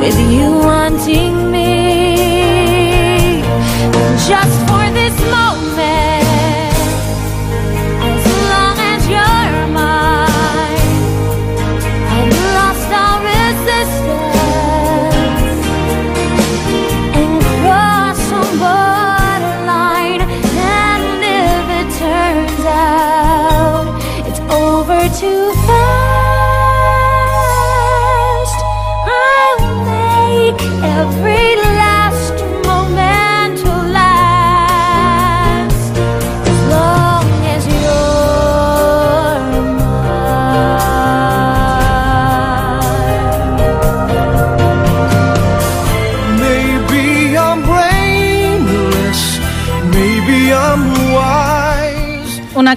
with 0.00 0.18
you 0.32 0.48
wanting 0.66 1.29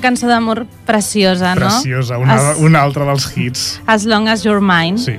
cançó 0.04 0.28
d'amor 0.30 0.66
preciosa, 0.88 1.54
no? 1.56 1.70
Preciosa, 1.70 2.20
una, 2.22 2.36
As, 2.36 2.60
una 2.62 2.82
altra 2.84 3.08
dels 3.08 3.30
hits. 3.38 3.64
as 3.88 4.06
Long 4.06 4.28
as 4.28 4.44
You're 4.46 4.62
Mine. 4.64 5.00
Sí. 5.00 5.16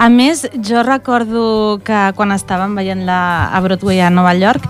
A 0.00 0.08
més, 0.10 0.46
jo 0.64 0.82
recordo 0.82 1.80
que 1.84 2.00
quan 2.16 2.32
estàvem 2.34 2.74
veient-la 2.74 3.20
a 3.52 3.60
Broadway 3.64 4.00
a 4.00 4.10
Nova 4.10 4.32
York, 4.34 4.64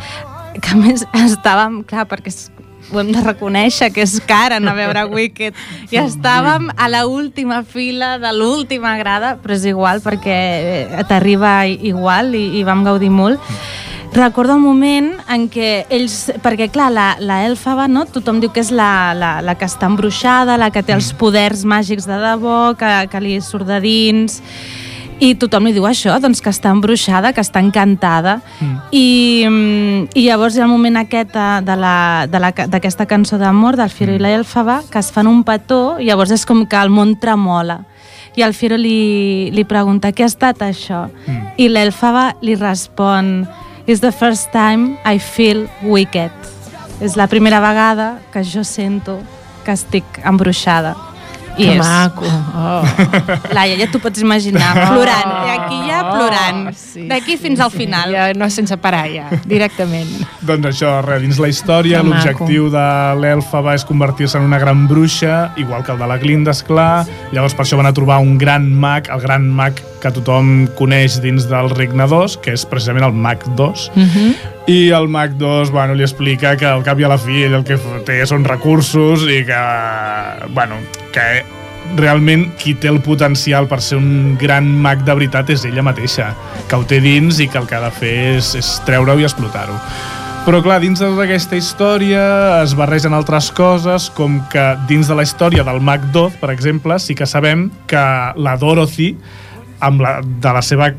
que 0.60 0.74
a 0.74 0.80
més 0.80 1.06
estàvem, 1.30 1.82
clar, 1.88 2.08
perquè 2.10 2.32
és, 2.34 2.50
ho 2.92 3.00
hem 3.00 3.14
de 3.14 3.22
reconèixer, 3.24 3.88
que 3.94 4.04
és 4.04 4.18
car 4.28 4.52
anar 4.52 4.74
a 4.74 4.78
veure 4.82 5.06
Wicked, 5.14 5.56
i 5.90 5.98
estàvem 6.02 6.68
a 6.76 6.90
la 6.92 7.06
última 7.08 7.62
fila 7.64 8.18
de 8.22 8.34
l'última 8.36 8.96
grada, 9.00 9.36
però 9.40 9.56
és 9.56 9.64
igual, 9.70 10.02
perquè 10.04 10.36
t'arriba 11.08 11.62
igual 11.66 12.34
i, 12.36 12.44
i 12.60 12.66
vam 12.68 12.84
gaudir 12.86 13.10
molt. 13.10 13.40
Recordo 14.14 14.54
el 14.54 14.60
moment 14.62 15.08
en 15.28 15.48
què 15.50 15.86
ells... 15.90 16.28
Perquè, 16.44 16.68
clar, 16.70 16.90
la, 16.94 17.06
la 17.18 17.40
Elfaba, 17.48 17.88
no? 17.90 18.04
tothom 18.06 18.38
diu 18.38 18.52
que 18.54 18.62
és 18.62 18.70
la, 18.70 19.10
la, 19.18 19.40
la 19.42 19.56
que 19.58 19.66
està 19.66 19.88
embruixada, 19.90 20.54
la 20.60 20.68
que 20.70 20.84
té 20.86 20.94
els 20.94 21.08
poders 21.18 21.64
màgics 21.66 22.06
de 22.06 22.18
debò, 22.22 22.76
que, 22.78 22.92
que 23.10 23.22
li 23.24 23.38
surt 23.42 23.66
de 23.70 23.80
dins... 23.84 24.40
I 25.22 25.28
tothom 25.38 25.68
li 25.68 25.70
diu 25.72 25.84
això, 25.86 26.16
doncs 26.20 26.40
que 26.42 26.50
està 26.50 26.72
embruixada, 26.74 27.30
que 27.32 27.40
està 27.40 27.60
encantada. 27.62 28.40
Mm. 28.58 28.72
I, 28.98 29.04
mm, 29.46 30.08
I 30.18 30.24
llavors 30.26 30.56
hi 30.56 30.60
ha 30.60 30.64
el 30.66 30.72
moment 30.72 30.98
aquest 30.98 31.30
de, 31.32 31.44
de 31.68 31.76
la- 31.78 32.26
de 32.28 32.40
la 32.42 32.50
ca- 32.52 32.66
d'aquesta 32.66 33.06
cançó 33.06 33.38
d'amor, 33.38 33.78
del 33.78 33.92
Firo 33.94 34.10
mm. 34.10 34.18
i 34.18 34.22
l'Elfaba, 34.24 34.80
que 34.90 34.98
es 34.98 35.12
fan 35.14 35.30
un 35.30 35.44
petó 35.46 36.00
i 36.02 36.08
llavors 36.10 36.34
és 36.34 36.42
com 36.44 36.64
que 36.66 36.76
el 36.82 36.90
món 36.90 37.14
tremola. 37.22 37.78
I 38.34 38.42
el 38.42 38.56
Firo 38.58 38.76
li, 38.76 39.52
li 39.54 39.64
pregunta, 39.64 40.10
què 40.12 40.26
ha 40.26 40.32
estat 40.32 40.66
això? 40.66 41.04
Mm. 41.28 41.54
I 41.62 41.70
l'Elfaba 41.70 42.32
li 42.42 42.58
respon, 42.58 43.44
It's 43.86 44.00
the 44.00 44.12
first 44.12 44.50
time 44.50 44.96
I 45.04 45.18
feel 45.18 45.68
wicked. 45.82 46.32
És 47.04 47.18
la 47.20 47.26
primera 47.28 47.60
vegada 47.60 48.22
que 48.32 48.40
jo 48.40 48.64
sento 48.64 49.18
que 49.64 49.74
estic 49.76 50.04
embruixada. 50.24 50.94
I 51.56 51.64
Que 51.64 51.74
és. 51.76 51.78
maco. 51.78 52.26
Oh. 52.26 52.82
Laia, 53.56 53.76
ja 53.78 53.86
t'ho 53.90 54.00
pots 54.02 54.20
imaginar, 54.22 54.72
plorant. 54.74 55.32
I 55.46 55.52
aquí 55.54 55.78
ja 55.86 56.00
plorant. 56.08 56.60
Oh, 56.70 56.74
sí, 56.74 57.06
D'aquí 57.10 57.36
fins 57.40 57.62
al 57.62 57.70
final. 57.70 58.14
Ja, 58.14 58.26
no 58.34 58.48
sense 58.50 58.76
parar, 58.82 59.06
ja, 59.12 59.28
directament. 59.46 60.10
Doncs 60.48 60.70
això, 60.72 60.96
res, 61.06 61.22
dins 61.24 61.40
la 61.42 61.50
història, 61.52 62.02
l'objectiu 62.04 62.68
de 62.74 62.86
l'Elfaba 63.20 63.76
és 63.78 63.86
convertir-se 63.86 64.38
en 64.40 64.48
una 64.48 64.58
gran 64.62 64.86
bruixa, 64.90 65.52
igual 65.60 65.84
que 65.84 65.94
el 65.94 66.02
de 66.02 66.10
la 66.10 66.18
Glinda, 66.18 66.54
esclar. 66.54 67.04
Llavors 67.32 67.54
per 67.54 67.66
això 67.66 67.78
van 67.80 67.90
a 67.90 67.94
trobar 67.96 68.20
un 68.24 68.36
gran 68.38 68.68
mag, 68.74 69.10
el 69.14 69.22
gran 69.22 69.48
mag 69.50 69.78
que 70.02 70.12
tothom 70.12 70.66
coneix 70.76 71.20
dins 71.24 71.46
del 71.48 71.70
Regne 71.72 72.08
2, 72.10 72.38
que 72.44 72.52
és 72.58 72.66
precisament 72.68 73.06
el 73.06 73.14
mag 73.14 73.46
2. 73.56 73.90
Mm 73.94 74.10
-hmm. 74.10 74.53
I 74.66 74.90
el 74.96 75.08
mag 75.12 75.34
2, 75.36 75.70
bueno, 75.70 75.92
li 75.92 76.02
explica 76.06 76.54
que 76.56 76.64
al 76.64 76.82
cap 76.84 77.00
i 77.00 77.04
a 77.04 77.10
la 77.12 77.18
fi 77.20 77.42
ell 77.44 77.58
el 77.58 77.66
que 77.68 77.76
té 78.08 78.22
són 78.24 78.46
recursos 78.48 79.26
i 79.28 79.42
que, 79.44 79.60
bueno, 80.56 80.78
que 81.12 81.44
realment 82.00 82.46
qui 82.56 82.72
té 82.80 82.88
el 82.88 83.02
potencial 83.04 83.68
per 83.68 83.82
ser 83.84 83.98
un 84.00 84.38
gran 84.40 84.70
mag 84.80 85.04
de 85.04 85.12
veritat 85.12 85.52
és 85.52 85.66
ella 85.68 85.84
mateixa, 85.84 86.30
que 86.70 86.80
ho 86.80 86.88
té 86.88 87.02
dins 87.04 87.42
i 87.44 87.48
que 87.52 87.60
el 87.60 87.68
que 87.68 87.76
ha 87.76 87.82
de 87.84 87.92
fer 87.92 88.14
és, 88.38 88.54
és 88.56 88.70
treure-ho 88.88 89.20
i 89.20 89.28
explotar-ho. 89.28 89.76
Però 90.44 90.58
clar, 90.64 90.80
dins 90.80 91.00
d'aquesta 91.00 91.56
història 91.56 92.24
es 92.62 92.74
barregen 92.76 93.14
altres 93.16 93.50
coses, 93.52 94.10
com 94.16 94.42
que 94.52 94.64
dins 94.88 95.08
de 95.08 95.16
la 95.16 95.24
història 95.24 95.64
del 95.64 95.80
mag 95.84 96.08
Doth, 96.12 96.40
per 96.40 96.50
exemple, 96.52 96.98
sí 97.00 97.16
que 97.16 97.28
sabem 97.28 97.70
que 97.88 98.02
la 98.36 98.56
Dorothy, 98.60 99.14
amb 99.84 100.00
la, 100.04 100.18
de 100.22 100.52
la 100.52 100.60
seva, 100.64 100.90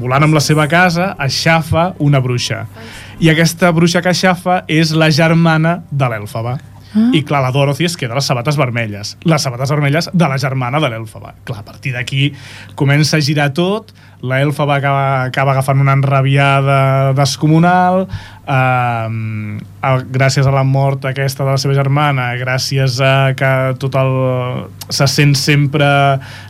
volant 0.00 0.24
amb 0.24 0.36
la 0.36 0.44
seva 0.44 0.68
casa, 0.68 1.14
aixafa 1.20 1.90
una 2.00 2.20
bruixa. 2.20 2.66
I 3.20 3.28
aquesta 3.28 3.68
bruixa 3.76 4.00
que 4.00 4.14
aixafa 4.14 4.62
és 4.64 4.94
la 4.96 5.10
germana 5.12 5.82
de 5.92 6.08
l'Elfaba. 6.08 6.56
Ah. 6.90 7.10
I 7.14 7.20
clar, 7.22 7.42
la 7.44 7.52
Dorothy 7.54 7.84
es 7.86 7.94
queda 8.00 8.16
les 8.16 8.26
sabates 8.26 8.56
vermelles. 8.58 9.12
Les 9.28 9.42
sabates 9.44 9.70
vermelles 9.70 10.08
de 10.10 10.26
la 10.26 10.38
germana 10.40 10.80
de 10.80 10.88
l'Elfaba. 10.90 11.34
Clar, 11.44 11.60
a 11.60 11.66
partir 11.66 11.92
d'aquí 11.94 12.32
comença 12.74 13.18
a 13.18 13.22
girar 13.22 13.50
tot, 13.54 13.92
l'Elfaba 14.24 14.80
acaba, 14.80 15.04
acaba 15.28 15.52
agafant 15.52 15.84
una 15.84 15.94
enrabiada 15.94 17.12
descomunal, 17.14 18.06
eh, 18.48 20.00
gràcies 20.16 20.48
a 20.48 20.56
la 20.56 20.64
mort 20.64 21.04
aquesta 21.04 21.44
de 21.44 21.52
la 21.52 21.60
seva 21.60 21.76
germana, 21.76 22.32
gràcies 22.40 22.98
a 23.04 23.36
que 23.36 23.52
tot 23.78 24.00
el, 24.00 24.12
se 24.88 25.06
sent 25.06 25.36
sempre 25.38 25.92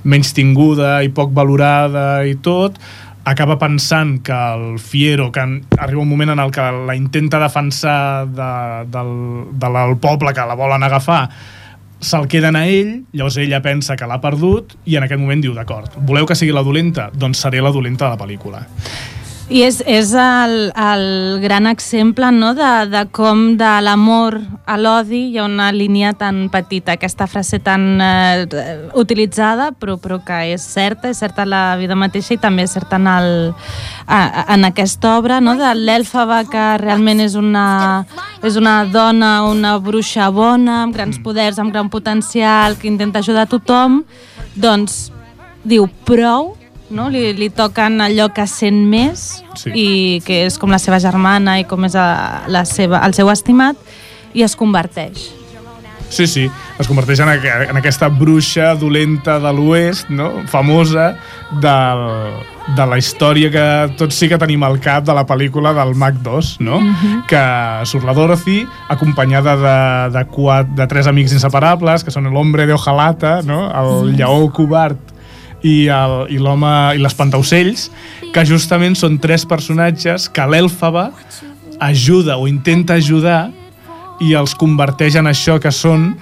menys 0.04 0.32
tinguda 0.38 1.00
i 1.04 1.12
poc 1.12 1.34
valorada 1.36 2.24
i 2.24 2.38
tot, 2.40 2.80
acaba 3.24 3.58
pensant 3.58 4.22
que 4.22 4.32
el 4.32 4.78
Fiero, 4.78 5.30
que 5.32 5.40
en, 5.40 5.64
arriba 5.78 6.02
un 6.02 6.08
moment 6.08 6.30
en 6.30 6.38
el 6.38 6.50
que 6.50 6.60
la 6.86 6.96
intenta 6.96 7.38
defensar 7.38 8.28
de, 8.28 8.50
del, 8.90 9.14
de 9.52 9.70
la, 9.70 9.86
del 9.86 9.98
poble 9.98 10.32
que 10.34 10.46
la 10.46 10.56
volen 10.58 10.82
agafar, 10.82 11.28
se'l 12.00 12.26
queden 12.32 12.56
a 12.56 12.64
ell, 12.66 13.02
llavors 13.12 13.36
ella 13.42 13.60
pensa 13.60 13.96
que 13.96 14.08
l'ha 14.08 14.20
perdut 14.22 14.72
i 14.88 14.96
en 14.96 15.04
aquest 15.04 15.20
moment 15.20 15.42
diu, 15.44 15.52
d'acord, 15.54 15.98
voleu 16.08 16.26
que 16.26 16.36
sigui 16.38 16.54
la 16.56 16.64
dolenta? 16.64 17.10
Doncs 17.12 17.44
seré 17.44 17.60
la 17.60 17.72
dolenta 17.74 18.08
de 18.08 18.16
la 18.16 18.20
pel·lícula. 18.20 18.64
I 19.50 19.64
és, 19.66 19.80
és 19.82 20.12
el, 20.14 20.52
el 20.78 21.40
gran 21.42 21.66
exemple 21.66 22.28
no, 22.30 22.52
de, 22.54 22.68
de 22.86 23.00
com 23.10 23.56
de 23.58 23.70
l'amor 23.82 24.36
a 24.62 24.76
l'odi 24.78 25.24
hi 25.32 25.40
ha 25.40 25.46
una 25.48 25.72
línia 25.74 26.12
tan 26.14 26.44
petita, 26.52 26.94
aquesta 26.94 27.26
frase 27.26 27.58
tan 27.58 27.98
eh, 27.98 28.44
utilitzada, 28.94 29.72
però, 29.74 29.96
però 29.98 30.20
que 30.22 30.38
és 30.52 30.62
certa, 30.62 31.10
és 31.10 31.18
certa 31.18 31.48
la 31.50 31.74
vida 31.80 31.96
mateixa 31.98 32.36
i 32.36 32.38
també 32.38 32.68
és 32.68 32.76
certa 32.78 33.00
en, 33.02 33.10
el, 33.10 33.34
a, 34.06 34.20
en 34.54 34.68
aquesta 34.70 35.16
obra, 35.18 35.40
no, 35.42 35.56
de 35.58 35.74
l'Elfaba, 35.74 36.44
que 36.46 36.68
realment 36.84 37.24
és 37.26 37.34
una, 37.34 37.66
és 38.46 38.54
una 38.54 38.84
dona, 38.86 39.32
una 39.50 39.74
bruixa 39.82 40.30
bona, 40.30 40.84
amb 40.84 40.94
grans 40.94 41.18
poders, 41.26 41.58
amb 41.58 41.74
gran 41.74 41.90
potencial, 41.90 42.78
que 42.78 42.86
intenta 42.86 43.18
ajudar 43.18 43.48
a 43.48 43.54
tothom, 43.58 44.04
doncs 44.54 45.08
diu 45.66 45.90
prou, 46.06 46.52
no? 46.90 47.08
li, 47.10 47.32
li 47.36 47.50
toquen 47.50 48.00
allò 48.04 48.30
que 48.34 48.46
sent 48.50 48.84
més 48.90 49.44
Sí. 49.60 49.72
i 49.74 49.88
que 50.24 50.44
és 50.46 50.56
com 50.58 50.70
la 50.70 50.78
seva 50.78 51.00
germana 51.02 51.58
i 51.60 51.66
com 51.68 51.84
és 51.84 51.96
a, 51.98 52.46
la 52.48 52.64
seva, 52.64 53.02
el 53.06 53.14
seu 53.14 53.28
estimat 53.32 53.76
i 54.32 54.44
es 54.46 54.56
converteix. 54.56 55.30
Sí, 56.10 56.26
sí, 56.26 56.48
es 56.78 56.88
converteix 56.90 57.20
en, 57.22 57.28
aqu 57.30 57.50
en 57.70 57.78
aquesta 57.78 58.08
bruixa 58.10 58.72
dolenta 58.74 59.36
de 59.38 59.52
l'oest, 59.54 60.08
no? 60.10 60.30
famosa, 60.50 61.12
del, 61.62 62.02
de 62.74 62.86
la 62.90 62.98
història 62.98 63.50
que 63.54 63.66
tots 63.98 64.18
sí 64.18 64.26
que 64.28 64.38
tenim 64.38 64.64
al 64.66 64.80
cap 64.82 65.06
de 65.06 65.14
la 65.14 65.22
pel·lícula 65.26 65.70
del 65.76 65.94
Mac 65.94 66.18
2, 66.24 66.56
no? 66.66 66.80
Mm 66.80 66.96
-hmm. 66.96 67.26
que 67.30 67.86
surt 67.86 68.04
la 68.04 68.14
Dorothy, 68.14 68.66
acompanyada 68.88 69.54
de, 69.56 70.18
de, 70.18 70.24
quatre, 70.26 70.74
de 70.74 70.86
tres 70.86 71.06
amics 71.06 71.32
inseparables, 71.32 72.02
que 72.02 72.10
són 72.10 72.26
l'hombre 72.26 72.66
de 72.66 72.74
hojalata, 72.74 73.42
no? 73.42 73.70
el 73.70 74.16
lleó 74.16 74.50
covard 74.50 74.98
i 75.66 76.38
l'home 76.40 76.72
i 76.96 77.00
l'espantaocells, 77.02 77.88
que 78.34 78.44
justament 78.48 78.96
són 78.96 79.18
tres 79.20 79.46
personatges 79.48 80.28
que 80.32 80.46
l'Èlfaba 80.46 81.10
ajuda 81.80 82.36
o 82.36 82.46
intenta 82.48 82.98
ajudar 83.00 83.50
i 84.20 84.34
els 84.36 84.54
converteix 84.54 85.16
en 85.16 85.30
això 85.30 85.56
que 85.60 85.72
són 85.72 86.12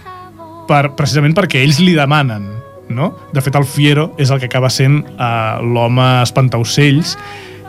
per, 0.69 0.95
precisament 0.95 1.35
perquè 1.35 1.65
ells 1.65 1.81
li 1.83 1.97
demanen 1.99 2.47
no? 2.89 3.13
De 3.35 3.43
fet, 3.45 3.57
el 3.59 3.67
Fiero 3.69 4.13
és 4.19 4.31
el 4.31 4.41
que 4.41 4.49
acaba 4.49 4.71
sent 4.73 5.03
uh, 5.19 5.59
l'home 5.61 6.07
espantaocells 6.23 7.17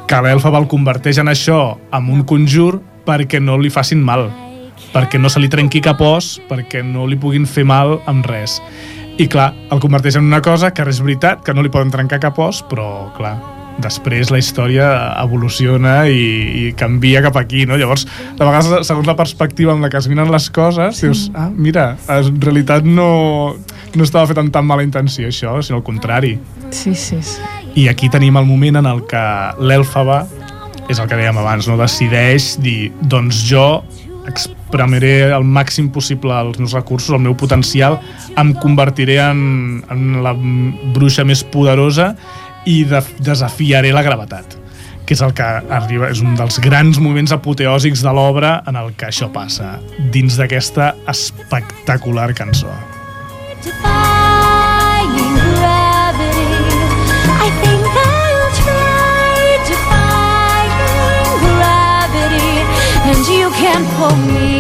que 0.10 0.22
l'Elfaba 0.24 0.62
el 0.62 0.70
converteix 0.72 1.20
en 1.22 1.30
això 1.32 1.78
amb 1.96 2.14
un 2.14 2.24
conjur 2.30 2.80
perquè 3.08 3.42
no 3.42 3.58
li 3.60 3.74
facin 3.74 4.02
mal 4.06 4.30
perquè 4.94 5.20
no 5.22 5.30
se 5.30 5.42
li 5.42 5.50
trenqui 5.52 5.82
cap 5.86 6.02
os 6.02 6.38
perquè 6.50 6.82
no 6.86 7.06
li 7.10 7.20
puguin 7.20 7.46
fer 7.50 7.66
mal 7.68 8.00
amb 8.10 8.26
res 8.30 8.60
i 9.20 9.28
clar, 9.28 9.52
el 9.72 9.82
converteix 9.84 10.16
en 10.16 10.28
una 10.30 10.40
cosa 10.42 10.72
que 10.72 10.86
és 10.88 11.02
veritat, 11.04 11.44
que 11.44 11.54
no 11.56 11.64
li 11.66 11.72
poden 11.72 11.92
trencar 11.92 12.22
cap 12.24 12.38
os 12.40 12.62
però 12.70 13.10
clar, 13.18 13.34
després 13.84 14.32
la 14.32 14.40
història 14.40 14.88
evoluciona 15.20 16.02
i, 16.12 16.24
i 16.62 16.64
canvia 16.80 17.22
cap 17.26 17.40
aquí, 17.40 17.66
no? 17.68 17.78
Llavors, 17.80 18.06
de 18.08 18.44
vegades, 18.44 18.88
segons 18.88 19.08
la 19.08 19.16
perspectiva 19.20 19.74
amb 19.76 19.86
la 19.86 19.92
que 19.92 20.00
es 20.00 20.10
miren 20.12 20.32
les 20.32 20.50
coses, 20.56 21.00
sí. 21.00 21.08
dius, 21.08 21.26
ah, 21.36 21.50
mira, 21.52 21.94
en 22.12 22.40
realitat 22.44 22.88
no, 22.88 23.10
no 23.96 24.08
estava 24.08 24.30
fet 24.30 24.40
amb 24.42 24.54
tan 24.56 24.68
mala 24.68 24.86
intenció 24.88 25.28
això, 25.32 25.58
sinó 25.64 25.80
al 25.80 25.88
contrari. 25.88 26.38
Sí, 26.76 26.94
sí, 26.96 27.22
sí. 27.24 27.44
I 27.80 27.90
aquí 27.92 28.10
tenim 28.12 28.40
el 28.40 28.48
moment 28.50 28.82
en 28.82 28.90
el 28.90 29.04
que 29.10 29.26
l'Elfaba, 29.60 30.24
és 30.90 31.00
el 31.00 31.10
que 31.10 31.20
dèiem 31.20 31.38
abans, 31.38 31.68
no 31.70 31.78
decideix 31.80 32.56
dir, 32.64 32.90
doncs 33.12 33.44
jo 33.48 33.68
exprimiré 34.70 35.32
al 35.34 35.44
màxim 35.44 35.90
possible 35.90 36.36
els 36.38 36.60
meus 36.62 36.76
recursos, 36.78 37.16
el 37.16 37.24
meu 37.26 37.36
potencial, 37.36 37.98
em 38.38 38.54
convertiré 38.62 39.18
en, 39.24 39.82
en 39.90 40.22
la 40.24 40.36
bruixa 40.94 41.26
més 41.26 41.44
poderosa 41.44 42.14
i 42.70 42.84
de, 42.86 43.02
desafiaré 43.26 43.94
la 43.96 44.06
gravetat 44.06 44.58
que 45.10 45.16
és 45.18 45.24
el 45.26 45.32
que 45.34 45.42
arriba, 45.74 46.12
és 46.14 46.20
un 46.22 46.36
dels 46.38 46.60
grans 46.62 47.00
moments 47.02 47.32
apoteòsics 47.34 48.04
de 48.06 48.12
l'obra 48.14 48.60
en 48.70 48.78
el 48.78 48.92
que 48.94 49.08
això 49.08 49.26
passa, 49.34 49.80
dins 50.14 50.38
d'aquesta 50.38 50.92
espectacular 51.10 52.30
cançó. 52.38 52.70
And 63.10 63.28
you 63.28 63.50
pull 63.98 64.16
me 64.16 64.59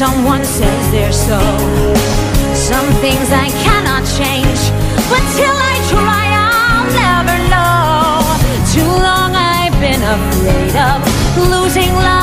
someone 0.00 0.42
says 0.42 0.90
they're 0.90 1.12
so. 1.12 1.38
Some 2.54 2.88
things 3.04 3.28
I 3.46 3.48
cannot 3.66 4.02
change, 4.18 4.60
but 5.10 5.22
till 5.36 5.56
I 5.72 5.76
try, 5.92 6.24
I'll 6.48 6.88
never 7.04 7.36
know. 7.52 8.24
Too 8.72 8.92
long 9.06 9.32
I've 9.36 9.76
been 9.78 10.02
afraid 10.16 10.74
of 10.88 10.98
losing 11.50 11.92
love 11.92 12.19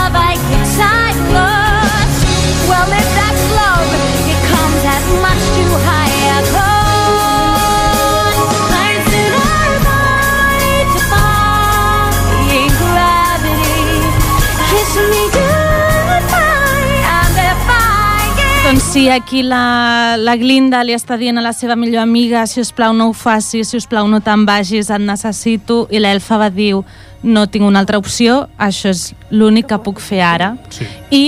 sí, 18.98 19.10
aquí 19.10 19.44
la, 19.44 20.16
la 20.18 20.36
Glinda 20.36 20.80
li 20.84 20.96
està 20.98 21.20
dient 21.22 21.38
a 21.38 21.42
la 21.46 21.52
seva 21.54 21.76
millor 21.78 22.02
amiga 22.02 22.42
si 22.50 22.64
us 22.64 22.72
plau 22.74 22.96
no 22.98 23.12
ho 23.12 23.14
facis, 23.14 23.70
si 23.70 23.78
us 23.78 23.86
plau 23.86 24.08
no 24.10 24.24
te'n 24.26 24.46
vagis, 24.48 24.90
et 24.90 25.04
necessito, 25.04 25.84
i 25.94 26.02
l'Elfa 26.02 26.40
va 26.42 26.48
diu 26.50 26.82
no 27.22 27.44
tinc 27.46 27.68
una 27.68 27.84
altra 27.84 28.00
opció, 28.02 28.48
això 28.58 28.90
és 28.90 29.12
l'únic 29.30 29.68
que 29.70 29.78
puc 29.86 30.02
fer 30.02 30.24
ara. 30.26 30.48
Sí. 30.74 30.88
I, 31.14 31.24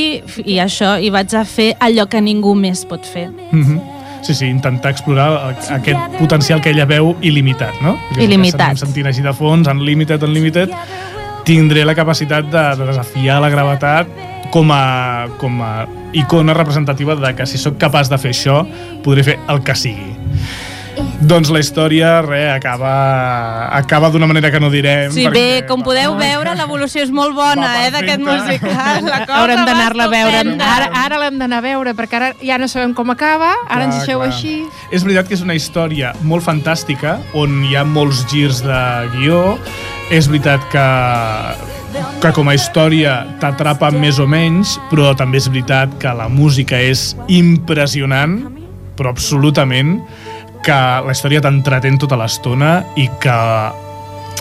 I 0.46 0.58
això, 0.64 0.96
i 0.98 1.12
vaig 1.14 1.36
a 1.38 1.44
fer 1.46 1.76
allò 1.86 2.08
que 2.10 2.22
ningú 2.26 2.56
més 2.58 2.86
pot 2.90 3.06
fer. 3.06 3.28
Mm 3.52 3.64
-hmm. 3.64 3.80
Sí, 4.22 4.34
sí, 4.34 4.46
intentar 4.48 4.92
explorar 4.92 5.56
aquest 5.70 6.18
potencial 6.18 6.62
que 6.62 6.72
ella 6.72 6.86
veu 6.86 7.16
il·limitat, 7.22 7.82
no? 7.82 7.98
Que 8.16 8.26
Il·limitat. 8.26 8.78
sentint 8.78 9.08
així 9.08 9.22
de 9.22 9.34
fons, 9.34 9.68
unlimited, 9.68 10.24
unlimited, 10.24 10.70
tindré 11.44 11.86
la 11.86 11.96
capacitat 11.96 12.46
de, 12.46 12.76
de 12.78 12.86
desafiar 12.86 13.42
la 13.42 13.50
gravetat 13.50 14.29
com 14.52 14.72
a, 14.74 15.28
com 15.38 15.62
a 15.64 15.88
icona 16.14 16.54
representativa 16.58 17.16
de 17.16 17.36
que 17.36 17.46
si 17.46 17.62
sóc 17.62 17.78
capaç 17.82 18.10
de 18.10 18.18
fer 18.22 18.34
això, 18.34 18.64
podré 19.06 19.26
fer 19.26 19.40
el 19.50 19.64
que 19.64 19.78
sigui. 19.78 20.16
Doncs 21.20 21.50
la 21.52 21.60
història, 21.60 22.22
re, 22.24 22.50
acaba, 22.52 23.70
acaba 23.76 24.10
d'una 24.10 24.28
manera 24.28 24.52
que 24.52 24.60
no 24.60 24.70
direm. 24.72 25.12
Sí, 25.12 25.26
bé, 25.32 25.66
com 25.68 25.84
podeu 25.84 26.16
veure, 26.20 26.54
l'evolució 26.56 27.04
és 27.04 27.12
molt 27.12 27.36
bona, 27.36 27.70
eh, 27.86 27.92
d'aquest 27.92 28.24
musical. 28.24 29.04
La 29.06 29.22
cosa 29.26 29.40
Haurem 29.42 29.64
d'anar-la 29.68 30.08
a 30.08 30.12
veure. 30.12 30.44
Ara, 30.64 30.90
ara 31.06 31.20
l'hem 31.24 31.40
d'anar 31.40 31.60
a 31.60 31.66
veure, 31.66 31.96
perquè 31.96 32.20
ara 32.20 32.30
ja 32.44 32.60
no 32.60 32.68
sabem 32.72 32.96
com 32.96 33.12
acaba, 33.12 33.52
ara 33.68 33.88
ens 33.88 34.00
deixeu 34.00 34.24
així. 34.24 34.62
És 34.92 35.04
veritat 35.08 35.28
que 35.28 35.36
és 35.36 35.44
una 35.46 35.56
història 35.60 36.14
molt 36.24 36.48
fantàstica, 36.48 37.20
on 37.34 37.62
hi 37.68 37.76
ha 37.76 37.84
molts 37.88 38.26
girs 38.32 38.64
de 38.66 38.84
guió. 39.18 39.44
És 40.10 40.28
veritat 40.28 40.64
que, 40.72 40.88
que 42.20 42.32
com 42.36 42.50
a 42.50 42.56
història 42.58 43.22
t'atrapa 43.42 43.92
més 43.96 44.20
o 44.20 44.28
menys, 44.30 44.78
però 44.92 45.14
també 45.18 45.40
és 45.40 45.50
veritat 45.52 45.94
que 46.02 46.12
la 46.16 46.28
música 46.32 46.80
és 46.80 47.14
impressionant, 47.32 48.40
però 49.00 49.14
absolutament, 49.14 49.98
que 50.66 50.80
la 51.06 51.16
història 51.16 51.42
t'entretén 51.44 51.98
tota 52.02 52.20
l'estona 52.20 52.82
i 53.00 53.08
que 53.24 53.38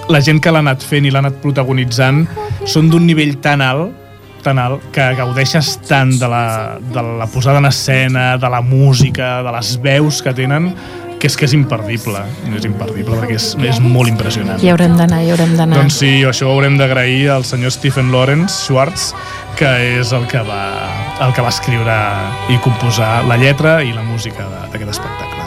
la 0.08 0.20
gent 0.24 0.40
que 0.42 0.50
l'ha 0.50 0.64
anat 0.64 0.82
fent 0.82 1.06
i 1.06 1.12
l'ha 1.12 1.22
anat 1.22 1.38
protagonitzant 1.42 2.24
són 2.66 2.90
d'un 2.90 3.06
nivell 3.06 3.36
tan 3.44 3.62
alt 3.62 3.94
tan 4.42 4.58
alt 4.62 4.84
que 4.94 5.04
gaudeixes 5.18 5.74
tant 5.88 6.12
de 6.18 6.28
la, 6.30 6.78
de 6.78 7.02
la 7.02 7.26
posada 7.26 7.58
en 7.58 7.66
escena, 7.66 8.36
de 8.38 8.48
la 8.48 8.60
música, 8.62 9.42
de 9.42 9.52
les 9.52 9.72
veus 9.82 10.22
que 10.22 10.32
tenen, 10.34 10.70
que 11.18 11.28
és 11.30 11.36
que 11.36 11.46
és 11.48 11.54
imperdible. 11.56 12.22
És 12.56 12.66
imperdible 12.68 13.18
perquè 13.18 13.36
és, 13.38 13.50
és 13.68 13.80
molt 13.82 14.10
impressionant. 14.10 14.60
Hi 14.62 14.70
haurem 14.72 14.96
d'anar, 14.98 15.20
hi 15.24 15.32
haurem 15.34 15.56
d'anar. 15.58 15.80
Doncs 15.82 15.98
sí, 16.02 16.12
això 16.28 16.48
ho 16.48 16.56
haurem 16.56 16.78
d'agrair 16.80 17.28
al 17.34 17.46
senyor 17.48 17.74
Stephen 17.74 18.12
Lawrence 18.14 18.64
Schwartz, 18.64 19.10
que 19.58 19.70
és 19.98 20.14
el 20.14 20.26
que 20.30 20.42
va, 20.46 20.62
el 21.26 21.34
que 21.34 21.44
va 21.44 21.50
escriure 21.50 21.98
i 22.54 22.60
composar 22.64 23.24
la 23.28 23.38
lletra 23.40 23.80
i 23.82 23.92
la 23.94 24.06
música 24.06 24.46
d'aquest 24.72 24.94
espectacle. 24.96 25.46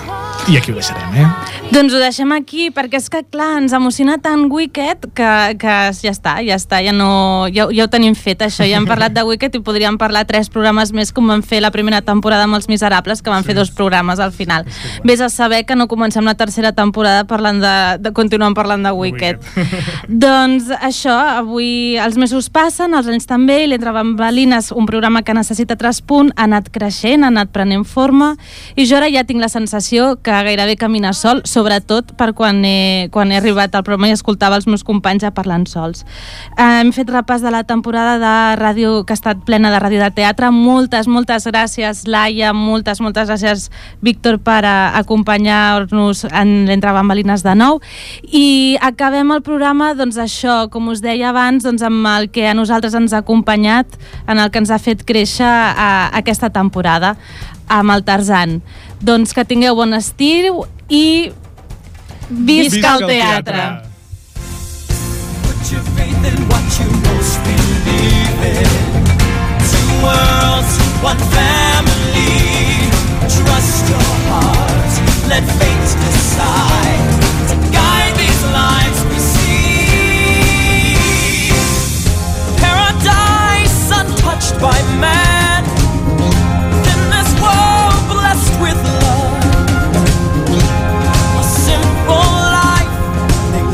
I 0.51 0.57
aquí 0.57 0.73
ho 0.73 0.75
deixarem, 0.75 1.21
eh? 1.21 1.27
Doncs 1.71 1.93
ho 1.95 1.99
deixem 2.01 2.31
aquí, 2.35 2.65
perquè 2.75 2.99
és 2.99 3.05
que, 3.07 3.21
clar, 3.31 3.61
ens 3.61 3.71
emociona 3.71 4.17
tant 4.19 4.41
Wicked 4.51 5.05
que, 5.15 5.27
que 5.55 5.75
ja 5.95 6.11
està, 6.11 6.33
ja 6.43 6.57
està, 6.59 6.81
ja, 6.83 6.91
no, 6.91 7.45
ja, 7.47 7.69
ja 7.71 7.85
ho 7.85 7.91
tenim 7.91 8.11
fet, 8.11 8.41
això. 8.43 8.65
Ja 8.67 8.75
hem 8.75 8.87
parlat 8.89 9.13
de 9.15 9.23
Wicked 9.23 9.55
i 9.55 9.61
podríem 9.63 9.95
parlar 10.01 10.25
tres 10.27 10.49
programes 10.51 10.91
més 10.91 11.13
com 11.15 11.31
vam 11.31 11.39
fer 11.39 11.61
la 11.63 11.71
primera 11.71 12.01
temporada 12.03 12.43
amb 12.43 12.57
els 12.57 12.67
Miserables, 12.67 13.21
que 13.23 13.31
van 13.31 13.47
fer 13.47 13.55
dos 13.55 13.71
programes 13.71 14.19
al 14.19 14.33
final. 14.35 14.67
Vés 15.07 15.23
a 15.23 15.29
saber 15.31 15.61
que 15.63 15.77
no 15.79 15.87
comencem 15.87 16.27
la 16.27 16.33
tercera 16.35 16.73
temporada 16.75 17.23
parlant 17.29 17.63
de, 17.63 17.71
de 18.03 18.11
continuem 18.19 18.51
parlant 18.57 18.83
de 18.83 18.91
Wicked. 18.91 19.39
doncs 20.25 20.67
això, 20.75 21.15
avui 21.37 21.95
els 21.95 22.19
mesos 22.19 22.51
passen, 22.51 22.97
els 22.99 23.07
anys 23.07 23.31
també, 23.31 23.61
i 23.63 23.71
l'Entre 23.71 23.95
Bambalines, 23.95 24.73
un 24.75 24.91
programa 24.91 25.23
que 25.23 25.37
necessita 25.39 25.79
tres 25.79 26.03
punts, 26.03 26.35
ha 26.35 26.49
anat 26.51 26.67
creixent, 26.75 27.23
ha 27.23 27.31
anat 27.31 27.55
prenent 27.55 27.87
forma, 27.87 28.33
i 28.75 28.83
jo 28.83 28.99
ara 28.99 29.07
ja 29.07 29.23
tinc 29.23 29.39
la 29.39 29.53
sensació 29.55 30.17
que 30.19 30.43
gairebé 30.51 30.75
camina 30.75 31.15
sol, 31.15 31.45
sobretot 31.61 32.15
per 32.17 32.31
quan 32.37 32.63
he, 32.65 33.07
quan 33.13 33.31
he 33.31 33.37
arribat 33.37 33.75
al 33.75 33.85
programa 33.85 34.09
i 34.09 34.15
escoltava 34.15 34.57
els 34.57 34.67
meus 34.69 34.83
companys 34.87 35.25
ja 35.25 35.31
parlant 35.35 35.67
sols. 35.69 36.03
Eh, 36.57 36.81
hem 36.81 36.91
fet 36.95 37.09
repàs 37.13 37.43
de 37.45 37.51
la 37.53 37.63
temporada 37.67 38.17
de 38.21 38.33
ràdio 38.59 39.03
que 39.05 39.13
ha 39.13 39.19
estat 39.19 39.43
plena 39.45 39.71
de 39.73 39.81
ràdio 39.81 40.01
de 40.01 40.09
teatre. 40.17 40.49
Moltes, 40.51 41.07
moltes 41.11 41.45
gràcies, 41.47 42.05
Laia, 42.09 42.53
moltes, 42.57 43.01
moltes 43.03 43.29
gràcies, 43.29 43.69
Víctor, 44.01 44.39
per 44.41 44.63
eh, 44.65 44.73
acompanyar-nos 45.01 46.25
en 46.31 46.55
l'Entre 46.69 46.95
Bambalines 46.95 47.45
de 47.45 47.55
nou. 47.57 47.81
I 48.25 48.77
acabem 48.81 49.35
el 49.35 49.45
programa, 49.45 49.93
doncs 49.97 50.17
això, 50.21 50.65
com 50.73 50.89
us 50.91 51.03
deia 51.05 51.29
abans, 51.29 51.65
doncs 51.67 51.85
amb 51.85 52.09
el 52.15 52.31
que 52.33 52.47
a 52.49 52.57
nosaltres 52.57 52.97
ens 52.97 53.13
ha 53.13 53.21
acompanyat, 53.21 53.99
en 54.27 54.41
el 54.41 54.49
que 54.51 54.61
ens 54.63 54.73
ha 54.73 54.81
fet 54.81 55.05
créixer 55.05 55.45
a, 55.47 56.09
aquesta 56.17 56.49
temporada, 56.49 57.15
amb 57.71 57.93
el 57.93 58.03
Tarzan. 58.07 58.59
Doncs 59.01 59.35
que 59.35 59.45
tingueu 59.47 59.77
bon 59.77 59.95
estiu 59.97 60.65
i 60.91 61.31
Visca, 62.31 62.75
Visca 62.75 62.93
el 62.93 63.05
teatre! 63.07 63.53
teatre. 63.53 63.91
Let 75.27 75.43
fate 75.43 75.95
decide. 76.03 76.80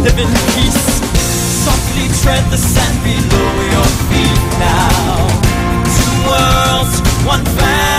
live 0.07 0.19
in 0.19 0.33
peace. 0.55 0.85
Softly 1.65 2.07
tread 2.21 2.43
the 2.51 2.57
sand 2.57 2.97
below 3.03 3.51
your 3.73 3.89
feet 4.07 4.41
now. 4.59 5.27
Two 5.97 6.15
worlds, 6.27 6.99
one 7.25 7.43
family. 7.43 7.96